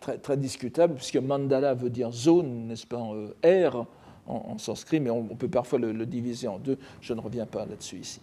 très, 0.00 0.18
très, 0.18 0.36
discutable, 0.36 0.94
puisque 0.96 1.16
mandala 1.16 1.72
veut 1.72 1.88
dire 1.88 2.10
zone, 2.10 2.66
n'est-ce 2.66 2.86
pas, 2.86 2.98
en 2.98 3.14
euh, 3.14 3.70
R 3.70 3.86
en, 4.26 4.58
sanskrit, 4.58 5.00
mais 5.00 5.10
on, 5.10 5.24
peut 5.24 5.48
parfois 5.48 5.78
le, 5.80 6.06
diviser 6.06 6.46
en 6.46 6.58
deux. 6.58 6.78
Je 7.00 7.14
ne 7.14 7.20
reviens 7.20 7.46
pas 7.46 7.66
là-dessus 7.66 7.96
ici. 7.96 8.20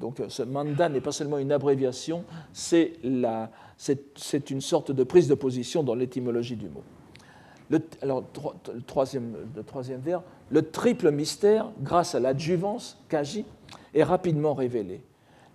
Donc 0.00 0.20
euh, 0.20 0.30
ce 0.30 0.42
manda 0.42 0.88
n'est 0.88 1.02
pas 1.02 1.12
seulement 1.12 1.36
une 1.36 1.52
abréviation, 1.52 2.24
c'est 2.54 2.94
une 3.02 4.60
sorte 4.60 4.90
de 4.90 5.04
prise 5.04 5.28
de 5.28 5.34
position 5.34 5.82
dans 5.82 5.94
l'étymologie 5.94 6.56
du 6.56 6.70
mot. 6.70 6.82
Le, 7.70 7.80
alors, 8.02 8.24
le 8.74 8.82
troisième, 8.82 9.36
le 9.54 9.62
troisième 9.62 10.00
vers, 10.00 10.22
le 10.50 10.70
triple 10.70 11.10
mystère, 11.12 11.70
grâce 11.80 12.14
à 12.14 12.20
l'adjuvance, 12.20 13.00
kaji, 13.08 13.44
est 13.94 14.02
rapidement 14.02 14.54
révélé. 14.54 15.00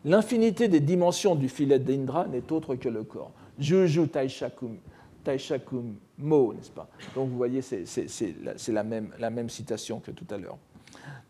L'infinité 0.05 0.68
des 0.68 0.80
dimensions 0.80 1.36
du 1.36 1.49
filet 1.49 1.80
d'Indra 1.80 2.26
n'est 2.28 2.51
autre 2.51 2.76
que 2.76 2.88
le 2.88 3.03
corps. 3.03 3.32
Juju 3.59 4.07
Taishakum, 4.07 4.78
n'est-ce 5.26 6.72
pas? 6.72 6.88
Donc 7.16 7.30
vous 7.30 7.38
voyez, 7.38 7.61
c'est 7.61 8.70
la, 8.70 8.84
même, 8.84 9.09
la 9.20 9.30
même 9.30 9.49
citation 9.49 9.99
que 9.99 10.11
tout 10.11 10.28
à 10.30 10.38
l'heure. 10.38 10.57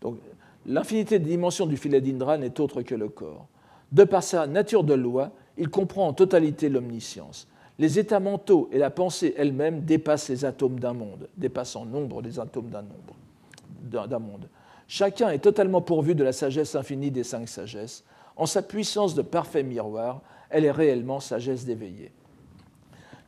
Donc 0.01 0.17
l'infinité 0.65 1.19
des 1.19 1.29
dimensions 1.29 1.65
du 1.65 1.77
filet 1.77 2.01
d'Indra 2.01 2.37
n'est 2.37 2.59
autre 2.59 2.81
que 2.81 2.95
le 2.95 3.09
corps. 3.09 3.47
De 3.91 4.03
par 4.03 4.23
sa 4.23 4.45
nature 4.45 4.83
de 4.83 4.93
loi, 4.93 5.31
il 5.57 5.69
comprend 5.69 6.07
en 6.07 6.13
totalité 6.13 6.69
l'omniscience. 6.69 7.47
Les 7.77 7.99
états 7.99 8.19
mentaux 8.19 8.69
et 8.71 8.77
la 8.77 8.89
pensée 8.89 9.33
elle-même 9.37 9.81
dépassent 9.81 10.29
les 10.29 10.45
atomes 10.45 10.79
d'un 10.79 10.93
monde, 10.93 11.27
dépassent 11.35 11.75
en 11.75 11.85
nombre 11.85 12.21
les 12.21 12.39
atomes 12.39 12.69
d'un 12.69 14.19
monde. 14.19 14.49
Chacun 14.87 15.29
est 15.29 15.39
totalement 15.39 15.81
pourvu 15.81 16.15
de 16.15 16.23
la 16.23 16.31
sagesse 16.31 16.75
infinie 16.75 17.11
des 17.11 17.23
cinq 17.23 17.49
sagesses, 17.49 18.03
en 18.37 18.45
sa 18.45 18.61
puissance 18.61 19.15
de 19.15 19.21
parfait 19.21 19.63
miroir, 19.63 20.21
elle 20.49 20.65
est 20.65 20.71
réellement 20.71 21.19
sagesse 21.19 21.65
d'éveiller. 21.65 22.11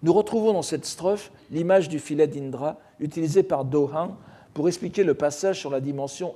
Nous 0.04 0.14
retrouvons 0.14 0.54
dans 0.54 0.62
cette 0.62 0.86
strophe 0.86 1.32
l'image 1.50 1.90
du 1.90 2.00
filet 2.00 2.28
d'Indra 2.28 2.78
utilisé 3.00 3.44
par 3.44 3.66
Dohan 3.66 4.16
pour 4.54 4.68
expliquer 4.68 5.04
le 5.04 5.14
passage 5.14 5.60
sur 5.60 5.70
la 5.70 5.82
dimension 5.82 6.36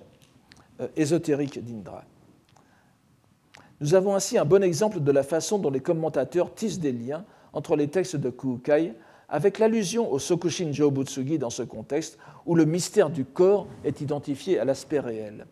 euh, 0.80 0.88
ésotérique 0.96 1.64
d'Indra. 1.64 2.04
Nous 3.80 3.94
avons 3.94 4.16
ainsi 4.16 4.38
un 4.38 4.46
bon 4.46 4.64
exemple 4.64 5.00
de 5.00 5.12
la 5.12 5.24
façon 5.24 5.60
dont 5.60 5.70
les 5.70 5.80
commentateurs 5.80 6.54
tissent 6.54 6.80
des 6.80 6.92
liens 6.92 7.26
entre 7.54 7.76
les 7.76 7.88
textes 7.88 8.16
de 8.16 8.30
Kukai 8.30 8.94
avec 9.30 9.60
l'allusion 9.60 10.12
au 10.12 10.20
Sokushin 10.20 10.72
Jobutsugi 10.74 11.38
dans 11.40 11.50
ce 11.50 11.64
contexte 11.64 12.18
où 12.46 12.54
le 12.54 12.66
mystère 12.66 13.10
du 13.10 13.24
corps 13.24 13.68
est 13.84 14.02
identifié 14.02 14.60
à 14.60 14.66
l'aspect 14.66 15.00
réel. 15.00 15.46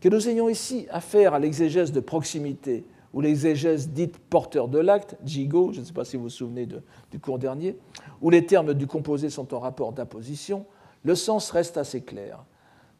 Que 0.00 0.08
nous 0.08 0.28
ayons 0.28 0.48
ici 0.48 0.86
affaire 0.90 1.34
à 1.34 1.38
l'exégèse 1.38 1.92
de 1.92 2.00
proximité 2.00 2.84
ou 3.12 3.20
l'exégèse 3.20 3.88
dite 3.90 4.18
porteur 4.18 4.68
de 4.68 4.78
l'acte, 4.78 5.16
jigo, 5.24 5.72
je 5.72 5.80
ne 5.80 5.84
sais 5.84 5.92
pas 5.92 6.04
si 6.04 6.16
vous 6.16 6.24
vous 6.24 6.28
souvenez 6.28 6.66
du 6.66 7.18
cours 7.18 7.38
dernier, 7.38 7.76
où 8.20 8.30
les 8.30 8.46
termes 8.46 8.74
du 8.74 8.86
composé 8.86 9.30
sont 9.30 9.54
en 9.54 9.58
rapport 9.58 9.92
d'apposition, 9.92 10.66
le 11.04 11.14
sens 11.14 11.50
reste 11.50 11.76
assez 11.78 12.02
clair. 12.02 12.44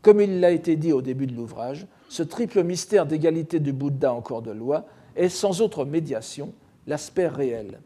Comme 0.02 0.20
il 0.20 0.40
l'a 0.40 0.50
été 0.50 0.76
dit 0.76 0.92
au 0.92 1.02
début 1.02 1.26
de 1.26 1.34
l'ouvrage, 1.34 1.86
ce 2.08 2.22
triple 2.22 2.62
mystère 2.62 3.06
d'égalité 3.06 3.60
du 3.60 3.72
Bouddha 3.72 4.12
en 4.12 4.20
corps 4.20 4.42
de 4.42 4.52
loi 4.52 4.86
est 5.16 5.28
sans 5.28 5.60
autre 5.60 5.84
médiation 5.84 6.52
l'aspect 6.86 7.28
réel. 7.28 7.80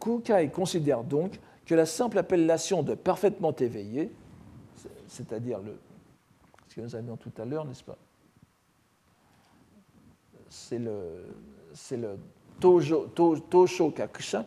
Kukai 0.00 0.50
considère 0.50 1.04
donc 1.04 1.38
que 1.66 1.74
la 1.74 1.86
simple 1.86 2.18
appellation 2.18 2.82
de 2.82 2.94
parfaitement 2.94 3.54
éveillé, 3.54 4.10
c'est-à-dire 5.06 5.60
le, 5.60 5.78
ce 6.68 6.76
que 6.76 6.80
nous 6.80 6.94
avions 6.94 7.16
tout 7.16 7.32
à 7.38 7.44
l'heure, 7.44 7.64
n'est-ce 7.64 7.84
pas 7.84 7.98
c'est 10.48 10.78
le, 10.78 11.26
le 11.92 12.18
Tosho 12.60 13.90
Kakusha. 13.90 14.44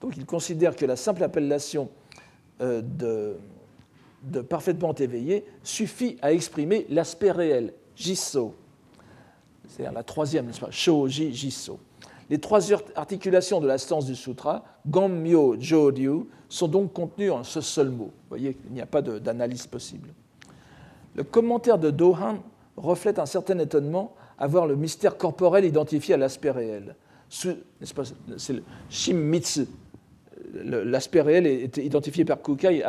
Donc 0.00 0.16
il 0.16 0.26
considère 0.26 0.76
que 0.76 0.84
la 0.84 0.96
simple 0.96 1.22
appellation 1.22 1.88
euh, 2.60 2.82
de, 2.82 3.36
de, 4.22 4.40
parfaitement 4.40 4.94
éveillé 4.94 5.44
suffit 5.62 6.16
à 6.22 6.32
exprimer 6.32 6.86
l'aspect 6.88 7.30
réel, 7.30 7.72
Jisso. 7.96 8.54
C'est-à-dire 9.68 9.92
la 9.92 10.02
troisième, 10.02 10.46
n'est-ce 10.46 10.60
pas 10.60 10.70
Shoji 10.70 11.32
Jisso. 11.32 11.78
Les 12.30 12.38
trois 12.38 12.72
articulations 12.94 13.60
de 13.60 13.66
la 13.66 13.78
stance 13.78 14.06
du 14.06 14.14
sutra, 14.14 14.64
Gommyo 14.86 15.56
Joryu, 15.58 16.26
sont 16.48 16.68
donc 16.68 16.92
contenues 16.92 17.30
en 17.30 17.44
ce 17.44 17.60
seul 17.60 17.90
mot. 17.90 18.06
Vous 18.06 18.28
voyez 18.28 18.54
qu'il 18.54 18.72
n'y 18.72 18.80
a 18.80 18.86
pas 18.86 19.02
d'analyse 19.02 19.66
possible. 19.66 20.10
Le 21.14 21.24
commentaire 21.24 21.78
de 21.78 21.90
Dohan 21.90 22.38
reflète 22.76 23.18
un 23.18 23.26
certain 23.26 23.58
étonnement 23.58 24.14
avoir 24.38 24.66
le 24.66 24.76
mystère 24.76 25.16
corporel 25.16 25.64
identifié 25.64 26.14
à 26.14 26.16
l'aspect 26.16 26.50
réel. 26.50 26.96
C'est 27.28 27.56
le 28.52 28.62
Shimmitsu. 28.90 29.66
L'aspect 30.54 31.22
réel 31.22 31.46
est 31.46 31.76
identifié 31.78 32.24
par 32.24 32.42
Kukai 32.42 32.82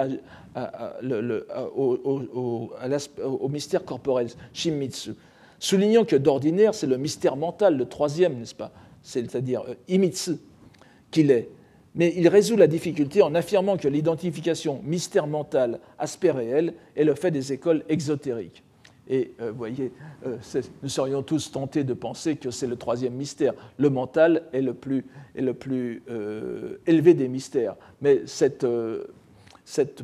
au, 1.75 3.49
mystère 3.49 3.85
corporel, 3.85 4.27
Shimmitsu. 4.51 5.11
Soulignant 5.59 6.03
que 6.03 6.15
d'ordinaire, 6.15 6.73
c'est 6.73 6.87
le 6.87 6.97
mystère 6.97 7.37
mental, 7.37 7.77
le 7.77 7.85
troisième, 7.85 8.37
n'est-ce 8.39 8.55
pas 8.55 8.71
C'est-à-dire 9.03 9.63
euh, 9.67 9.75
Imitsu, 9.87 10.37
qu'il 11.11 11.29
est. 11.29 11.49
Mais 11.95 12.13
il 12.15 12.27
résout 12.27 12.55
la 12.55 12.65
difficulté 12.67 13.21
en 13.21 13.35
affirmant 13.35 13.77
que 13.77 13.87
l'identification 13.87 14.81
mystère 14.83 15.27
mental, 15.27 15.79
aspect 15.99 16.31
réel 16.31 16.73
est 16.95 17.03
le 17.03 17.13
fait 17.13 17.29
des 17.29 17.53
écoles 17.53 17.83
exotériques. 17.87 18.63
Et 19.07 19.33
vous 19.37 19.45
euh, 19.45 19.51
voyez, 19.51 19.91
euh, 20.25 20.37
nous 20.81 20.89
serions 20.89 21.21
tous 21.21 21.51
tentés 21.51 21.83
de 21.83 21.93
penser 21.93 22.37
que 22.37 22.49
c'est 22.49 22.67
le 22.67 22.77
troisième 22.77 23.13
mystère. 23.13 23.53
Le 23.77 23.89
mental 23.89 24.43
est 24.53 24.61
le 24.61 24.73
plus, 24.73 25.05
est 25.35 25.41
le 25.41 25.53
plus 25.53 26.01
élevé 26.87 27.13
des 27.13 27.27
mystères. 27.27 27.75
Mais 28.01 28.21
cette, 28.25 28.65
cette 29.65 30.03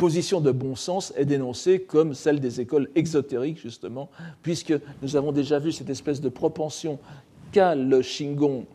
position 0.00 0.40
de 0.40 0.50
bon 0.50 0.76
sens 0.76 1.12
est 1.14 1.26
dénoncée 1.26 1.80
comme 1.80 2.14
celle 2.14 2.40
des 2.40 2.58
écoles 2.62 2.88
exotériques, 2.94 3.60
justement, 3.60 4.08
puisque 4.40 4.72
nous 5.02 5.14
avons 5.14 5.30
déjà 5.30 5.58
vu 5.58 5.72
cette 5.72 5.90
espèce 5.90 6.22
de 6.22 6.30
propension 6.30 6.98
le 7.54 8.02
Shingon, 8.02 8.66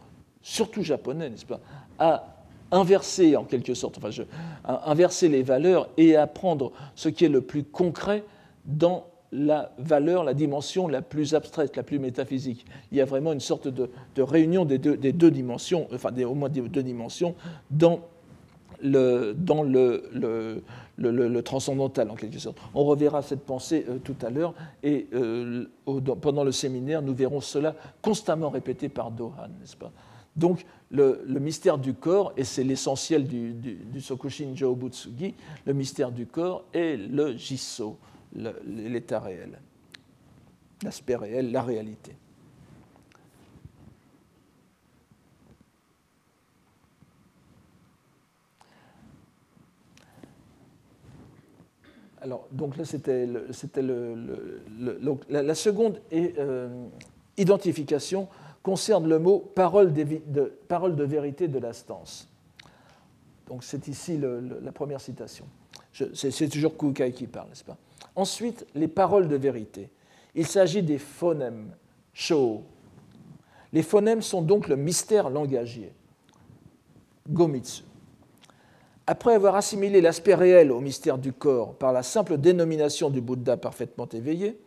surtout 0.41 0.83
japonais, 0.83 1.29
n'est-ce 1.29 1.45
pas, 1.45 1.59
à 1.99 2.35
inverser 2.71 3.35
en 3.35 3.43
quelque 3.43 3.73
sorte, 3.73 3.97
enfin, 3.97 4.09
je, 4.09 4.23
inverser 4.65 5.29
les 5.29 5.43
valeurs 5.43 5.89
et 5.97 6.15
à 6.15 6.27
prendre 6.27 6.71
ce 6.95 7.09
qui 7.09 7.25
est 7.25 7.29
le 7.29 7.41
plus 7.41 7.63
concret 7.63 8.23
dans 8.65 9.05
la 9.31 9.71
valeur, 9.77 10.23
la 10.23 10.33
dimension 10.33 10.87
la 10.87 11.01
plus 11.01 11.35
abstraite, 11.35 11.75
la 11.75 11.83
plus 11.83 11.99
métaphysique. 11.99 12.65
Il 12.91 12.97
y 12.97 13.01
a 13.01 13.05
vraiment 13.05 13.33
une 13.33 13.39
sorte 13.39 13.67
de, 13.67 13.89
réunion 14.17 14.65
des 14.65 14.77
deux, 14.77 14.97
des 14.97 15.11
deux, 15.11 15.31
dimensions, 15.31 15.87
enfin 15.93 16.11
des, 16.11 16.25
au 16.25 16.35
moins 16.35 16.49
des 16.49 16.61
deux 16.61 16.83
dimensions, 16.83 17.35
dans 17.69 18.01
le, 18.81 19.33
dans 19.37 19.63
le, 19.63 20.63
transcendantal, 21.43 22.09
en 22.09 22.15
quelque 22.15 22.39
sorte. 22.39 22.57
On 22.73 22.83
reverra 22.85 23.21
cette 23.21 23.45
pensée 23.45 23.85
euh, 23.89 23.97
tout 23.97 24.15
à 24.21 24.29
l'heure, 24.29 24.53
et 24.83 25.07
euh, 25.13 25.65
pendant 26.21 26.43
le 26.43 26.51
séminaire, 26.51 27.01
nous 27.01 27.13
verrons 27.13 27.41
cela 27.41 27.75
constamment 28.01 28.49
répété 28.49 28.89
par 28.89 29.11
Dohan, 29.11 29.47
n'est-ce 29.59 29.75
pas? 29.75 29.91
Donc, 30.35 30.65
le, 30.91 31.23
mystère 31.39 31.77
du 31.77 31.93
corps, 31.93 32.33
et 32.37 32.43
c'est 32.43 32.63
l'essentiel 32.63 33.27
du, 33.27 34.01
Sokushin 34.01 34.53
Jōbutsugi, 34.53 35.33
le 35.65 35.73
mystère 35.73 36.11
du 36.11 36.25
corps 36.25 36.65
est 36.73 36.97
le 36.97 37.37
jisso, 37.37 37.97
l'état 38.33 39.19
réel, 39.19 39.59
l'aspect 40.83 41.15
réel, 41.15 41.51
la 41.51 41.61
réalité. 41.61 42.15
Alors, 52.25 52.47
donc 52.51 52.75
là, 52.75 52.85
c'était 52.85 53.27
la, 55.29 55.53
seconde 55.55 56.01
euh, 56.11 56.87
identification 57.37 58.27
concerne 58.63 59.07
le 59.07 59.19
mot 59.19 59.37
parole 59.53 59.93
de, 59.93 61.03
vérité 61.03 61.47
de 61.47 61.59
la. 61.59 61.71
Donc, 63.45 63.63
c'est 63.63 63.87
ici 63.87 64.19
la 64.19 64.71
première 64.71 65.01
citation. 65.01 65.45
C'est 66.15 66.49
toujours 66.49 66.75
Kukai 66.75 67.11
qui 67.11 67.27
parle, 67.27 67.49
n'est-ce 67.49 67.63
pas? 67.63 67.77
Ensuite, 68.15 68.65
les 68.73 68.87
paroles 68.87 69.27
de 69.27 69.35
vérité. 69.35 69.91
Il 70.33 70.47
s'agit 70.47 70.81
des 70.81 70.97
phonèmes, 70.97 71.75
sho. 72.11 72.63
Les 73.71 73.83
phonèmes 73.83 74.23
sont 74.23 74.41
donc 74.41 74.67
le 74.67 74.77
mystère 74.77 75.29
langagier, 75.29 75.93
gomitsu. 77.29 77.83
Après 79.07 79.35
avoir 79.35 79.55
assimilé 79.55 80.01
l'aspect 80.01 80.33
réel 80.33 80.71
au 80.71 80.79
mystère 80.79 81.19
du 81.19 81.31
corps 81.31 81.75
par 81.75 81.93
la 81.93 82.01
simple 82.01 82.37
dénomination 82.37 83.11
du 83.11 83.21
Bouddha 83.21 83.55
parfaitement 83.55 84.09
éveillé, 84.09 84.57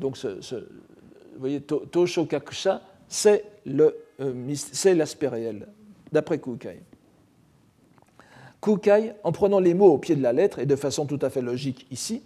donc 0.00 0.16
ce, 0.16 0.28
vous 0.54 1.40
voyez, 1.40 1.60
Tosho 1.60 2.26
Kakusha, 2.26 2.82
c'est 3.08 3.44
euh, 3.68 3.90
l'aspect 4.94 5.28
réel, 5.28 5.68
d'après 6.12 6.38
Kukai. 6.38 6.80
Kukai, 8.60 9.12
en 9.22 9.30
prenant 9.30 9.60
les 9.60 9.74
mots 9.74 9.92
au 9.92 9.98
pied 9.98 10.16
de 10.16 10.22
la 10.22 10.32
lettre 10.32 10.58
et 10.58 10.66
de 10.66 10.76
façon 10.76 11.06
tout 11.06 11.18
à 11.22 11.30
fait 11.30 11.42
logique 11.42 11.86
ici, 11.90 12.22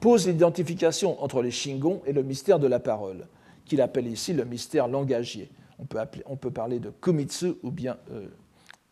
pose 0.00 0.26
l'identification 0.26 1.22
entre 1.22 1.42
les 1.42 1.50
Shingon 1.50 2.00
et 2.06 2.12
le 2.12 2.22
mystère 2.22 2.58
de 2.58 2.66
la 2.66 2.78
parole, 2.78 3.26
qu'il 3.66 3.80
appelle 3.80 4.06
ici 4.06 4.32
le 4.32 4.44
mystère 4.44 4.88
langagier. 4.88 5.50
On 5.78 5.84
peut, 5.84 5.98
on 6.26 6.36
peut 6.36 6.50
parler 6.50 6.78
de 6.78 6.90
Kumitsu 6.90 7.54
ou 7.62 7.70
bien 7.70 7.98
euh, 8.10 8.26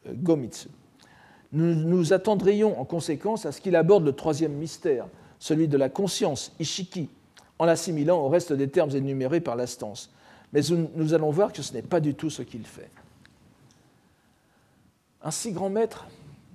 euh, 0.07 0.12
Gomitsu 0.14 0.68
nous 1.53 1.74
nous 1.74 2.12
attendrions 2.12 2.80
en 2.80 2.84
conséquence 2.84 3.46
à 3.46 3.53
ce 3.53 3.61
qu'il 3.61 3.76
aborde 3.76 4.05
le 4.05 4.12
troisième 4.12 4.53
mystère, 4.53 5.07
celui 5.38 5.68
de 5.68 5.76
la 5.76 5.88
conscience, 5.88 6.53
Ishiki, 6.61 7.09
en 7.59 7.64
l'assimilant 7.64 8.20
au 8.20 8.28
reste 8.28 8.53
des 8.53 8.68
termes 8.68 8.94
énumérés 8.94 9.40
par 9.40 9.57
l'instance. 9.57 10.12
Mais 10.53 10.61
nous 10.94 11.14
allons 11.14 11.30
voir 11.30 11.53
que 11.53 11.62
ce 11.62 11.72
n'est 11.72 11.82
pas 11.82 12.01
du 12.01 12.14
tout 12.14 12.30
ce 12.30 12.42
qu'il 12.42 12.66
fait. 12.66 12.90
Un 15.22 15.30
si 15.30 15.53
grand 15.53 15.70
maître 15.70 16.07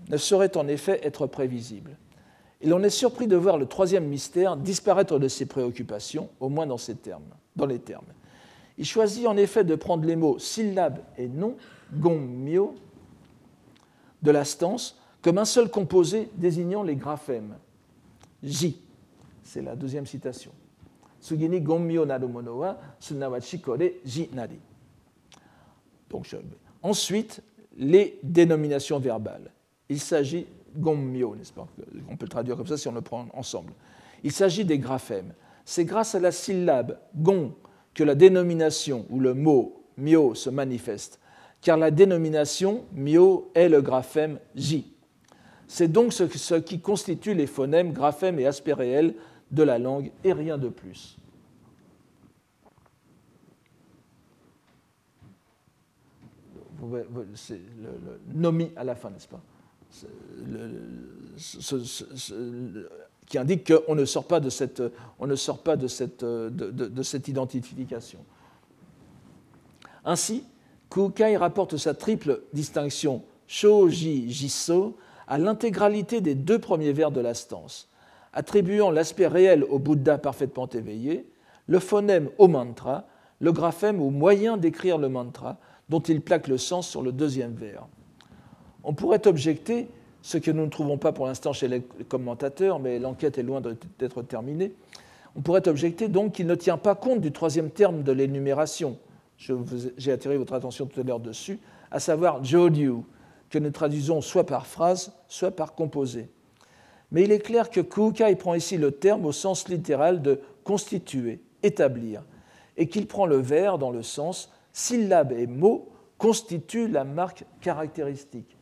ne 0.09 0.17
saurait 0.17 0.57
en 0.57 0.67
effet 0.67 0.99
être 1.03 1.27
prévisible. 1.27 1.97
Et 2.61 2.67
l'on 2.67 2.81
est 2.83 2.89
surpris 2.89 3.27
de 3.27 3.35
voir 3.35 3.57
le 3.57 3.65
troisième 3.65 4.05
mystère 4.05 4.57
disparaître 4.57 5.19
de 5.19 5.27
ses 5.27 5.45
préoccupations, 5.45 6.29
au 6.39 6.49
moins 6.49 6.65
dans, 6.65 6.77
ces 6.77 6.95
termes, 6.95 7.23
dans 7.55 7.65
les 7.65 7.79
termes. 7.79 8.05
Il 8.77 8.85
choisit 8.85 9.27
en 9.27 9.37
effet 9.37 9.63
de 9.63 9.75
prendre 9.75 10.05
les 10.05 10.15
mots 10.15 10.39
syllabe 10.39 10.99
et 11.17 11.27
nom, 11.27 11.55
gong 11.93 12.19
myo, 12.19 12.75
de 14.25 14.31
la 14.31 14.43
stance 14.43 14.97
comme 15.21 15.37
un 15.37 15.45
seul 15.45 15.69
composé 15.69 16.29
désignant 16.35 16.83
les 16.83 16.95
graphèmes. 16.95 17.55
J, 18.43 18.81
c'est 19.43 19.61
la 19.61 19.75
deuxième 19.75 20.05
citation. 20.05 20.51
Sugini 21.19 21.61
gommyo 21.61 22.05
naru 22.05 22.27
mono 22.27 22.57
wa 22.57 22.77
sunawachi 22.99 23.59
kore 23.59 24.01
ji 24.05 24.29
nari. 24.33 24.59
Donc, 26.09 26.27
ensuite, 26.83 27.41
les 27.77 28.19
dénominations 28.21 28.99
verbales. 28.99 29.51
Il 29.89 29.99
s'agit 29.99 30.45
gommyo, 30.75 31.35
n'est-ce 31.35 31.53
pas 31.53 31.67
On 32.09 32.15
peut 32.15 32.25
le 32.25 32.29
traduire 32.29 32.57
comme 32.57 32.67
ça 32.67 32.77
si 32.77 32.87
on 32.87 32.93
le 32.93 33.01
prend 33.01 33.27
ensemble. 33.33 33.73
Il 34.23 34.31
s'agit 34.31 34.65
des 34.65 34.77
graphèmes. 34.79 35.33
C'est 35.65 35.85
grâce 35.85 36.13
à 36.13 36.19
la 36.19 36.31
syllabe 36.31 36.99
gon 37.15 37.55
que 37.93 38.03
la 38.03 38.13
dénomination 38.13 39.05
ou 39.09 39.19
le 39.19 39.33
mot 39.33 39.83
myo 39.97 40.35
se 40.35 40.49
manifeste 40.49 41.19
car 41.65 41.77
la 41.77 41.89
dénomination 41.89 42.85
myo 42.93 43.49
est 43.55 43.69
le 43.69 43.81
graphème 43.81 44.37
J. 44.53 44.93
C'est 45.67 45.87
donc 45.87 46.13
ce 46.13 46.53
qui 46.59 46.79
constitue 46.79 47.33
les 47.33 47.47
phonèmes, 47.47 47.91
graphèmes 47.91 48.39
et 48.39 48.45
aspects 48.45 48.71
réels 48.71 49.15
de 49.49 49.63
la 49.63 49.79
langue 49.79 50.11
et 50.23 50.31
rien 50.31 50.59
de 50.59 50.69
plus. 50.69 51.17
C'est 57.33 57.59
le, 57.81 58.19
nomi 58.31 58.71
à 58.75 58.83
la 58.83 58.93
fin, 58.93 59.09
n'est-ce 59.09 59.27
pas? 59.27 59.41
Qui 63.25 63.39
indique 63.39 63.73
qu'on 63.73 63.95
ne 63.95 64.05
sort 64.05 64.27
pas 64.27 64.39
on 65.17 65.25
ne 65.25 65.35
sort 65.35 65.63
pas 65.63 65.75
de 65.75 65.87
cette 65.87 67.27
identification. 67.27 68.19
Ainsi, 70.03 70.43
Kukai 70.89 71.37
rapporte 71.37 71.77
sa 71.77 71.93
triple 71.93 72.41
distinction 72.53 73.23
Shoji 73.47 74.31
Jiso 74.31 74.97
à 75.27 75.37
l'intégralité 75.37 76.21
des 76.21 76.35
deux 76.35 76.59
premiers 76.59 76.93
vers 76.93 77.11
de 77.11 77.21
la 77.21 77.33
stance, 77.33 77.89
attribuant 78.33 78.91
l'aspect 78.91 79.27
réel 79.27 79.63
au 79.63 79.79
Bouddha 79.79 80.17
parfaitement 80.17 80.69
éveillé, 80.69 81.27
le 81.67 81.79
phonème 81.79 82.29
au 82.37 82.47
mantra, 82.47 83.05
le 83.39 83.51
graphème 83.51 84.01
au 84.01 84.11
moyen 84.11 84.57
d'écrire 84.57 84.97
le 84.97 85.09
mantra, 85.09 85.57
dont 85.89 85.99
il 85.99 86.21
plaque 86.21 86.47
le 86.47 86.57
sens 86.57 86.87
sur 86.87 87.01
le 87.01 87.11
deuxième 87.11 87.53
vers. 87.53 87.87
On 88.83 88.93
pourrait 88.93 89.27
objecter, 89.27 89.87
ce 90.21 90.37
que 90.37 90.51
nous 90.51 90.65
ne 90.65 90.69
trouvons 90.69 90.97
pas 90.97 91.11
pour 91.11 91.25
l'instant 91.25 91.53
chez 91.53 91.67
les 91.67 91.81
commentateurs, 91.81 92.79
mais 92.79 92.99
l'enquête 92.99 93.37
est 93.37 93.43
loin 93.43 93.61
d'être 93.61 94.21
terminée, 94.21 94.73
on 95.35 95.41
pourrait 95.41 95.67
objecter 95.67 96.07
donc 96.07 96.33
qu'il 96.33 96.47
ne 96.47 96.55
tient 96.55 96.77
pas 96.77 96.95
compte 96.95 97.19
du 97.19 97.31
troisième 97.31 97.69
terme 97.69 98.03
de 98.03 98.11
l'énumération, 98.11 98.97
j'ai 99.37 100.11
attiré 100.11 100.37
votre 100.37 100.53
attention 100.53 100.85
tout 100.85 100.99
à 100.99 101.03
l'heure 101.03 101.19
dessus, 101.19 101.59
à 101.91 101.99
savoir 101.99 102.43
Jodiu, 102.43 103.03
que 103.49 103.59
nous 103.59 103.71
traduisons 103.71 104.21
soit 104.21 104.45
par 104.45 104.65
phrase, 104.65 105.13
soit 105.27 105.51
par 105.51 105.75
composé. 105.75 106.29
Mais 107.11 107.23
il 107.23 107.31
est 107.31 107.39
clair 107.39 107.69
que 107.69 107.81
Kukai 107.81 108.35
prend 108.35 108.55
ici 108.55 108.77
le 108.77 108.91
terme 108.91 109.25
au 109.25 109.31
sens 109.31 109.67
littéral 109.67 110.21
de 110.21 110.41
constituer, 110.63 111.41
établir, 111.63 112.23
et 112.77 112.87
qu'il 112.87 113.07
prend 113.07 113.25
le 113.25 113.37
verbe 113.37 113.79
dans 113.79 113.91
le 113.91 114.03
sens 114.03 114.51
syllabe 114.73 115.31
et 115.31 115.47
mot 115.47 115.89
constituent 116.17 116.87
la 116.87 117.03
marque 117.03 117.45
caractéristique. 117.61 118.57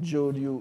Jodiu. 0.00 0.60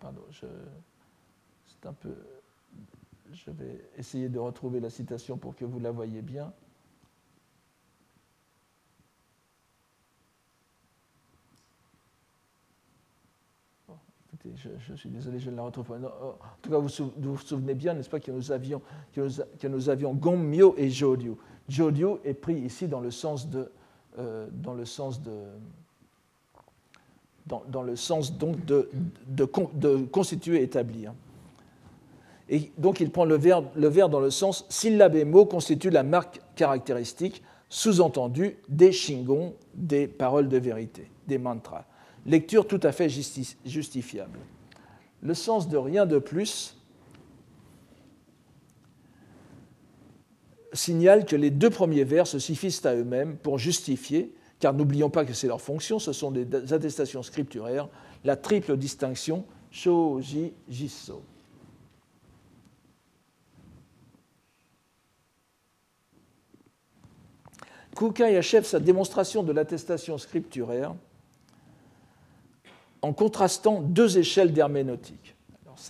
pardon, 0.00 0.24
je 0.30 0.46
un 1.86 1.92
peu. 1.92 2.14
Je 3.32 3.50
vais 3.50 3.84
essayer 3.96 4.28
de 4.28 4.38
retrouver 4.38 4.80
la 4.80 4.90
citation 4.90 5.36
pour 5.36 5.56
que 5.56 5.64
vous 5.64 5.80
la 5.80 5.90
voyez 5.90 6.22
bien. 6.22 6.52
je, 14.56 14.94
suis 14.94 15.08
désolé, 15.08 15.38
je 15.38 15.50
ne 15.50 15.56
la 15.56 15.62
retrouve 15.62 15.86
pas. 15.86 15.96
en 15.96 16.36
tout 16.62 16.70
cas, 16.70 16.78
vous 16.78 16.88
vous, 17.16 17.38
souvenez 17.38 17.74
bien, 17.74 17.94
n'est-ce 17.94 18.10
pas, 18.10 18.20
que 18.20 18.30
nous 18.30 18.52
avions, 18.52 18.82
que 19.14 19.66
nous, 19.66 19.88
avions 19.88 20.14
Gommyo 20.14 20.74
et 20.76 20.90
Jodyu. 20.90 21.32
Jodyu 21.68 22.16
est 22.24 22.34
pris 22.34 22.54
ici 22.54 22.88
dans 22.88 23.00
le 23.00 23.10
sens 23.10 23.48
de, 23.48 23.70
euh, 24.18 24.46
dans 24.52 24.74
le 24.74 24.84
sens 24.84 25.22
de, 25.22 25.44
dans, 27.46 27.82
le 27.82 27.96
sens 27.96 28.36
donc 28.36 28.64
de, 28.64 28.90
de, 29.26 29.48
de 29.74 30.04
constituer, 30.06 30.62
établir. 30.62 31.14
Et 32.48 32.72
donc 32.78 33.00
il 33.00 33.10
prend 33.10 33.24
le 33.24 33.36
verbe, 33.36 33.66
le 33.74 33.88
dans 34.08 34.20
le 34.20 34.30
sens 34.30 34.66
syllabe 34.68 35.16
et 35.16 35.24
mot 35.24 35.46
constitue 35.46 35.90
la 35.90 36.02
marque 36.02 36.40
caractéristique, 36.56 37.42
Sous-entendu, 37.70 38.56
des 38.68 38.92
Shingon, 38.92 39.56
des 39.74 40.06
paroles 40.06 40.48
de 40.48 40.58
vérité, 40.58 41.10
des 41.26 41.38
mantras. 41.38 41.86
Lecture 42.24 42.68
tout 42.68 42.78
à 42.84 42.92
fait 42.92 43.08
justifiable. 43.08 44.38
Le 45.22 45.34
sens 45.34 45.68
de 45.68 45.76
rien 45.76 46.06
de 46.06 46.18
plus 46.18 46.78
signale 50.72 51.24
que 51.24 51.34
les 51.34 51.50
deux 51.50 51.70
premiers 51.70 52.04
vers 52.04 52.26
se 52.26 52.38
suffisent 52.38 52.84
à 52.86 52.94
eux-mêmes 52.94 53.36
pour 53.36 53.58
justifier, 53.58 54.34
car 54.60 54.72
n'oublions 54.72 55.10
pas 55.10 55.24
que 55.24 55.32
c'est 55.32 55.48
leur 55.48 55.60
fonction, 55.60 55.98
ce 55.98 56.12
sont 56.12 56.30
des 56.30 56.72
attestations 56.72 57.24
scripturaires, 57.24 57.88
la 58.22 58.36
triple 58.36 58.76
distinction 58.76 59.44
Shoji 59.70 60.52
Jiso. 60.68 61.22
Kukai 67.94 68.36
achève 68.36 68.64
sa 68.64 68.80
démonstration 68.80 69.42
de 69.42 69.52
l'attestation 69.52 70.18
scripturaire 70.18 70.94
en 73.02 73.12
contrastant 73.12 73.80
deux 73.80 74.18
échelles 74.18 74.52
d'herméneutique. 74.52 75.36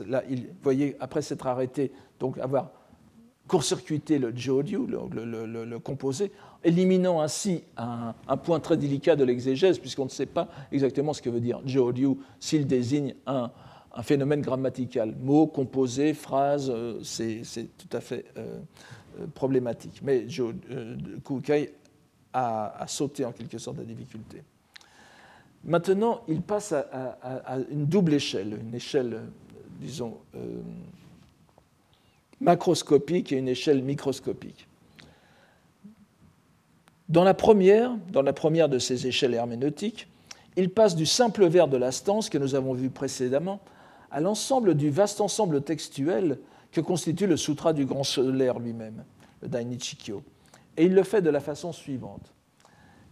Là, 0.06 0.22
il, 0.28 0.40
vous 0.42 0.48
voyez, 0.62 0.96
après 1.00 1.22
s'être 1.22 1.46
arrêté, 1.46 1.92
donc 2.18 2.38
avoir 2.38 2.70
court-circuité 3.46 4.18
le 4.18 4.34
Jodiu, 4.34 4.86
le, 4.86 5.78
composé, 5.78 6.32
éliminant 6.62 7.20
ainsi 7.20 7.62
un, 7.76 8.14
point 8.38 8.60
très 8.60 8.76
délicat 8.76 9.16
de 9.16 9.24
l'exégèse, 9.24 9.78
puisqu'on 9.78 10.06
ne 10.06 10.10
sait 10.10 10.26
pas 10.26 10.48
exactement 10.72 11.12
ce 11.12 11.22
que 11.22 11.30
veut 11.30 11.40
dire 11.40 11.60
Jodiu 11.66 12.16
s'il 12.40 12.66
désigne 12.66 13.14
un, 13.26 13.50
phénomène 14.02 14.40
grammatical. 14.40 15.14
Mot, 15.22 15.46
composé, 15.46 16.14
phrase, 16.14 16.68
euh, 16.68 16.98
c'est 17.04 17.42
tout 17.78 17.96
à 17.96 18.00
fait 18.00 18.24
euh, 18.36 18.58
euh, 19.20 19.26
problématique. 19.32 20.00
Mais 20.02 20.26
Kukai 21.24 21.72
a, 22.34 22.84
sauté 22.88 23.24
en 23.24 23.32
quelque 23.32 23.58
sorte 23.58 23.78
la 23.78 23.84
difficulté. 23.84 24.42
Maintenant, 25.64 26.20
il 26.28 26.42
passe 26.42 26.72
à, 26.72 27.56
une 27.70 27.86
double 27.86 28.12
échelle, 28.12 28.58
une 28.60 28.74
échelle, 28.74 29.22
disons, 29.80 30.18
macroscopique 32.40 33.32
et 33.32 33.36
une 33.36 33.48
échelle 33.48 33.82
microscopique. 33.82 34.66
Dans 37.08 37.24
la 37.24 37.34
première, 37.34 37.96
dans 38.12 38.22
la 38.22 38.32
première 38.32 38.68
de 38.68 38.78
ces 38.78 39.06
échelles 39.06 39.34
herméneutiques, 39.34 40.08
il 40.56 40.70
passe 40.70 40.96
du 40.96 41.06
simple 41.06 41.46
vers 41.46 41.68
de 41.68 41.76
la 41.76 41.92
stance 41.92 42.28
que 42.28 42.38
nous 42.38 42.54
avons 42.54 42.74
vu 42.74 42.90
précédemment 42.90 43.60
à 44.10 44.20
l'ensemble 44.20 44.74
du 44.74 44.90
vaste 44.90 45.20
ensemble 45.20 45.62
textuel 45.62 46.38
que 46.72 46.80
constitue 46.80 47.26
le 47.26 47.36
Sutra 47.36 47.72
du 47.72 47.84
Grand 47.84 48.04
Solaire 48.04 48.58
lui-même, 48.58 49.04
le 49.42 49.48
Dainichikyo. 49.48 50.22
Et 50.76 50.86
il 50.86 50.94
le 50.94 51.02
fait 51.02 51.22
de 51.22 51.30
la 51.30 51.40
façon 51.40 51.72
suivante. 51.72 52.32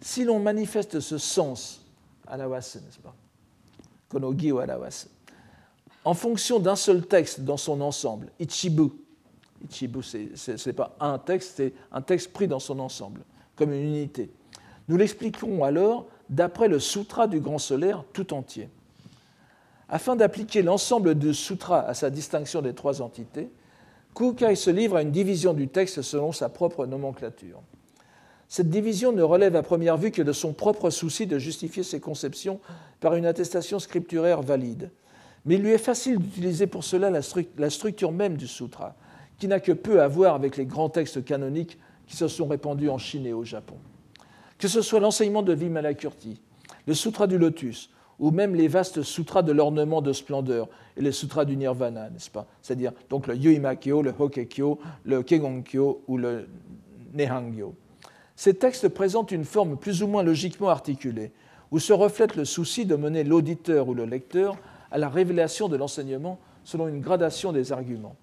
Si 0.00 0.24
l'on 0.24 0.40
manifeste 0.40 1.00
ce 1.00 1.18
sens, 1.18 1.84
anawase, 2.26 2.80
n'est-ce 2.84 2.98
pas 2.98 3.14
Konogi 4.08 4.52
ou 4.52 4.58
anawase, 4.58 5.08
en 6.04 6.14
fonction 6.14 6.58
d'un 6.58 6.76
seul 6.76 7.06
texte 7.06 7.40
dans 7.42 7.56
son 7.56 7.80
ensemble, 7.80 8.28
ichibu, 8.40 8.90
Ichibu, 9.70 10.02
ce 10.02 10.68
n'est 10.68 10.72
pas 10.72 10.96
un 10.98 11.18
texte, 11.18 11.54
c'est 11.56 11.72
un 11.92 12.02
texte 12.02 12.32
pris 12.32 12.48
dans 12.48 12.58
son 12.58 12.80
ensemble, 12.80 13.20
comme 13.54 13.72
une 13.72 13.82
unité. 13.82 14.30
Nous 14.88 14.96
l'expliquerons 14.96 15.62
alors 15.62 16.06
d'après 16.28 16.66
le 16.66 16.80
sutra 16.80 17.28
du 17.28 17.38
grand 17.38 17.58
solaire 17.58 18.04
tout 18.12 18.34
entier. 18.34 18.68
Afin 19.88 20.16
d'appliquer 20.16 20.62
l'ensemble 20.62 21.14
du 21.14 21.34
sutra 21.34 21.80
à 21.80 21.94
sa 21.94 22.10
distinction 22.10 22.62
des 22.62 22.74
trois 22.74 23.02
entités, 23.02 23.50
Kukai 24.14 24.56
se 24.56 24.70
livre 24.70 24.96
à 24.96 25.02
une 25.02 25.10
division 25.10 25.54
du 25.54 25.68
texte 25.68 26.02
selon 26.02 26.32
sa 26.32 26.48
propre 26.48 26.86
nomenclature. 26.86 27.62
Cette 28.48 28.68
division 28.68 29.12
ne 29.12 29.22
relève 29.22 29.56
à 29.56 29.62
première 29.62 29.96
vue 29.96 30.10
que 30.10 30.20
de 30.20 30.32
son 30.32 30.52
propre 30.52 30.90
souci 30.90 31.26
de 31.26 31.38
justifier 31.38 31.82
ses 31.82 32.00
conceptions 32.00 32.60
par 33.00 33.14
une 33.14 33.24
attestation 33.24 33.78
scripturaire 33.78 34.42
valide. 34.42 34.90
Mais 35.46 35.54
il 35.54 35.62
lui 35.62 35.70
est 35.70 35.78
facile 35.78 36.18
d'utiliser 36.18 36.66
pour 36.66 36.84
cela 36.84 37.10
la, 37.10 37.70
structure 37.70 38.12
même 38.12 38.36
du 38.36 38.46
sutra, 38.46 38.94
qui 39.38 39.48
n'a 39.48 39.58
que 39.58 39.72
peu 39.72 40.02
à 40.02 40.08
voir 40.08 40.34
avec 40.34 40.58
les 40.58 40.66
grands 40.66 40.90
textes 40.90 41.24
canoniques 41.24 41.78
qui 42.06 42.14
se 42.14 42.28
sont 42.28 42.46
répandus 42.46 42.90
en 42.90 42.98
Chine 42.98 43.24
et 43.24 43.32
au 43.32 43.42
Japon. 43.42 43.76
Que 44.58 44.68
ce 44.68 44.82
soit 44.82 45.00
l'enseignement 45.00 45.42
de 45.42 45.54
Vimalakurti, 45.54 46.40
le 46.86 46.92
Sutra 46.94 47.26
du 47.26 47.38
Lotus, 47.38 47.90
ou 48.22 48.30
même 48.30 48.54
les 48.54 48.68
vastes 48.68 49.02
sutras 49.02 49.42
de 49.42 49.50
l'ornement 49.50 50.00
de 50.00 50.12
splendeur 50.12 50.68
et 50.96 51.02
les 51.02 51.10
sutras 51.10 51.44
du 51.44 51.56
Nirvana, 51.56 52.08
n'est-ce 52.08 52.30
pas? 52.30 52.46
C'est-à-dire 52.62 52.92
donc 53.10 53.26
le 53.26 53.36
Yuimakyo, 53.36 54.00
le 54.00 54.14
Hokekyo, 54.16 54.78
le 55.02 55.24
Kegonkyo 55.24 56.04
ou 56.06 56.16
le 56.18 56.48
Nehangyo. 57.14 57.74
Ces 58.36 58.54
textes 58.54 58.88
présentent 58.88 59.32
une 59.32 59.44
forme 59.44 59.76
plus 59.76 60.04
ou 60.04 60.06
moins 60.06 60.22
logiquement 60.22 60.68
articulée, 60.68 61.32
où 61.72 61.80
se 61.80 61.92
reflète 61.92 62.36
le 62.36 62.44
souci 62.44 62.86
de 62.86 62.94
mener 62.94 63.24
l'auditeur 63.24 63.88
ou 63.88 63.94
le 63.94 64.04
lecteur 64.04 64.56
à 64.92 64.98
la 64.98 65.08
révélation 65.08 65.68
de 65.68 65.76
l'enseignement 65.76 66.38
selon 66.62 66.86
une 66.86 67.00
gradation 67.00 67.52
des 67.52 67.72
arguments. 67.72 68.14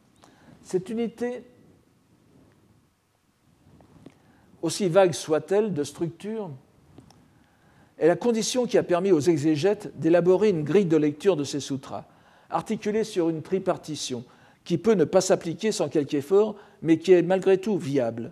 Cette 0.61 0.89
unité, 0.89 1.43
aussi 4.61 4.87
vague 4.87 5.11
soit-elle 5.11 5.73
de 5.73 5.83
structure, 5.83 6.51
est 7.99 8.07
la 8.07 8.15
condition 8.15 8.65
qui 8.65 8.77
a 8.77 8.83
permis 8.83 9.11
aux 9.11 9.19
exégètes 9.19 9.91
d'élaborer 9.99 10.49
une 10.49 10.63
grille 10.63 10.85
de 10.85 10.97
lecture 10.97 11.35
de 11.35 11.43
ces 11.43 11.59
sutras, 11.59 12.05
articulée 12.49 13.03
sur 13.03 13.29
une 13.29 13.41
tripartition, 13.41 14.23
qui 14.63 14.77
peut 14.77 14.93
ne 14.93 15.03
pas 15.03 15.21
s'appliquer 15.21 15.71
sans 15.71 15.89
quelque 15.89 16.15
effort, 16.15 16.55
mais 16.81 16.97
qui 16.97 17.11
est 17.11 17.21
malgré 17.21 17.57
tout 17.57 17.77
viable. 17.77 18.31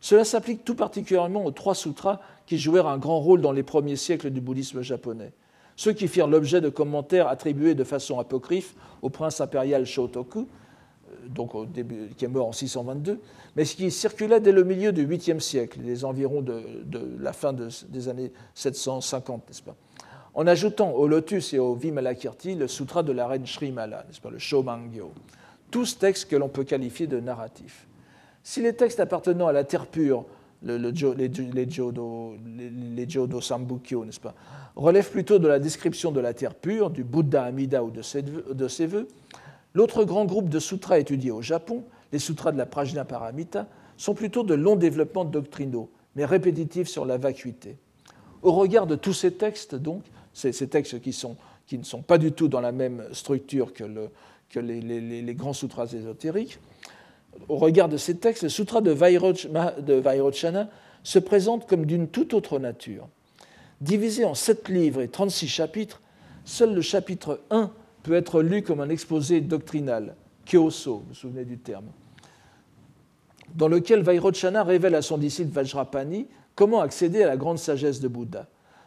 Cela 0.00 0.24
s'applique 0.24 0.64
tout 0.64 0.74
particulièrement 0.74 1.44
aux 1.44 1.50
trois 1.50 1.74
sutras 1.74 2.20
qui 2.46 2.58
jouèrent 2.58 2.88
un 2.88 2.98
grand 2.98 3.20
rôle 3.20 3.40
dans 3.40 3.52
les 3.52 3.62
premiers 3.62 3.96
siècles 3.96 4.30
du 4.30 4.40
bouddhisme 4.40 4.82
japonais. 4.82 5.32
Ceux 5.76 5.92
qui 5.92 6.08
firent 6.08 6.28
l'objet 6.28 6.60
de 6.60 6.68
commentaires 6.68 7.28
attribués 7.28 7.74
de 7.74 7.84
façon 7.84 8.18
apocryphe 8.18 8.74
au 9.02 9.10
prince 9.10 9.40
impérial 9.40 9.86
Shotoku, 9.86 10.48
donc 11.28 11.54
au 11.54 11.66
début, 11.66 12.10
qui 12.16 12.24
est 12.24 12.28
mort 12.28 12.48
en 12.48 12.52
622, 12.52 13.20
mais 13.56 13.64
qui 13.64 13.90
circulait 13.90 14.40
dès 14.40 14.52
le 14.52 14.64
milieu 14.64 14.92
du 14.92 15.06
8e 15.06 15.40
siècle, 15.40 15.80
les 15.82 16.04
environs 16.04 16.42
de, 16.42 16.62
la 17.20 17.32
fin 17.32 17.52
des 17.52 18.08
années 18.08 18.32
750, 18.54 19.48
n'est-ce 19.48 19.62
pas? 19.62 19.76
En 20.34 20.46
ajoutant 20.48 20.90
au 20.90 21.06
Lotus 21.06 21.54
et 21.54 21.60
au 21.60 21.74
Vimalakirti 21.74 22.56
le 22.56 22.66
sutra 22.66 23.04
de 23.04 23.12
la 23.12 23.28
reine 23.28 23.46
Srimala, 23.46 24.04
n'est-ce 24.06 24.20
pas, 24.20 24.30
le 24.30 24.38
Shomangyo, 24.38 25.12
tous 25.70 25.98
textes 25.98 26.28
que 26.28 26.36
l'on 26.36 26.48
peut 26.48 26.64
qualifier 26.64 27.06
de 27.06 27.20
narratifs. 27.20 27.86
Si 28.42 28.60
les 28.60 28.74
textes 28.74 29.00
appartenant 29.00 29.46
à 29.46 29.52
la 29.52 29.64
terre 29.64 29.86
pure, 29.86 30.24
le, 30.62 30.76
les, 30.76 31.28
les, 31.28 31.70
Jodo, 31.70 32.34
les, 32.56 33.08
Jodo 33.08 33.40
Sambukyo, 33.40 34.04
n'est-ce 34.04 34.20
pas, 34.20 34.34
relèvent 34.76 35.10
plutôt 35.10 35.38
de 35.38 35.46
la 35.46 35.58
description 35.58 36.10
de 36.10 36.20
la 36.20 36.34
terre 36.34 36.54
pure, 36.54 36.90
du 36.90 37.04
Bouddha 37.04 37.44
Amida 37.44 37.84
ou 37.84 37.90
de 37.90 38.02
ses, 38.02 38.22
de 38.22 38.68
ses 38.68 38.86
vœux, 38.86 39.08
L'autre 39.74 40.04
grand 40.04 40.24
groupe 40.24 40.48
de 40.48 40.60
sutras 40.60 40.98
étudiés 40.98 41.32
au 41.32 41.42
Japon, 41.42 41.84
les 42.12 42.20
sutras 42.20 42.52
de 42.52 42.58
la 42.58 42.66
Prajnaparamita, 42.66 43.66
sont 43.96 44.14
plutôt 44.14 44.44
de 44.44 44.54
longs 44.54 44.76
développements 44.76 45.24
doctrinaux, 45.24 45.90
mais 46.14 46.24
répétitifs 46.24 46.88
sur 46.88 47.04
la 47.04 47.16
vacuité. 47.16 47.76
Au 48.42 48.52
regard 48.52 48.86
de 48.86 48.94
tous 48.94 49.12
ces 49.12 49.32
textes, 49.32 49.74
donc, 49.74 50.04
ces, 50.32 50.52
textes 50.68 51.00
qui, 51.00 51.10
ne 51.78 51.84
sont 51.84 52.02
pas 52.02 52.18
du 52.18 52.32
tout 52.32 52.48
dans 52.48 52.60
la 52.60 52.72
même 52.72 53.04
structure 53.12 53.72
que, 53.72 53.84
les, 54.60 55.34
grands 55.34 55.52
sutras 55.52 55.86
ésotériques, 55.92 56.58
au 57.48 57.56
regard 57.56 57.88
de 57.88 57.96
ces 57.96 58.16
textes, 58.16 58.44
le 58.44 58.48
sutra 58.48 58.80
de, 58.80 58.92
Vairochana 58.92 60.70
se 61.02 61.18
présente 61.18 61.66
comme 61.66 61.84
d'une 61.84 62.08
toute 62.08 62.32
autre 62.32 62.60
nature. 62.60 63.08
Divisé 63.80 64.24
en 64.24 64.34
sept 64.34 64.68
livres 64.68 65.00
et 65.00 65.08
36 65.08 65.48
chapitres, 65.48 66.00
seul 66.44 66.74
le 66.74 66.80
chapitre 66.80 67.40
1 67.50 67.72
peut 68.04 68.14
être 68.14 68.40
lu 68.42 68.62
comme 68.62 68.80
un 68.80 68.88
exposé 68.88 69.40
doctrinal, 69.40 70.14
Kyoso, 70.46 70.98
vous 70.98 71.04
vous 71.08 71.14
souvenez 71.14 71.44
du 71.44 71.58
terme, 71.58 71.86
dans 73.56 73.66
lequel 73.68 74.02
Vairochana 74.02 74.62
révèle 74.62 74.94
à 74.94 75.02
son 75.02 75.18
disciple 75.18 75.50
Vajrapani 75.50 76.28
comment 76.54 76.80
accéder 76.80 77.24
à 77.24 77.26
la 77.26 77.36
grande 77.36 77.58
sagesse 77.58 77.98
de 77.98 78.06
Bouddha, 78.06 78.46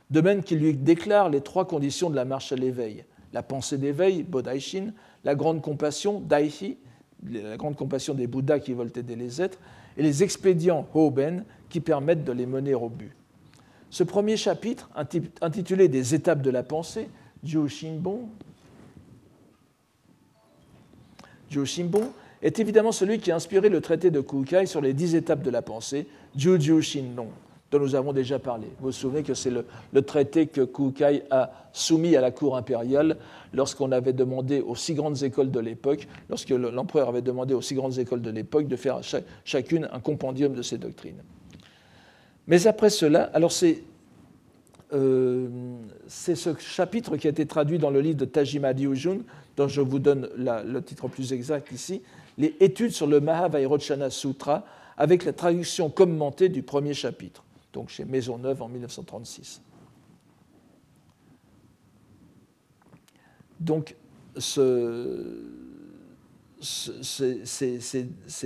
de 0.10 0.22
même 0.22 0.42
qu'il 0.42 0.60
lui 0.60 0.74
déclare 0.74 1.30
les 1.30 1.42
trois 1.42 1.68
conditions 1.68 2.10
de 2.10 2.16
la 2.16 2.24
marche 2.24 2.54
à 2.54 2.56
l'éveil 2.56 3.04
la 3.34 3.44
pensée 3.44 3.78
d'éveil, 3.78 4.24
Bodaishin, 4.24 4.94
la 5.24 5.36
grande 5.36 5.62
compassion, 5.62 6.20
Daihi, 6.20 6.78
la 7.30 7.58
grande 7.58 7.76
compassion 7.76 8.14
des 8.14 8.28
Bouddhas 8.28 8.60
qui 8.60 8.74
veulent 8.74 8.92
aider 8.96 9.16
les 9.16 9.42
êtres, 9.42 9.60
et 9.98 10.04
les 10.04 10.24
expédients 10.24 10.88
Hoben 10.94 11.44
qui 11.70 11.80
permettent 11.80 12.24
de 12.24 12.32
les 12.32 12.46
mener 12.46 12.74
au 12.76 12.90
but. 12.90 13.12
Ce 13.90 14.04
premier 14.04 14.38
chapitre, 14.38 14.90
intitulé 15.42 15.88
Des 15.88 16.14
étapes 16.14 16.42
de 16.42 16.50
la 16.50 16.64
pensée, 16.64 17.10
Shinbon, 17.46 18.30
Shimbun 21.50 22.10
est 22.42 22.60
évidemment 22.60 22.92
celui 22.92 23.20
qui 23.20 23.32
a 23.32 23.36
inspiré 23.36 23.70
le 23.70 23.82
traité 23.82 24.12
de 24.12 24.22
Kukai 24.22 24.66
sur 24.66 24.82
les 24.82 24.94
dix 24.94 25.16
étapes 25.16 25.42
de 25.42 25.50
la 25.50 25.62
pensée, 25.62 26.08
Juju 26.36 26.82
Shinnon, 26.82 27.28
dont 27.72 27.80
nous 27.80 27.96
avons 27.96 28.14
déjà 28.14 28.40
parlé. 28.40 28.68
Vous 28.80 28.88
vous 28.88 28.92
souvenez 28.92 29.24
que 29.24 29.34
c'est 29.34 29.50
le, 29.50 30.02
traité 30.04 30.48
que 30.48 30.62
Kukai 30.62 31.24
a 31.32 31.52
soumis 31.74 32.16
à 32.16 32.22
la 32.22 32.32
cour 32.32 32.56
impériale 32.56 33.18
lorsqu'on 33.54 33.92
avait 33.92 34.14
demandé 34.14 34.62
aux 34.62 34.76
six 34.76 34.94
grandes 34.94 35.24
écoles 35.24 35.52
de 35.52 35.60
l'époque, 35.60 36.08
lorsque 36.30 36.50
l'empereur 36.50 37.10
avait 37.10 37.22
demandé 37.22 37.54
aux 37.54 37.62
six 37.62 37.76
grandes 37.76 37.98
écoles 37.98 38.22
de 38.22 38.30
l'époque 38.32 38.68
de 38.68 38.76
faire 38.76 39.02
chacune 39.44 39.90
un 39.92 40.00
compendium 40.00 40.54
de 40.54 40.62
ces 40.62 40.78
doctrines. 40.78 41.24
Mais 42.46 42.68
après 42.68 42.90
cela, 42.90 43.24
alors 43.34 43.52
c'est 43.52 43.84
euh, 44.94 45.48
c'est 46.08 46.36
ce 46.36 46.56
chapitre 46.58 47.18
qui 47.18 47.28
a 47.28 47.30
été 47.30 47.46
traduit 47.46 47.78
dans 47.78 47.90
le 47.90 48.00
livre 48.00 48.18
de 48.18 48.26
Tajima 48.26 48.74
Diujun, 48.74 49.18
dont 49.58 49.68
je 49.68 49.82
vous 49.82 50.00
donne 50.00 50.30
le 50.38 50.80
titre 50.82 51.08
plus 51.08 51.34
exact 51.34 51.72
ici, 51.72 52.04
les 52.38 52.56
études 52.60 52.92
sur 52.92 53.08
le 53.08 53.20
Mahavairochana 53.20 54.12
Sutra, 54.12 54.64
avec 54.96 55.26
la 55.26 55.34
traduction 55.34 55.90
commentée 55.90 56.48
du 56.48 56.62
premier 56.62 56.94
chapitre, 56.94 57.44
donc 57.74 57.90
chez 57.90 58.06
Maisonneuve 58.06 58.62
en 58.62 58.70
1936. 58.70 59.62
Donc, 63.60 63.96
c'est 64.38 64.56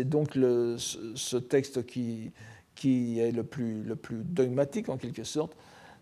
donc 0.05 0.33
ce 0.35 1.37
texte 1.37 1.85
qui, 1.85 2.31
qui 2.75 3.19
est 3.19 3.31
le 3.31 3.43
plus, 3.43 3.83
le 3.83 3.97
plus 3.97 4.23
dogmatique 4.23 4.87
en 4.87 4.95
quelque 4.97 5.25
sorte. 5.25 5.57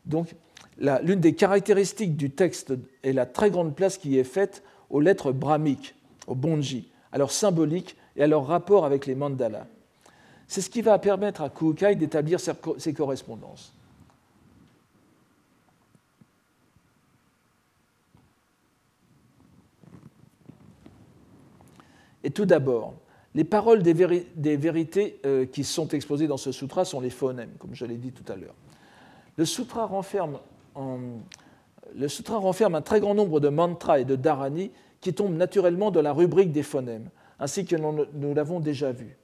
Donc, 0.06 0.36
l'une 0.78 1.20
des 1.20 1.34
caractéristiques 1.34 2.16
du 2.16 2.30
texte 2.30 2.74
est 3.02 3.14
la 3.14 3.26
très 3.26 3.50
grande 3.50 3.76
place 3.76 3.98
qui 3.98 4.20
est 4.20 4.24
faite 4.24 4.64
aux 4.90 5.00
lettres 5.00 5.32
brahmiques, 5.32 5.96
aux 6.28 6.36
bonji, 6.36 6.90
à 7.12 7.18
leur 7.18 7.32
symbolique 7.32 7.96
et 8.16 8.24
à 8.24 8.28
leur 8.28 8.46
rapport 8.46 8.86
avec 8.86 9.06
les 9.06 9.16
mandalas. 9.16 9.68
C'est 10.48 10.62
ce 10.62 10.70
qui 10.70 10.82
va 10.82 10.98
permettre 10.98 11.42
à 11.42 11.50
Kukai 11.50 11.96
d'établir 11.96 12.40
ses 12.40 12.94
correspondances. 12.94 13.74
Et 22.24 22.32
tout 22.32 22.46
d'abord, 22.46 22.96
les 23.36 23.44
paroles 23.44 23.84
des, 23.84 23.94
vérités 23.94 25.20
euh, 25.26 25.46
qui 25.46 25.64
sont 25.64 25.88
exposées 25.90 26.28
dans 26.28 26.38
ce 26.38 26.52
sutra 26.52 26.84
sont 26.84 27.00
les 27.00 27.10
phonèmes, 27.10 27.52
comme 27.60 27.76
je 27.76 27.86
l'ai 27.86 27.98
dit 27.98 28.12
tout 28.12 28.30
à 28.32 28.36
l'heure. 28.36 28.56
Le 29.38 29.46
sutra, 29.46 29.86
renferme 29.86 30.40
le 31.96 32.08
sutra 32.08 32.38
renferme 32.38 32.76
un 32.76 32.82
très 32.82 33.00
grand 33.00 33.16
nombre 33.16 33.40
de 33.40 33.50
mantras 33.50 34.00
et 34.00 34.06
de 34.06 34.16
dharani 34.16 34.72
qui 35.02 35.14
tombent 35.14 35.36
naturellement 35.36 35.92
dans 35.92 36.02
la 36.02 36.14
rubrique 36.14 36.52
des 36.52 36.64
phonèmes, 36.64 37.10
ainsi 37.40 37.66
que 37.66 37.76
nous 37.76 38.34
l'avons 38.34 38.60
déjà 38.60 38.92
vu. 38.92 39.18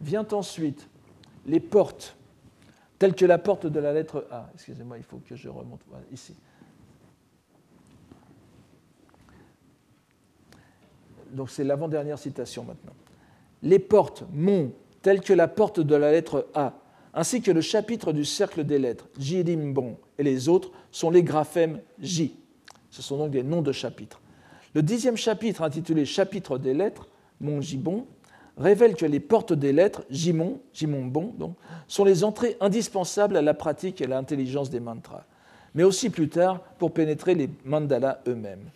Vient 0.00 0.26
ensuite 0.32 0.88
les 1.46 1.60
portes, 1.60 2.16
telles 2.98 3.14
que 3.14 3.24
la 3.24 3.38
porte 3.38 3.66
de 3.66 3.80
la 3.80 3.92
lettre 3.92 4.26
A. 4.30 4.48
Excusez-moi, 4.54 4.98
il 4.98 5.04
faut 5.04 5.18
que 5.18 5.36
je 5.36 5.48
remonte 5.48 5.80
ici. 6.12 6.34
Donc 11.32 11.50
c'est 11.50 11.64
l'avant-dernière 11.64 12.18
citation 12.18 12.64
maintenant. 12.64 12.94
Les 13.62 13.78
portes, 13.78 14.24
mon, 14.32 14.72
telles 15.02 15.20
que 15.20 15.32
la 15.32 15.48
porte 15.48 15.80
de 15.80 15.94
la 15.96 16.12
lettre 16.12 16.48
A, 16.54 16.74
ainsi 17.12 17.42
que 17.42 17.50
le 17.50 17.60
chapitre 17.60 18.12
du 18.12 18.24
cercle 18.24 18.64
des 18.64 18.78
lettres, 18.78 19.08
Jirimbon, 19.18 19.96
et 20.18 20.22
les 20.22 20.48
autres, 20.48 20.70
sont 20.90 21.10
les 21.10 21.22
graphèmes 21.22 21.80
J. 22.00 22.36
Ce 22.90 23.02
sont 23.02 23.18
donc 23.18 23.30
des 23.30 23.42
noms 23.42 23.62
de 23.62 23.72
chapitres. 23.72 24.20
Le 24.74 24.82
dixième 24.82 25.16
chapitre, 25.16 25.62
intitulé 25.62 26.04
Chapitre 26.04 26.58
des 26.58 26.74
lettres, 26.74 27.08
Mon 27.40 27.60
Jibon, 27.60 28.06
révèle 28.56 28.94
que 28.94 29.06
les 29.06 29.20
portes 29.20 29.52
des 29.52 29.72
lettres, 29.72 30.04
Jimon, 30.10 30.60
Jimonbon, 30.72 31.34
donc, 31.38 31.56
sont 31.88 32.04
les 32.04 32.24
entrées 32.24 32.56
indispensables 32.60 33.36
à 33.36 33.42
la 33.42 33.54
pratique 33.54 34.00
et 34.00 34.04
à 34.04 34.08
l'intelligence 34.08 34.70
des 34.70 34.80
mantras, 34.80 35.24
mais 35.74 35.82
aussi 35.82 36.10
plus 36.10 36.28
tard 36.28 36.60
pour 36.78 36.92
pénétrer 36.92 37.34
les 37.34 37.50
mandalas 37.64 38.20
eux-mêmes. 38.28 38.70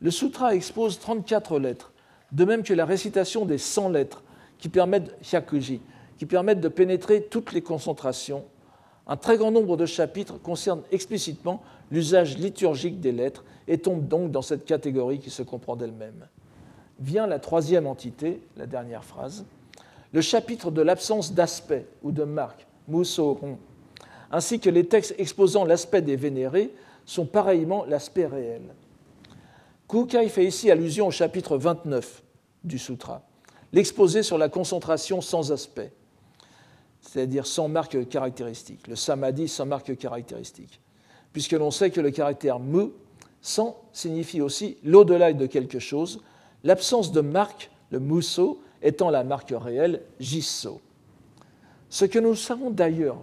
Le 0.00 0.10
sutra 0.10 0.54
expose 0.54 0.98
34 0.98 1.58
lettres, 1.58 1.92
de 2.32 2.44
même 2.44 2.62
que 2.62 2.72
la 2.72 2.84
récitation 2.84 3.44
des 3.44 3.58
100 3.58 3.90
lettres 3.90 4.22
qui 4.58 4.68
permettent, 4.68 5.14
Hyakuji, 5.22 5.80
qui 6.18 6.26
permettent 6.26 6.60
de 6.60 6.68
pénétrer 6.68 7.22
toutes 7.22 7.52
les 7.52 7.62
concentrations. 7.62 8.44
Un 9.10 9.16
très 9.16 9.36
grand 9.36 9.50
nombre 9.50 9.76
de 9.76 9.86
chapitres 9.86 10.40
concernent 10.40 10.84
explicitement 10.92 11.60
l'usage 11.90 12.38
liturgique 12.38 13.00
des 13.00 13.10
lettres 13.10 13.44
et 13.66 13.78
tombent 13.78 14.06
donc 14.06 14.30
dans 14.30 14.40
cette 14.40 14.64
catégorie 14.64 15.18
qui 15.18 15.30
se 15.30 15.42
comprend 15.42 15.74
d'elle-même. 15.74 16.28
Vient 17.00 17.26
la 17.26 17.40
troisième 17.40 17.88
entité, 17.88 18.40
la 18.56 18.66
dernière 18.66 19.02
phrase, 19.04 19.44
le 20.12 20.20
chapitre 20.20 20.70
de 20.70 20.80
l'absence 20.80 21.32
d'aspect 21.32 21.86
ou 22.04 22.12
de 22.12 22.22
marque, 22.22 22.68
Musohon, 22.86 23.58
ainsi 24.30 24.60
que 24.60 24.70
les 24.70 24.86
textes 24.86 25.16
exposant 25.18 25.64
l'aspect 25.64 26.02
des 26.02 26.14
vénérés 26.14 26.72
sont 27.04 27.26
pareillement 27.26 27.84
l'aspect 27.86 28.26
réel. 28.26 28.62
Kukai 29.88 30.28
fait 30.28 30.44
ici 30.44 30.70
allusion 30.70 31.08
au 31.08 31.10
chapitre 31.10 31.58
29 31.58 32.22
du 32.62 32.78
sutra, 32.78 33.22
l'exposé 33.72 34.22
sur 34.22 34.38
la 34.38 34.48
concentration 34.48 35.20
sans 35.20 35.50
aspect, 35.50 35.90
c'est-à-dire 37.00 37.46
sans 37.46 37.68
marque 37.68 38.08
caractéristique, 38.08 38.86
le 38.86 38.96
samadhi 38.96 39.48
sans 39.48 39.66
marque 39.66 39.96
caractéristique, 39.96 40.80
puisque 41.32 41.52
l'on 41.52 41.70
sait 41.70 41.90
que 41.90 42.00
le 42.00 42.10
caractère 42.10 42.58
mu, 42.58 42.88
sans, 43.40 43.80
signifie 43.92 44.40
aussi 44.40 44.76
l'au-delà 44.84 45.32
de 45.32 45.46
quelque 45.46 45.78
chose, 45.78 46.22
l'absence 46.64 47.12
de 47.12 47.20
marque, 47.20 47.70
le 47.90 48.00
muso, 48.00 48.60
étant 48.82 49.10
la 49.10 49.24
marque 49.24 49.54
réelle, 49.56 50.02
jisso. 50.18 50.80
Ce 51.88 52.04
que 52.04 52.18
nous 52.18 52.34
savons 52.34 52.70
d'ailleurs, 52.70 53.18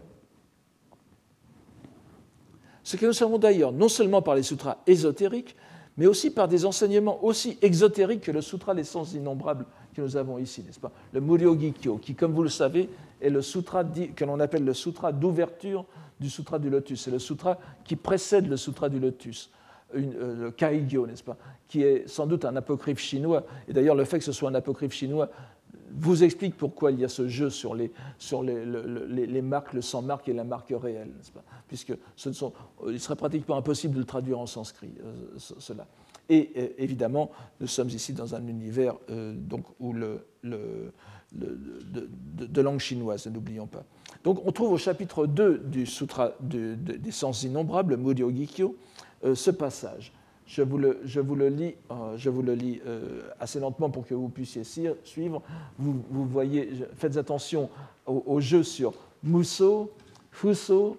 ce 2.83 2.97
que 2.97 3.05
nous 3.05 3.13
savons 3.13 3.37
d'ailleurs 3.37 3.71
non 3.71 3.89
seulement 3.89 4.21
par 4.21 4.35
les 4.35 4.43
sutras 4.43 4.77
ésotériques, 4.87 5.55
mais 5.97 6.05
aussi 6.05 6.29
par 6.29 6.47
des 6.47 6.65
enseignements 6.65 7.23
aussi 7.23 7.57
exotériques 7.61 8.21
que 8.21 8.31
le 8.31 8.41
Sutra 8.41 8.75
des 8.75 8.83
sens 8.83 9.13
innombrables 9.13 9.65
que 9.95 10.01
nous 10.01 10.15
avons 10.15 10.37
ici, 10.37 10.63
n'est-ce 10.63 10.79
pas? 10.79 10.91
Le 11.11 11.19
Muryogikyo, 11.19 11.97
qui, 11.97 12.13
comme 12.13 12.33
vous 12.33 12.43
le 12.43 12.49
savez, 12.49 12.87
est 13.21 13.29
le 13.29 13.41
sutra 13.41 13.83
que 13.83 14.25
l'on 14.25 14.39
appelle 14.39 14.65
le 14.65 14.73
sutra 14.73 15.11
d'ouverture 15.11 15.85
du 16.19 16.29
sutra 16.29 16.59
du 16.59 16.69
lotus. 16.69 17.01
C'est 17.01 17.11
le 17.11 17.19
sutra 17.19 17.57
qui 17.83 17.95
précède 17.95 18.47
le 18.47 18.57
sutra 18.57 18.89
du 18.89 18.99
lotus, 18.99 19.51
euh, 19.95 20.43
le 20.43 20.51
Kaigyo, 20.51 21.07
n'est-ce 21.07 21.23
pas 21.23 21.37
Qui 21.67 21.83
est 21.83 22.07
sans 22.07 22.27
doute 22.27 22.45
un 22.45 22.55
apocryphe 22.55 22.99
chinois. 22.99 23.45
Et 23.67 23.73
d'ailleurs, 23.73 23.95
le 23.95 24.05
fait 24.05 24.19
que 24.19 24.25
ce 24.25 24.31
soit 24.31 24.49
un 24.49 24.55
apocryphe 24.55 24.93
chinois 24.93 25.29
vous 25.91 26.23
explique 26.23 26.55
pourquoi 26.57 26.91
il 26.91 26.99
y 26.99 27.05
a 27.05 27.09
ce 27.09 27.27
jeu 27.27 27.49
sur 27.49 27.73
les, 27.73 27.91
sur 28.17 28.43
les, 28.43 28.65
les, 28.65 29.41
marques, 29.41 29.73
le 29.73 29.81
sans 29.81 30.01
marque 30.01 30.27
et 30.27 30.33
la 30.33 30.43
marque 30.43 30.73
réelle, 30.75 31.07
n'est-ce 31.07 31.31
pas 31.31 31.43
Puisque 31.67 31.93
ce 32.15 32.31
sont, 32.33 32.53
il 32.87 32.99
serait 32.99 33.15
pratiquement 33.15 33.57
impossible 33.57 33.93
de 33.93 33.99
le 33.99 34.05
traduire 34.05 34.39
en 34.39 34.45
sanskrit, 34.45 34.93
euh, 35.03 35.13
cela. 35.37 35.87
Et 36.29 36.51
euh, 36.57 36.67
évidemment, 36.77 37.31
nous 37.59 37.67
sommes 37.67 37.89
ici 37.89 38.13
dans 38.13 38.35
un 38.35 38.45
univers 38.47 38.95
euh, 39.09 39.33
donc, 39.33 39.65
où 39.79 39.93
le, 39.93 40.21
de, 41.31 42.61
langue 42.61 42.79
chinoise, 42.79 43.27
n'oublions 43.27 43.67
pas. 43.67 43.83
Donc 44.23 44.41
on 44.45 44.51
trouve 44.51 44.73
au 44.73 44.77
chapitre 44.77 45.27
2 45.27 45.59
du 45.59 45.85
Sutra 45.85 46.33
des 46.39 47.11
sens 47.11 47.43
innombrables, 47.43 47.95
le 47.95 47.97
Muryo 47.97 48.31
Gikyo, 48.31 48.75
ce 49.33 49.51
passage. 49.51 50.11
Je 50.47 50.61
vous 50.61 50.77
le, 50.77 50.99
je 51.03 51.19
vous 51.19 51.35
le 51.35 51.49
lis, 51.49 51.75
euh, 51.91 52.15
je 52.15 52.29
vous 52.29 52.41
le 52.41 52.53
lis 52.53 52.79
euh, 52.87 53.21
assez 53.37 53.59
lentement 53.59 53.89
pour 53.89 54.07
que 54.07 54.13
vous 54.13 54.29
puissiez 54.29 54.63
suivre. 54.63 55.41
Vous, 55.77 56.01
vous 56.09 56.25
voyez, 56.25 56.69
faites 56.95 57.17
attention 57.17 57.69
au, 58.05 58.39
jeu 58.39 58.63
sur 58.63 58.93
Musso, 59.21 59.91
Fuso, 60.31 60.91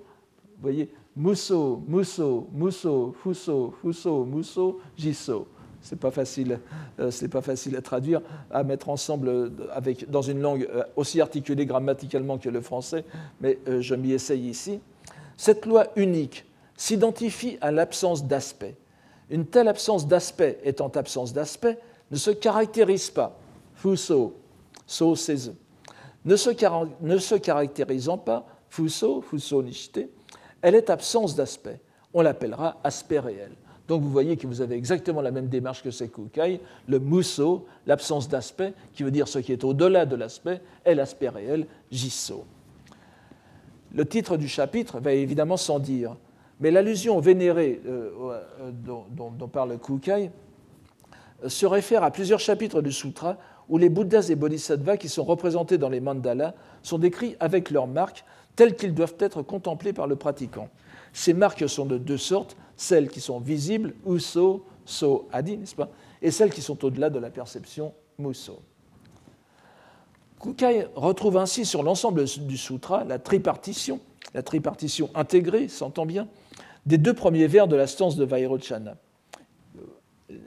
vous 0.57 0.61
voyez, 0.62 0.91
Musso, 1.16 1.83
Musso, 1.89 2.47
Musso, 2.53 3.14
Fuso, 3.22 3.74
Fuso, 3.81 4.24
Musso, 4.26 4.81
Jisso. 4.95 5.49
C'est 5.81 5.99
pas 5.99 6.11
facile, 6.11 6.59
euh, 7.01 7.11
pas 7.31 7.41
facile 7.41 7.76
à 7.76 7.83
traduire, 7.83 8.20
à 8.51 8.62
mettre 8.64 8.89
ensemble 8.89 9.53
avec, 9.72 10.11
dans 10.11 10.22
une 10.22 10.41
langue 10.41 10.68
aussi 10.97 11.20
articulée 11.20 11.66
grammaticalement 11.66 12.39
que 12.39 12.49
le 12.49 12.61
français, 12.61 13.05
mais 13.41 13.59
je 13.66 13.95
m'y 13.95 14.12
essaye 14.12 14.49
ici. 14.49 14.81
Cette 15.37 15.66
loi 15.66 15.87
unique 15.97 16.45
s'identifie 16.76 17.59
à 17.61 17.70
l'absence 17.70 18.24
d'aspect 18.24 18.76
une 19.31 19.47
telle 19.47 19.68
absence 19.68 20.07
d'aspect 20.07 20.59
étant 20.64 20.89
absence 20.89 21.33
d'aspect 21.33 21.79
ne 22.11 22.16
se 22.16 22.31
caractérise 22.31 23.11
pas, 23.11 23.39
fuso, 23.74 24.35
so 24.87 25.14
seize, 25.14 25.55
ne 26.24 26.37
se, 26.37 26.51
ne 27.01 27.18
se 27.18 27.35
caractérisant 27.35 28.18
pas, 28.18 28.47
fuso, 28.70 29.20
fuso 29.20 29.62
nishite, 29.62 30.09
elle 30.62 30.74
est 30.74 30.91
absence 30.91 31.37
d'aspect. 31.37 31.81
On 32.14 32.22
l'appellera 32.22 32.79
aspect 32.83 33.20
réel. 33.20 33.53
Donc 33.89 34.03
vous 34.03 34.11
voyez 34.11 34.36
que 34.36 34.47
vous 34.47 34.61
avez 34.61 34.76
exactement 34.76 35.22
la 35.22 35.30
même 35.30 35.49
démarche 35.49 35.82
que 35.82 35.91
Sekukai, 35.91 36.61
le 36.86 36.99
muso, 36.99 37.66
l'absence 37.86 38.28
d'aspect, 38.28 38.74
qui 38.93 39.03
veut 39.03 39.11
dire 39.11 39.26
ce 39.26 39.39
qui 39.39 39.51
est 39.51 39.64
au-delà 39.64 40.05
de 40.05 40.14
l'aspect, 40.14 40.61
est 40.84 40.95
l'aspect 40.95 41.30
réel, 41.30 41.66
jisso. 41.91 42.45
Le 43.95 44.05
titre 44.05 44.36
du 44.36 44.47
chapitre 44.47 45.01
va 45.01 45.12
évidemment 45.12 45.57
sans 45.57 45.78
dire. 45.78 46.16
Mais 46.61 46.70
l'allusion 46.70 47.18
vénérée 47.20 47.80
euh, 47.86 48.11
euh, 48.61 48.70
dont, 48.72 49.49
parle 49.49 49.78
Kukai 49.78 50.30
euh, 51.45 51.49
se 51.49 51.64
réfère 51.64 52.05
à 52.05 52.11
plusieurs 52.11 52.41
chapitres 52.41 52.82
du 52.82 52.93
sutra 52.93 53.39
où 53.70 53.78
les 53.78 53.89
Bouddhas 53.89 54.28
et 54.28 54.34
Bodhisattvas 54.34 54.97
qui 54.99 55.09
sont 55.09 55.24
représentés 55.24 55.78
dans 55.78 55.89
les 55.89 56.01
mandalas 56.01 56.55
sont 56.82 56.99
décrits 56.99 57.36
avec 57.41 57.70
leurs 57.70 57.86
marques 57.86 58.24
telles 58.57 58.74
qu'ils 58.74 58.93
doivent 58.93 59.14
être 59.20 59.43
contemplés 59.43 59.93
par 59.93 60.07
le 60.07 60.16
pratiquant. 60.16 60.68
Ces 61.12 61.32
marques 61.32 61.68
sont 61.68 61.86
de 61.86 61.97
deux 61.97 62.16
sortes, 62.16 62.57
celles 62.79 63.11
qui 63.11 63.20
sont 63.20 63.41
visibles, 63.41 63.93
uso, 64.07 64.64
so, 64.87 65.29
adi, 65.31 65.59
n'est-ce 65.59 65.74
pas, 65.74 65.91
et 66.22 66.31
celles 66.31 66.51
qui 66.51 66.62
sont 66.62 66.83
au-delà 66.83 67.11
de 67.11 67.18
la 67.18 67.29
perception, 67.29 67.93
muso. 68.18 68.61
Kukai 70.41 70.87
retrouve 70.95 71.37
ainsi 71.37 71.66
sur 71.66 71.83
l'ensemble 71.83 72.24
du 72.24 72.57
sutra 72.57 73.05
la 73.05 73.18
tripartition 73.18 74.01
la 74.35 74.43
tripartition 74.43 75.11
intégrée, 75.14 75.68
s'entend 75.68 76.07
bien, 76.07 76.29
des 76.87 76.99
deux 76.99 77.14
premiers 77.14 77.47
vers 77.47 77.68
de 77.68 77.76
la 77.76 77.87
stance 77.87 78.16
de 78.16 78.24
Vairocana. 78.24 78.97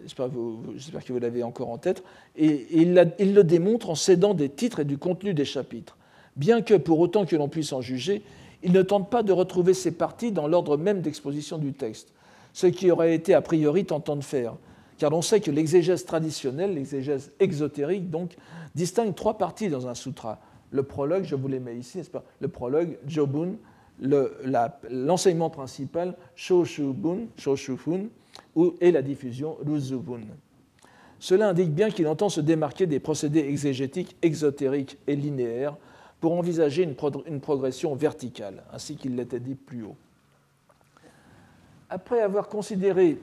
J'espère 0.03 0.27
que 0.29 1.13
vous 1.13 1.19
l'avez 1.19 1.43
encore 1.43 1.69
en 1.69 1.77
tête. 1.77 2.03
Et, 2.35 2.67
il, 2.71 2.93
le 2.93 3.43
démontre 3.43 3.89
en 3.89 3.95
cédant 3.95 4.33
des 4.33 4.49
titres 4.49 4.81
et 4.81 4.85
du 4.85 4.97
contenu 4.97 5.33
des 5.33 5.45
chapitres. 5.45 5.97
Bien 6.35 6.61
que, 6.61 6.75
pour 6.75 6.99
autant 6.99 7.25
que 7.25 7.35
l'on 7.35 7.49
puisse 7.49 7.73
en 7.73 7.81
juger, 7.81 8.21
il 8.63 8.71
ne 8.71 8.81
tente 8.83 9.09
pas 9.09 9.23
de 9.23 9.31
retrouver 9.31 9.73
ces 9.73 9.91
parties 9.91 10.31
dans 10.31 10.47
l'ordre 10.47 10.77
même 10.77 11.01
d'exposition 11.01 11.57
du 11.57 11.73
texte, 11.73 12.13
ce 12.53 12.67
qui 12.67 12.91
aurait 12.91 13.13
été 13.13 13.33
a 13.33 13.41
priori 13.41 13.85
tentant 13.85 14.15
de 14.15 14.23
faire, 14.23 14.55
car 14.97 15.13
on 15.13 15.21
sait 15.21 15.39
que 15.39 15.51
l'exégèse 15.51 16.05
traditionnelle, 16.05 16.75
l'exégèse 16.75 17.31
exotérique, 17.39 18.09
donc, 18.09 18.35
distingue 18.75 19.15
trois 19.15 19.37
parties 19.37 19.69
dans 19.69 19.87
un 19.87 19.95
sutra. 19.95 20.39
Le 20.69 20.83
prologue, 20.83 21.23
je 21.23 21.35
vous 21.35 21.47
les 21.47 21.59
mets 21.59 21.77
ici, 21.77 21.97
n'est-ce 21.97 22.09
pas? 22.09 22.23
Le 22.39 22.47
prologue, 22.47 22.97
Jobun, 23.07 23.55
l'enseignement 24.89 25.49
principal, 25.49 26.15
Shoshubun, 26.35 27.27
Shoshufun, 27.37 28.07
et 28.79 28.91
la 28.91 29.01
diffusion, 29.01 29.57
Ruzubun. 29.65 30.21
Cela 31.19 31.49
indique 31.49 31.73
bien 31.73 31.89
qu'il 31.89 32.07
entend 32.07 32.29
se 32.29 32.41
démarquer 32.41 32.87
des 32.87 32.99
procédés 32.99 33.41
exégétiques 33.41 34.15
exotériques 34.21 34.97
et 35.07 35.15
linéaires 35.15 35.77
pour 36.19 36.33
envisager 36.33 36.83
une, 36.83 36.95
progression 37.41 37.95
verticale, 37.95 38.63
ainsi 38.71 38.95
qu'il 38.95 39.15
l'était 39.15 39.39
dit 39.39 39.55
plus 39.55 39.83
haut. 39.83 39.95
Après 41.93 42.21
avoir 42.21 42.47
considéré 42.47 43.17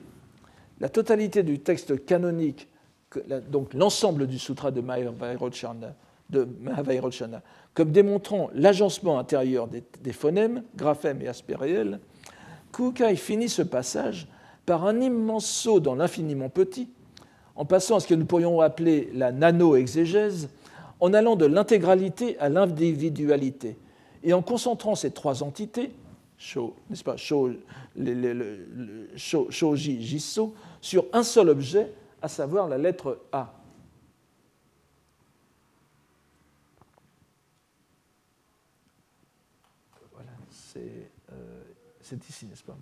la 0.79 0.89
totalité 0.89 1.41
du 1.41 1.57
texte 1.57 2.05
canonique, 2.05 2.67
donc 3.49 3.73
l'ensemble 3.73 4.27
du 4.27 4.37
sutra 4.37 4.69
de 4.69 4.79
Mahavairochana, 4.79 5.95
comme 7.73 7.91
démontrant 7.91 8.51
l'agencement 8.53 9.17
intérieur 9.17 9.67
des, 9.67 10.13
phonèmes, 10.13 10.61
graphèmes 10.75 11.19
et 11.23 11.27
aspects 11.27 11.57
réels, 11.57 11.99
Kukai 12.71 13.15
finit 13.15 13.49
ce 13.49 13.63
passage 13.63 14.27
par 14.67 14.85
un 14.85 15.01
immense 15.01 15.47
saut 15.47 15.79
dans 15.79 15.95
l'infiniment 15.95 16.49
petit, 16.49 16.91
en 17.55 17.65
passant 17.65 17.95
à 17.95 17.99
ce 17.99 18.07
que 18.07 18.13
nous 18.13 18.25
pourrions 18.25 18.61
appeler 18.61 19.09
la 19.15 19.31
nano-exégèse, 19.31 20.47
en 20.99 21.15
allant 21.15 21.35
de 21.35 21.47
l'intégralité 21.47 22.37
à 22.37 22.49
l'individualité, 22.49 23.79
et 24.21 24.31
en 24.33 24.43
concentrant 24.43 24.93
ces 24.93 25.09
trois 25.09 25.41
entités, 25.41 25.91
n'est-ce 26.89 27.03
pas, 27.03 27.17
shoji, 29.17 30.01
jisso, 30.01 30.55
sur 30.81 31.05
un 31.11 31.23
seul 31.23 31.49
objet, 31.49 31.91
à 32.21 32.27
savoir 32.27 32.67
la 32.67 32.77
lettre 32.77 33.19
A. 33.31 33.53
Voilà, 40.13 40.31
euh, 40.77 41.63
c'est 42.01 42.29
ici, 42.29 42.45
n'est-ce 42.45 42.63
pas? 42.63 42.77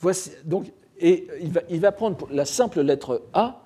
Voici, 0.00 0.30
donc, 0.44 0.72
et 0.98 1.26
il 1.40 1.52
va, 1.52 1.60
il 1.68 1.80
va 1.80 1.92
prendre 1.92 2.26
la 2.30 2.44
simple 2.44 2.80
lettre 2.80 3.22
A 3.32 3.62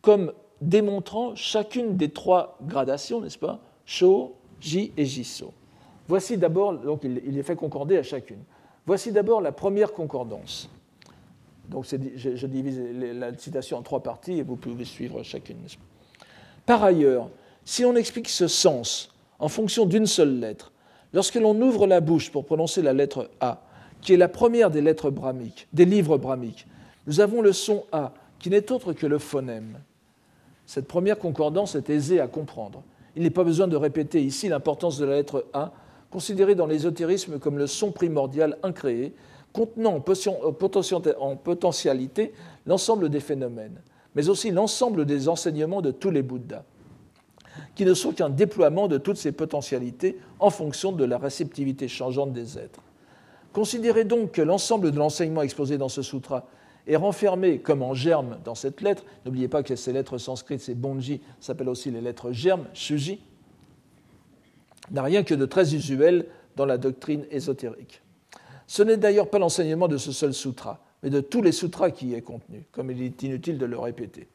comme 0.00 0.32
démontrant 0.60 1.34
chacune 1.34 1.96
des 1.96 2.10
trois 2.12 2.58
gradations, 2.62 3.20
n'est-ce 3.20 3.38
pas? 3.38 3.60
Sho, 3.84 4.37
Ji 4.60 4.92
et 4.96 5.04
Jiso. 5.04 5.52
Voici 6.06 6.36
d'abord, 6.36 6.72
donc 6.74 7.00
il, 7.04 7.22
il 7.26 7.38
est 7.38 7.42
fait 7.42 7.56
concorder 7.56 7.98
à 7.98 8.02
chacune. 8.02 8.40
Voici 8.86 9.12
d'abord 9.12 9.40
la 9.40 9.52
première 9.52 9.92
concordance. 9.92 10.70
Donc 11.68 11.84
je, 11.84 12.36
je, 12.36 12.46
divise 12.46 12.80
la 12.80 13.36
citation 13.36 13.76
en 13.76 13.82
trois 13.82 14.02
parties 14.02 14.38
et 14.38 14.42
vous 14.42 14.56
pouvez 14.56 14.84
suivre 14.84 15.22
chacune. 15.22 15.58
Par 16.64 16.82
ailleurs, 16.82 17.28
si 17.64 17.84
on 17.84 17.94
explique 17.96 18.28
ce 18.28 18.48
sens 18.48 19.14
en 19.38 19.48
fonction 19.48 19.84
d'une 19.84 20.06
seule 20.06 20.40
lettre, 20.40 20.72
lorsque 21.12 21.34
l'on 21.34 21.60
ouvre 21.60 21.86
la 21.86 22.00
bouche 22.00 22.30
pour 22.30 22.46
prononcer 22.46 22.80
la 22.80 22.94
lettre 22.94 23.30
A, 23.40 23.60
qui 24.00 24.14
est 24.14 24.16
la 24.16 24.28
première 24.28 24.70
des 24.70 24.80
lettres 24.80 25.10
brahmiques, 25.10 25.68
des 25.72 25.84
livres 25.84 26.16
brahmiques, 26.16 26.66
nous 27.06 27.20
avons 27.20 27.42
le 27.42 27.52
son 27.52 27.84
A, 27.92 28.14
qui 28.38 28.50
n'est 28.50 28.72
autre 28.72 28.92
que 28.92 29.06
le 29.06 29.18
phonème. 29.18 29.78
Cette 30.66 30.86
première 30.86 31.18
concordance 31.18 31.74
est 31.74 31.90
aisée 31.90 32.20
à 32.20 32.26
comprendre. 32.28 32.82
Il 33.18 33.24
n'est 33.24 33.30
pas 33.30 33.42
besoin 33.42 33.66
de 33.66 33.74
répéter 33.74 34.22
ici 34.22 34.48
l'importance 34.48 34.96
de 34.96 35.04
la 35.04 35.16
lettre 35.16 35.44
A, 35.52 35.72
considérée 36.08 36.54
dans 36.54 36.68
l'ésotérisme 36.68 37.40
comme 37.40 37.58
le 37.58 37.66
son 37.66 37.90
primordial 37.90 38.58
incréé, 38.62 39.12
contenant 39.52 39.96
en 39.96 41.36
potentialité 41.36 42.32
l'ensemble 42.64 43.08
des 43.08 43.18
phénomènes, 43.18 43.82
mais 44.14 44.28
aussi 44.28 44.52
l'ensemble 44.52 45.04
des 45.04 45.28
enseignements 45.28 45.82
de 45.82 45.90
tous 45.90 46.10
les 46.10 46.22
Bouddhas, 46.22 46.62
qui 47.74 47.84
ne 47.84 47.92
sont 47.92 48.12
qu'un 48.12 48.30
déploiement 48.30 48.86
de 48.86 48.98
toutes 48.98 49.16
ces 49.16 49.32
potentialités 49.32 50.16
en 50.38 50.50
fonction 50.50 50.92
de 50.92 51.04
la 51.04 51.18
réceptivité 51.18 51.88
changeante 51.88 52.32
des 52.32 52.56
êtres. 52.56 52.82
Considérez 53.52 54.04
donc 54.04 54.30
que 54.30 54.42
l'ensemble 54.42 54.92
de 54.92 54.96
l'enseignement 54.96 55.42
exposé 55.42 55.76
dans 55.76 55.88
ce 55.88 56.02
sutra 56.02 56.46
est 56.88 56.96
renfermé 56.96 57.58
comme 57.58 57.82
en 57.82 57.94
germe 57.94 58.38
dans 58.44 58.54
cette 58.54 58.80
lettre. 58.80 59.04
N'oubliez 59.24 59.46
pas 59.46 59.62
que 59.62 59.76
ces 59.76 59.92
lettres 59.92 60.18
sanskrites, 60.18 60.60
ces 60.60 60.74
bonji, 60.74 61.20
s'appellent 61.38 61.68
aussi 61.68 61.90
les 61.90 62.00
lettres 62.00 62.32
germes, 62.32 62.66
shuji, 62.72 63.20
n'a 64.90 65.02
rien 65.02 65.22
que 65.22 65.34
de 65.34 65.44
très 65.44 65.74
usuel 65.74 66.26
dans 66.56 66.64
la 66.64 66.78
doctrine 66.78 67.26
ésotérique. 67.30 68.02
Ce 68.66 68.82
n'est 68.82 68.96
d'ailleurs 68.96 69.28
pas 69.28 69.38
l'enseignement 69.38 69.86
de 69.86 69.98
ce 69.98 70.12
seul 70.12 70.32
sutra, 70.32 70.82
mais 71.02 71.10
de 71.10 71.20
tous 71.20 71.42
les 71.42 71.52
sutras 71.52 71.90
qui 71.90 72.08
y 72.08 72.14
est 72.14 72.22
contenu, 72.22 72.64
comme 72.72 72.90
il 72.90 73.02
est 73.02 73.22
inutile 73.22 73.58
de 73.58 73.66
le 73.66 73.78
répéter. 73.78 74.28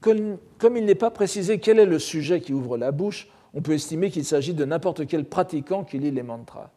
Comme, 0.00 0.76
il 0.76 0.84
n'est 0.84 0.94
pas 0.94 1.10
précisé 1.10 1.60
quel 1.60 1.78
est 1.78 1.86
le 1.86 1.98
sujet 1.98 2.40
qui 2.40 2.52
ouvre 2.52 2.76
la 2.76 2.92
bouche, 2.92 3.28
on 3.54 3.62
peut 3.62 3.72
estimer 3.72 4.10
qu'il 4.10 4.24
s'agit 4.24 4.52
de 4.52 4.64
n'importe 4.64 5.06
quel 5.06 5.24
pratiquant 5.24 5.84
qui 5.84 5.98
lit 5.98 6.10
les 6.10 6.22
mantras. 6.22 6.70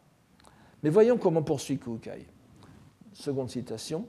Mais 0.82 0.90
voyons 0.90 1.18
comment 1.18 1.42
poursuit 1.42 1.78
Kukai. 1.78 2.26
Seconde 3.12 3.50
citation 3.50 4.06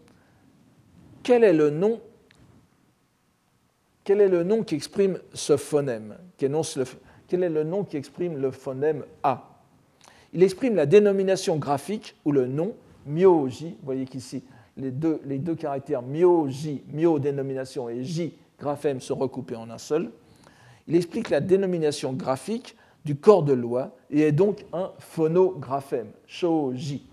quel 1.24 1.44
est 1.44 1.54
le 1.54 1.70
nom 1.70 2.00
qui 4.64 4.76
exprime 4.76 5.20
ce 5.34 5.58
phonème 5.58 6.18
Quel 6.38 7.44
est 7.44 7.50
le 7.50 7.64
nom 7.64 7.84
qui 7.84 7.98
exprime 7.98 8.38
le 8.38 8.52
phonème 8.52 9.06
A? 9.24 9.46
Il 10.34 10.44
exprime 10.44 10.76
la 10.76 10.86
dénomination 10.86 11.58
graphique 11.58 12.16
ou 12.26 12.32
le 12.32 12.48
nom 12.48 12.76
myoji. 13.06 13.70
Vous 13.70 13.86
voyez 13.86 14.06
qu'ici, 14.06 14.44
les 14.78 14.92
deux, 14.92 15.22
les 15.26 15.40
deux 15.40 15.56
caractères 15.56 16.02
myoji, 16.02 16.84
myo 16.92 17.20
dénomination 17.20 17.90
et 17.90 18.04
j 18.04 18.36
graphème 18.60 19.00
sont 19.00 19.16
recoupés 19.16 19.56
en 19.56 19.70
un 19.70 19.78
seul. 19.78 20.12
Il 20.88 20.96
explique 20.96 21.30
la 21.30 21.40
dénomination 21.40 22.14
graphique 22.14 22.76
du 23.06 23.16
corps 23.16 23.44
de 23.44 23.54
loi 23.54 23.96
et 24.10 24.22
est 24.22 24.32
donc 24.32 24.66
un 24.74 24.92
phonographème, 25.00 26.12
shoji, 26.28 27.06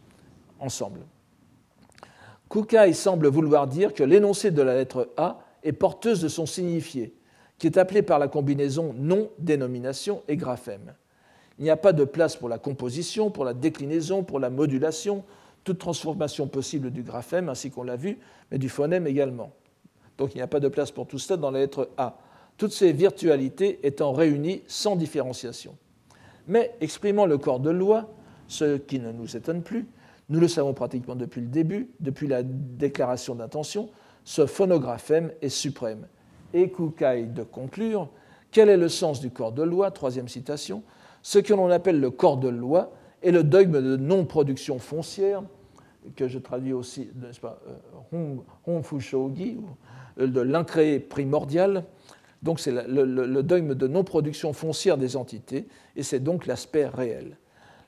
ensemble. 0.59 1.01
Kukai 2.49 2.93
semble 2.93 3.29
vouloir 3.29 3.67
dire 3.67 3.93
que 3.93 4.05
l'énoncé 4.05 4.51
de 4.51 4.63
la 4.63 4.75
lettre 4.75 5.11
A 5.17 5.41
est 5.63 5.73
porteuse 5.73 6.21
de 6.21 6.29
son 6.29 6.47
signifié, 6.47 7.15
qui 7.59 7.67
est 7.67 7.79
appelé 7.79 8.03
par 8.03 8.19
la 8.19 8.29
combinaison 8.29 8.95
nom, 8.97 9.31
dénomination 9.39 10.23
et 10.29 10.37
graphème. 10.37 10.95
Il 11.59 11.65
n'y 11.65 11.71
a 11.71 11.77
pas 11.77 11.93
de 11.93 12.05
place 12.05 12.37
pour 12.37 12.49
la 12.49 12.59
composition, 12.59 13.31
pour 13.31 13.45
la 13.45 13.55
déclinaison, 13.55 14.23
pour 14.23 14.39
la 14.39 14.51
modulation, 14.51 15.25
toute 15.65 15.79
transformation 15.79 16.47
possible 16.47 16.91
du 16.91 17.03
graphème, 17.03 17.49
ainsi 17.49 17.71
qu'on 17.71 17.83
l'a 17.83 17.97
vu, 17.97 18.19
mais 18.51 18.59
du 18.59 18.69
phonème 18.69 19.07
également. 19.07 19.53
Donc 20.19 20.35
il 20.35 20.39
n'y 20.39 20.43
a 20.43 20.47
pas 20.47 20.61
de 20.61 20.69
place 20.69 20.91
pour 20.91 21.07
tout 21.07 21.19
cela 21.19 21.37
dans 21.37 21.51
la 21.51 21.61
lettre 21.61 21.91
A, 21.97 22.19
toutes 22.57 22.73
ces 22.73 22.93
virtualités 22.93 23.81
étant 23.83 24.13
réunies 24.13 24.63
sans 24.67 24.97
différenciation. 24.97 25.77
Mais 26.47 26.75
exprimant 26.81 27.27
le 27.27 27.39
corps 27.39 27.61
de 27.61 27.71
loi, 27.71 28.09
ce 28.49 28.77
qui 28.77 29.01
ne 29.01 29.11
nous 29.11 29.37
étonne 29.37 29.63
plus, 29.63 29.87
nous 30.29 30.41
le 30.41 30.49
savons 30.49 30.74
pratiquement 30.74 31.14
depuis 31.14 31.41
le 31.41 31.49
début, 31.49 31.91
depuis 32.01 32.27
la 32.27 32.43
déclaration 32.43 33.35
d'intention, 33.35 33.91
ce 34.24 34.47
phonographème 34.47 35.31
est 35.43 35.49
suprême. 35.49 36.07
Et 36.53 36.70
Kukai 36.70 37.27
de 37.27 37.43
conclure 37.43 38.09
quel 38.57 38.70
est 38.70 38.79
le 38.79 38.89
sens 38.89 39.20
du 39.20 39.31
corps 39.31 39.53
de 39.53 39.62
loi? 39.62 39.91
Troisième 39.91 40.29
citation. 40.29 40.83
Ce 41.20 41.39
que 41.39 41.53
l'on 41.53 41.68
appelle 41.70 42.01
le 42.01 42.11
corps 42.11 42.39
de 42.39 42.49
loi 42.49 42.91
est 43.22 43.31
le 43.31 43.43
dogme 43.43 43.83
de 43.83 43.97
non-production 43.97 44.79
foncière, 44.79 45.43
que 46.14 46.27
je 46.27 46.39
traduis 46.39 46.72
aussi, 46.72 47.11
n'est-ce 47.16 47.41
pas, 47.41 47.61
euh, 48.14 48.37
euh, 50.18 50.27
de 50.27 50.41
l'incréé 50.41 51.01
primordial. 51.01 51.85
Donc 52.43 52.61
c'est 52.61 52.70
le, 52.70 53.05
le 53.05 53.43
dogme 53.43 53.74
de 53.74 53.87
non-production 53.87 54.55
foncière 54.55 54.97
des 54.97 55.16
entités, 55.16 55.66
et 55.97 56.03
c'est 56.03 56.20
donc 56.20 56.47
l'aspect 56.47 56.87
réel. 56.87 57.37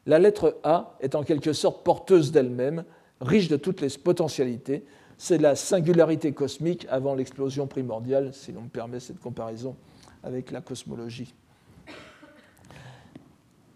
La 0.08 0.18
lettre 0.18 0.58
A 0.62 0.96
est 1.00 1.14
en 1.14 1.22
quelque 1.22 1.52
sorte 1.52 1.84
porteuse 1.84 2.32
d'elle-même, 2.32 2.84
riche 3.20 3.48
de 3.48 3.58
toutes 3.58 3.82
les 3.82 3.90
potentialités. 3.90 4.82
C'est 5.18 5.36
la 5.36 5.54
singularité 5.54 6.32
cosmique 6.32 6.86
avant 6.88 7.14
l'explosion 7.14 7.66
primordiale, 7.66 8.32
si 8.32 8.52
l'on 8.52 8.62
me 8.62 8.68
permet 8.68 9.00
cette 9.00 9.20
comparaison 9.20 9.76
avec 10.22 10.50
la 10.50 10.62
cosmologie 10.62 11.34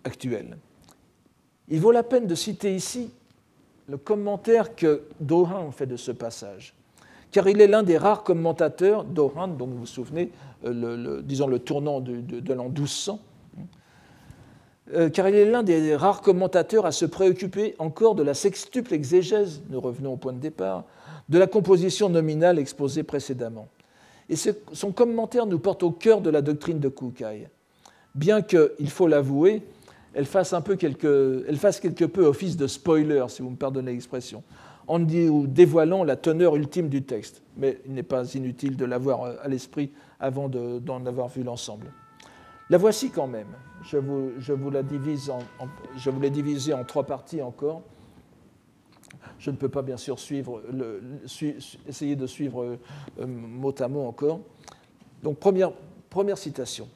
actuelle. 0.05 0.57
Il 1.69 1.81
vaut 1.81 1.93
la 1.93 2.03
peine 2.03 2.27
de 2.27 2.35
citer 2.35 2.75
ici 2.75 3.11
le 3.87 3.99
commentaire 3.99 4.75
que 4.75 5.03
Dohan 5.21 5.71
fait 5.71 5.87
de 5.87 5.97
ce 5.97 6.13
passage, 6.13 6.75
car 7.31 7.47
il 7.47 7.61
est 7.61 7.67
l'un 7.67 7.83
des 7.83 7.99
rares 7.99 8.25
commentateurs, 8.25 9.05
Dohan, 9.05 9.49
dont 9.49 9.67
vous 9.67 9.81
vous 9.81 9.87
souvenez, 9.87 10.33
euh, 10.65 11.21
disons 11.21 11.47
le 11.47 11.59
tournant 11.59 12.01
de, 12.01 12.21
de 12.21 12.55
l'an 12.55 12.71
1200, 12.71 13.21
euh, 13.21 13.32
car 15.13 15.29
il 15.29 15.35
est 15.35 15.45
l'un 15.45 15.63
des 15.63 15.95
rares 15.95 16.23
commentateurs 16.23 16.87
à 16.87 16.93
se 16.93 17.05
préoccuper 17.05 17.75
encore 17.79 18.15
de 18.15 18.23
la 18.23 18.35
sextuple 18.35 18.95
exégèse, 18.95 19.63
nous 19.71 19.81
revenons 19.81 20.15
au 20.15 20.17
point 20.17 20.33
de 20.33 20.39
départ, 20.39 20.85
de 21.29 21.39
la 21.39 21.47
composition 21.47 22.09
nominale 22.09 22.59
exposée 22.59 23.03
précédemment. 23.03 23.69
Et 24.29 24.35
son 24.37 24.93
commentaire 24.93 25.47
nous 25.47 25.59
porte 25.59 25.83
au 25.83 25.91
cœur 25.91 26.21
de 26.21 26.31
la 26.31 26.43
doctrine 26.43 26.79
de 26.79 26.89
Kukai, 26.89 27.49
bien 28.15 28.43
qu'il 28.43 28.91
faut 28.91 29.07
l'avouer, 29.07 29.63
elle 30.15 30.27
fasse, 30.27 30.53
un 30.53 30.61
peu 30.61 30.77
quelque, 30.77 31.45
elle 31.49 31.57
fasse 31.57 31.81
quelque 31.81 32.05
peu 32.05 32.25
office 32.25 32.57
de 32.57 32.67
spoiler, 32.67 33.25
si 33.29 33.43
vous 33.43 33.51
me 33.51 33.57
pardonnez 33.57 33.93
l'expression, 33.93 34.43
en 34.87 34.99
dévoilant 34.99 36.05
la 36.05 36.17
teneur 36.17 36.57
ultime 36.57 36.89
du 36.89 37.03
texte. 37.03 37.43
Mais 37.57 37.79
il 37.87 37.95
n'est 37.95 38.03
pas 38.03 38.25
inutile 38.35 38.77
de 38.77 38.85
l'avoir 38.85 39.23
à 39.43 39.49
l'esprit 39.49 39.91
avant 40.21 40.49
d'en 40.49 41.07
avoir 41.07 41.29
vu 41.29 41.43
l'ensemble. 41.43 41.87
La 42.69 42.79
voici 42.79 43.11
quand 43.11 43.27
même. 43.27 43.47
Je 43.85 43.97
vous, 44.53 44.71
la 44.71 44.83
divise 44.83 45.31
en, 45.31 45.41
je 45.97 46.11
vous 46.11 46.21
l'ai 46.21 46.31
divisée 46.31 46.73
en 46.73 46.85
trois 46.85 47.05
parties 47.05 47.43
encore. 47.43 47.83
Je 49.39 49.51
ne 49.51 49.57
peux 49.57 49.69
pas 49.69 49.83
bien 49.83 49.97
sûr 49.97 50.19
suivre 50.19 50.63
essayer 51.89 52.17
de 52.17 52.27
suivre 52.27 52.79
euh, 53.19 53.27
mot 53.27 53.75
à 53.79 53.89
mot 53.89 54.07
encore. 54.07 54.41
Donc 55.23 55.39
première, 55.39 55.73
première 56.11 56.39
citation. 56.39 56.89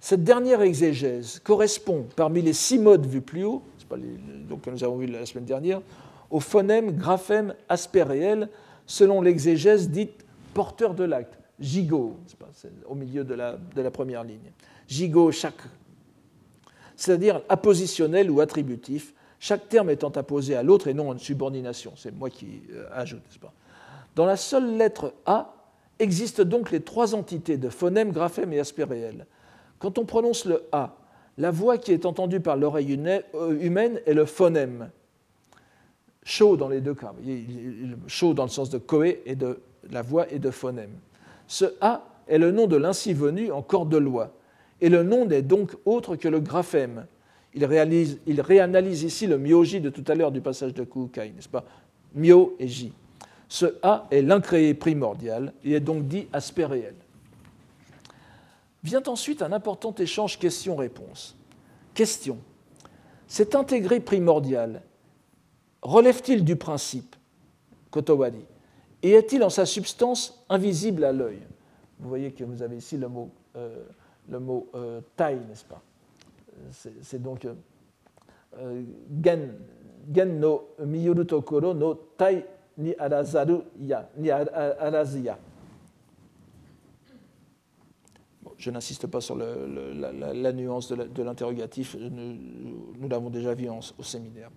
Cette 0.00 0.24
dernière 0.24 0.62
exégèse 0.62 1.40
correspond, 1.40 2.06
parmi 2.16 2.40
les 2.40 2.54
six 2.54 2.78
modes 2.78 3.06
vus 3.06 3.20
plus 3.20 3.44
haut, 3.44 3.62
donc, 4.48 4.62
que 4.62 4.70
nous 4.70 4.84
avons 4.84 4.96
vu 4.96 5.06
la 5.06 5.26
semaine 5.26 5.44
dernière, 5.44 5.82
au 6.30 6.40
phonème, 6.40 6.92
graphème, 6.92 7.54
aspect 7.68 8.04
réel, 8.04 8.48
selon 8.86 9.20
l'exégèse 9.20 9.90
dite 9.90 10.24
porteur 10.54 10.94
de 10.94 11.04
l'acte, 11.04 11.38
gigot, 11.58 12.16
au 12.86 12.94
milieu 12.94 13.24
de 13.24 13.34
la, 13.34 13.58
de 13.74 13.82
la 13.82 13.90
première 13.90 14.24
ligne 14.24 14.52
gigot 14.90 15.30
chaque, 15.30 15.62
c'est-à-dire 17.00 17.40
appositionnel 17.48 18.30
ou 18.30 18.40
attributif, 18.40 19.14
chaque 19.38 19.70
terme 19.70 19.88
étant 19.88 20.10
apposé 20.10 20.54
à 20.54 20.62
l'autre 20.62 20.86
et 20.86 20.92
non 20.92 21.10
en 21.10 21.16
subordination. 21.16 21.94
C'est 21.96 22.14
moi 22.14 22.28
qui 22.28 22.60
euh, 22.72 22.84
ajoute, 22.92 23.20
n'est-ce 23.26 23.38
pas? 23.38 23.54
Dans 24.14 24.26
la 24.26 24.36
seule 24.36 24.76
lettre 24.76 25.14
A 25.24 25.54
existent 25.98 26.44
donc 26.44 26.70
les 26.70 26.80
trois 26.80 27.14
entités 27.14 27.56
de 27.56 27.70
phonème, 27.70 28.12
graphème 28.12 28.52
et 28.52 28.60
aspect. 28.60 28.86
Quand 29.78 29.96
on 29.96 30.04
prononce 30.04 30.44
le 30.44 30.64
A, 30.72 30.94
la 31.38 31.50
voix 31.50 31.78
qui 31.78 31.92
est 31.92 32.04
entendue 32.04 32.40
par 32.40 32.58
l'oreille 32.58 33.00
euh, 33.34 33.58
humaine 33.58 33.98
est 34.04 34.12
le 34.12 34.26
phonème. 34.26 34.90
Chaud 36.22 36.58
dans 36.58 36.68
les 36.68 36.82
deux 36.82 36.94
cas. 36.94 37.14
Chaud 38.08 38.34
dans 38.34 38.44
le 38.44 38.50
sens 38.50 38.68
de 38.68 38.76
coé 38.76 39.22
et 39.24 39.36
de 39.36 39.58
la 39.90 40.02
voix 40.02 40.30
et 40.30 40.38
de 40.38 40.50
phonème. 40.50 40.92
Ce 41.46 41.64
A 41.80 42.04
est 42.26 42.36
le 42.36 42.50
nom 42.50 42.66
de 42.66 42.76
l'ainsi 42.76 43.14
venu 43.14 43.50
en 43.50 43.62
corps 43.62 43.86
de 43.86 43.96
loi 43.96 44.34
et 44.80 44.88
le 44.88 45.02
nom 45.02 45.26
n'est 45.26 45.42
donc 45.42 45.76
autre 45.84 46.16
que 46.16 46.28
le 46.28 46.40
graphème. 46.40 47.06
Il, 47.54 47.64
réanalyse 47.64 49.02
ici 49.02 49.26
le 49.26 49.36
myo-j 49.36 49.80
de 49.80 49.90
tout 49.90 50.04
à 50.06 50.14
l'heure 50.14 50.30
du 50.30 50.40
passage 50.40 50.72
de 50.72 50.84
Kukai, 50.84 51.32
n'est-ce 51.34 51.48
pas? 51.48 51.64
Myo 52.14 52.54
et 52.58 52.68
J. 52.68 52.92
Ce 53.48 53.66
A 53.82 54.06
est 54.10 54.22
l'incréé 54.22 54.74
primordial 54.74 55.52
et 55.64 55.72
est 55.72 55.80
donc 55.80 56.06
dit 56.06 56.28
aspect 56.32 56.64
réel. 56.64 56.94
Vient 58.82 59.02
ensuite 59.06 59.42
un 59.42 59.52
important 59.52 59.94
échange 59.96 60.38
question-réponse. 60.38 61.36
Question. 61.92 62.38
Cet 63.26 63.54
intégré 63.54 64.00
primordial 64.00 64.82
relève-t-il 65.82 66.44
du 66.44 66.56
principe, 66.56 67.16
Kotowari, 67.90 68.44
et 69.02 69.12
est-il 69.12 69.42
en 69.42 69.50
sa 69.50 69.66
substance 69.66 70.44
invisible 70.48 71.04
à 71.04 71.12
l'œil? 71.12 71.40
Vous 71.98 72.08
voyez 72.08 72.32
que 72.32 72.44
vous 72.44 72.62
avez 72.62 72.76
ici 72.76 72.96
le 72.96 73.08
mot 73.08 73.30
euh, 73.56 73.82
le 74.30 74.38
mot 74.38 74.68
euh, 74.74 75.00
taille, 75.16 75.40
n'est-ce 75.48 75.64
pas? 75.64 75.82
C'est 77.02 77.20
donc 77.20 77.44
euh, 77.44 77.54
euh, 78.58 78.82
gen, 79.22 79.54
gen 80.12 80.38
no 80.38 80.68
miyuru 80.84 81.24
tokoro 81.26 81.72
no 81.74 81.94
tai 82.16 82.44
ni 82.78 82.94
arazaru 82.96 83.62
ya, 83.80 84.08
ni 84.16 84.30
araziya. 84.30 85.38
Bon, 88.42 88.52
je 88.56 88.70
n'insiste 88.70 89.06
pas 89.06 89.20
sur 89.20 89.36
la, 89.36 90.52
nuance 90.52 90.92
de 90.92 91.22
l'interrogatif, 91.22 91.96
nous, 91.98 93.08
l'avons 93.08 93.30
déjà 93.30 93.54
vu 93.54 93.68
au 93.68 94.02
séminaire. 94.02 94.50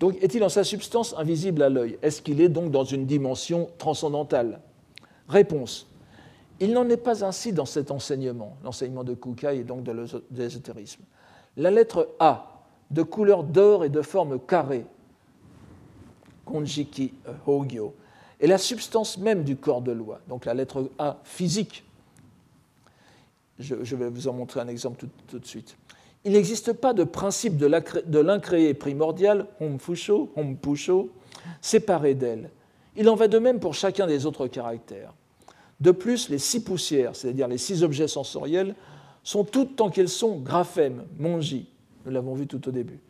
Donc, 0.00 0.16
est-il 0.20 0.42
en 0.42 0.48
sa 0.48 0.64
substance 0.64 1.14
invisible 1.16 1.62
à 1.62 1.68
l'œil? 1.68 1.96
Est-ce 2.02 2.22
qu'il 2.22 2.40
est 2.40 2.48
donc 2.48 2.72
dans 2.72 2.84
une 2.84 3.06
dimension 3.06 3.70
transcendantale? 3.78 4.60
Réponse 5.28 5.86
il 6.62 6.72
n'en 6.72 6.88
est 6.88 6.96
pas 6.96 7.24
ainsi 7.24 7.52
dans 7.52 7.66
cet 7.66 7.90
enseignement, 7.90 8.56
l'enseignement 8.62 9.02
de 9.02 9.14
Kukai 9.14 9.58
et 9.58 9.64
donc 9.64 9.82
de 9.82 10.06
l'ésotérisme. 10.30 11.02
La 11.56 11.72
lettre 11.72 12.14
A, 12.20 12.62
de 12.92 13.02
couleur 13.02 13.42
d'or 13.42 13.84
et 13.84 13.88
de 13.88 14.00
forme 14.00 14.38
carrée, 14.38 14.86
Konjiki 16.44 17.14
euh, 17.26 17.32
Hogyo, 17.46 17.96
est 18.38 18.46
la 18.46 18.58
substance 18.58 19.18
même 19.18 19.42
du 19.42 19.56
corps 19.56 19.82
de 19.82 19.90
loi, 19.90 20.20
donc 20.28 20.44
la 20.44 20.54
lettre 20.54 20.88
A 21.00 21.18
physique. 21.24 21.84
Je, 23.58 23.96
vais 23.96 24.08
vous 24.08 24.28
en 24.28 24.32
montrer 24.32 24.60
un 24.60 24.68
exemple 24.68 25.04
tout, 25.26 25.38
de 25.40 25.44
suite. 25.44 25.76
Il 26.24 26.32
n'existe 26.32 26.74
pas 26.74 26.94
de 26.94 27.02
principe 27.02 27.56
de 27.56 28.18
l'incréé 28.18 28.74
primordial, 28.74 29.46
Homfusho, 29.60 30.32
Hompusho, 30.36 31.10
séparé 31.60 32.14
d'elle. 32.14 32.50
Il 32.94 33.08
en 33.08 33.16
va 33.16 33.26
de 33.26 33.38
même 33.40 33.58
pour 33.58 33.74
chacun 33.74 34.06
des 34.06 34.26
autres 34.26 34.46
caractères. 34.46 35.12
De 35.82 35.90
plus, 35.90 36.28
les 36.28 36.38
six 36.38 36.62
poussières, 36.62 37.16
c'est-à-dire 37.16 37.48
les 37.48 37.58
six 37.58 37.82
objets 37.82 38.06
sensoriels, 38.06 38.76
sont 39.24 39.42
toutes 39.42 39.74
tant 39.74 39.90
qu'elles 39.90 40.08
sont 40.08 40.38
graphèmes, 40.38 41.02
monji. 41.18 41.66
Nous 42.06 42.12
l'avons 42.12 42.34
vu 42.34 42.46
tout 42.46 42.68
au 42.68 42.70
début. 42.70 43.00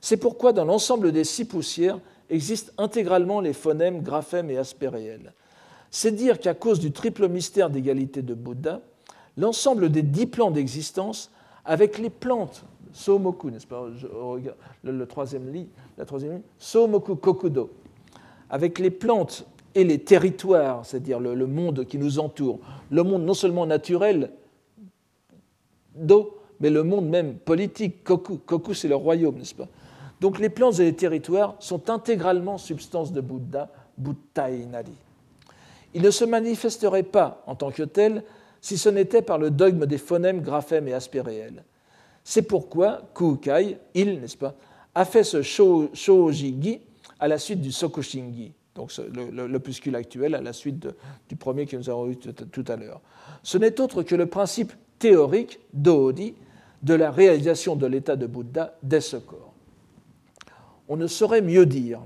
C'est 0.00 0.16
pourquoi 0.16 0.52
dans 0.52 0.64
l'ensemble 0.64 1.10
des 1.10 1.24
six 1.24 1.44
poussières 1.44 1.98
existent 2.30 2.72
intégralement 2.78 3.40
les 3.40 3.52
phonèmes, 3.52 4.02
graphèmes 4.02 4.48
et 4.48 4.58
aspects 4.58 4.88
réels. 4.88 5.32
C'est 5.90 6.12
dire 6.12 6.38
qu'à 6.38 6.54
cause 6.54 6.78
du 6.78 6.92
triple 6.92 7.28
mystère 7.28 7.68
d'égalité 7.68 8.22
de 8.22 8.34
Bouddha, 8.34 8.80
l'ensemble 9.36 9.90
des 9.90 10.02
dix 10.02 10.26
plans 10.26 10.52
d'existence, 10.52 11.32
avec 11.64 11.98
les 11.98 12.10
plantes, 12.10 12.64
Somoku, 12.92 13.50
n'est-ce 13.50 13.66
pas 13.66 13.88
le, 14.84 15.06
troisième 15.06 15.52
lit, 15.52 15.66
la 15.98 16.04
troisième 16.04 16.34
ligne, 16.34 16.42
Somoku 16.60 17.16
Kokudo, 17.16 17.70
avec 18.48 18.78
les 18.78 18.90
plantes 18.90 19.44
et 19.74 19.84
les 19.84 19.98
territoires, 20.00 20.84
c'est-à-dire 20.84 21.20
le, 21.20 21.46
monde 21.46 21.84
qui 21.84 21.98
nous 21.98 22.18
entoure, 22.18 22.58
le 22.90 23.02
monde 23.02 23.24
non 23.24 23.34
seulement 23.34 23.66
naturel 23.66 24.30
d'eau, 25.94 26.38
mais 26.60 26.70
le 26.70 26.82
monde 26.82 27.08
même 27.08 27.34
politique, 27.34 28.04
Koku. 28.04 28.38
Koku, 28.38 28.74
c'est 28.74 28.88
le 28.88 28.96
royaume, 28.96 29.36
n'est-ce 29.36 29.54
pas? 29.54 29.68
Donc 30.20 30.38
les 30.38 30.50
plans 30.50 30.72
et 30.72 30.84
les 30.84 30.94
territoires 30.94 31.54
sont 31.60 31.88
intégralement 31.88 32.58
substance 32.58 33.12
de 33.12 33.20
Bouddha, 33.20 33.70
Buddhainari. 33.96 34.92
Ils 35.94 36.02
ne 36.02 36.10
se 36.10 36.24
manifesteraient 36.24 37.02
pas 37.02 37.42
en 37.46 37.54
tant 37.54 37.70
que 37.70 37.82
tels 37.82 38.22
si 38.60 38.76
ce 38.76 38.88
n'était 38.88 39.22
par 39.22 39.38
le 39.38 39.50
dogme 39.50 39.86
des 39.86 39.98
phonèmes, 39.98 40.42
graphèmes 40.42 40.88
et 40.88 40.92
aspects 40.92 41.22
réels. 41.24 41.64
C'est 42.22 42.42
pourquoi 42.42 43.00
Kukai, 43.14 43.78
il, 43.94 44.20
n'est-ce 44.20 44.36
pas, 44.36 44.54
a 44.94 45.04
fait 45.06 45.24
ce 45.24 45.40
Shōji-gi 45.40 46.80
à 47.18 47.28
la 47.28 47.38
suite 47.38 47.62
du 47.62 47.72
Sokushingi 47.72 48.52
donc 48.80 48.92
l'opuscule 49.32 49.96
actuel 49.96 50.34
à 50.34 50.40
la 50.40 50.52
suite 50.52 50.88
du 51.28 51.36
premier 51.36 51.66
que 51.66 51.76
nous 51.76 51.90
avons 51.90 52.08
eu 52.08 52.16
tout 52.16 52.64
à 52.68 52.76
l'heure. 52.76 53.00
Ce 53.42 53.58
n'est 53.58 53.80
autre 53.80 54.02
que 54.02 54.14
le 54.14 54.26
principe 54.26 54.72
théorique 54.98 55.60
d'Odi 55.72 56.34
de 56.82 56.94
la 56.94 57.10
réalisation 57.10 57.76
de 57.76 57.86
l'état 57.86 58.16
de 58.16 58.26
Bouddha 58.26 58.74
dès 58.82 59.00
ce 59.00 59.16
corps. 59.16 59.52
On 60.88 60.96
ne 60.96 61.06
saurait 61.06 61.42
mieux 61.42 61.66
dire, 61.66 62.00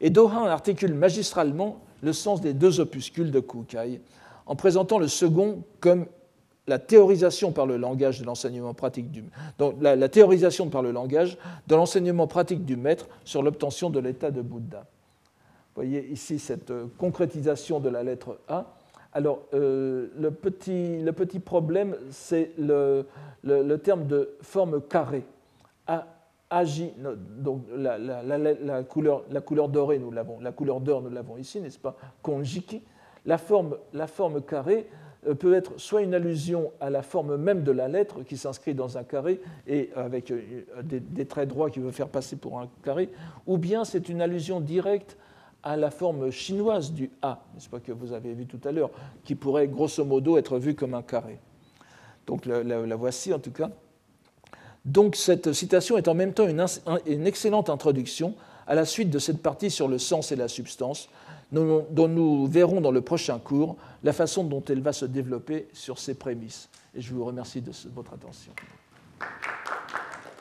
et 0.00 0.10
Dohan 0.10 0.44
articule 0.44 0.94
magistralement 0.94 1.80
le 2.02 2.12
sens 2.12 2.40
des 2.40 2.54
deux 2.54 2.80
opuscules 2.80 3.30
de 3.30 3.40
Kukai, 3.40 4.00
en 4.46 4.56
présentant 4.56 4.98
le 4.98 5.08
second 5.08 5.62
comme 5.80 6.06
la 6.66 6.78
théorisation 6.78 7.52
par 7.52 7.66
le 7.66 7.76
langage 7.76 8.20
de 8.20 8.24
l'enseignement 8.24 8.74
pratique 8.74 9.10
du 9.10 9.24
la 9.80 10.08
théorisation 10.08 10.68
par 10.68 10.82
le 10.82 10.92
langage 10.92 11.36
de 11.66 11.74
l'enseignement 11.74 12.26
pratique 12.26 12.64
du 12.64 12.76
maître 12.76 13.08
sur 13.24 13.42
l'obtention 13.42 13.90
de 13.90 13.98
l'état 13.98 14.30
de 14.30 14.42
Bouddha. 14.42 14.86
Vous 15.74 15.80
voyez 15.80 16.06
ici 16.10 16.38
cette 16.38 16.70
euh, 16.70 16.86
concrétisation 16.98 17.80
de 17.80 17.88
la 17.88 18.02
lettre 18.02 18.38
A. 18.46 18.74
Alors, 19.14 19.44
euh, 19.54 20.08
le, 20.18 20.30
petit, 20.30 21.00
le, 21.00 21.12
petit, 21.12 21.40
problème, 21.40 21.96
c'est 22.10 22.50
le, 22.58 23.06
le, 23.42 23.76
terme 23.76 24.06
de 24.06 24.34
forme 24.42 24.82
carrée. 24.82 25.24
A, 25.86 26.06
agi, 26.50 26.92
donc 27.38 27.62
la, 27.74 27.96
la, 27.96 28.22
la, 28.22 28.82
couleur, 28.82 29.24
la 29.30 29.40
couleur 29.40 29.70
dorée, 29.70 29.98
nous 29.98 30.10
l'avons, 30.10 30.40
la 30.40 30.52
couleur 30.52 30.80
d'or, 30.80 31.00
nous 31.00 31.08
l'avons 31.08 31.38
ici, 31.38 31.58
n'est-ce 31.58 31.78
pas 31.78 31.96
Konjiki. 32.20 32.82
La 33.24 33.38
forme, 33.38 33.78
la 33.94 34.06
forme 34.06 34.42
carrée 34.42 34.86
euh, 35.26 35.34
peut 35.34 35.54
être 35.54 35.80
soit 35.80 36.02
une 36.02 36.12
allusion 36.12 36.70
à 36.80 36.90
la 36.90 37.00
forme 37.00 37.36
même 37.36 37.62
de 37.62 37.72
la 37.72 37.88
lettre 37.88 38.22
qui 38.24 38.36
s'inscrit 38.36 38.74
dans 38.74 38.98
un 38.98 39.04
carré 39.04 39.40
et 39.66 39.88
avec 39.96 40.30
des, 40.82 41.00
des 41.00 41.26
traits 41.26 41.48
droits 41.48 41.70
qui 41.70 41.80
veut 41.80 41.92
faire 41.92 42.08
passer 42.08 42.36
pour 42.36 42.60
un 42.60 42.68
carré, 42.82 43.08
ou 43.46 43.56
bien 43.56 43.86
c'est 43.86 44.10
une 44.10 44.20
allusion 44.20 44.60
directe 44.60 45.16
à 45.62 45.76
la 45.76 45.90
forme 45.90 46.30
chinoise 46.30 46.92
du 46.92 47.10
A, 47.22 47.44
n'est-ce 47.54 47.68
pas, 47.68 47.80
que 47.80 47.92
vous 47.92 48.12
avez 48.12 48.34
vu 48.34 48.46
tout 48.46 48.60
à 48.64 48.72
l'heure, 48.72 48.90
qui 49.24 49.34
pourrait 49.34 49.68
grosso 49.68 50.04
modo 50.04 50.36
être 50.36 50.58
vu 50.58 50.74
comme 50.74 50.94
un 50.94 51.02
carré. 51.02 51.38
Donc 52.26 52.46
la, 52.46 52.96
voici 52.96 53.32
en 53.32 53.38
tout 53.38 53.50
cas. 53.50 53.70
Donc 54.84 55.16
cette 55.16 55.52
citation 55.52 55.96
est 55.96 56.08
en 56.08 56.14
même 56.14 56.32
temps 56.32 56.46
une, 56.48 57.26
excellente 57.26 57.70
introduction 57.70 58.34
à 58.66 58.74
la 58.74 58.84
suite 58.84 59.10
de 59.10 59.18
cette 59.18 59.42
partie 59.42 59.70
sur 59.70 59.88
le 59.88 59.98
sens 59.98 60.32
et 60.32 60.36
la 60.36 60.48
substance, 60.48 61.08
dont 61.52 62.08
nous 62.08 62.46
verrons 62.46 62.80
dans 62.80 62.90
le 62.90 63.02
prochain 63.02 63.38
cours 63.38 63.76
la 64.02 64.12
façon 64.12 64.44
dont 64.44 64.62
elle 64.68 64.80
va 64.80 64.92
se 64.92 65.04
développer 65.04 65.68
sur 65.72 65.98
ces 65.98 66.14
prémices. 66.14 66.68
Et 66.94 67.00
je 67.00 67.14
vous 67.14 67.24
remercie 67.24 67.60
de 67.60 67.72
votre 67.94 68.14
attention. 68.14 68.52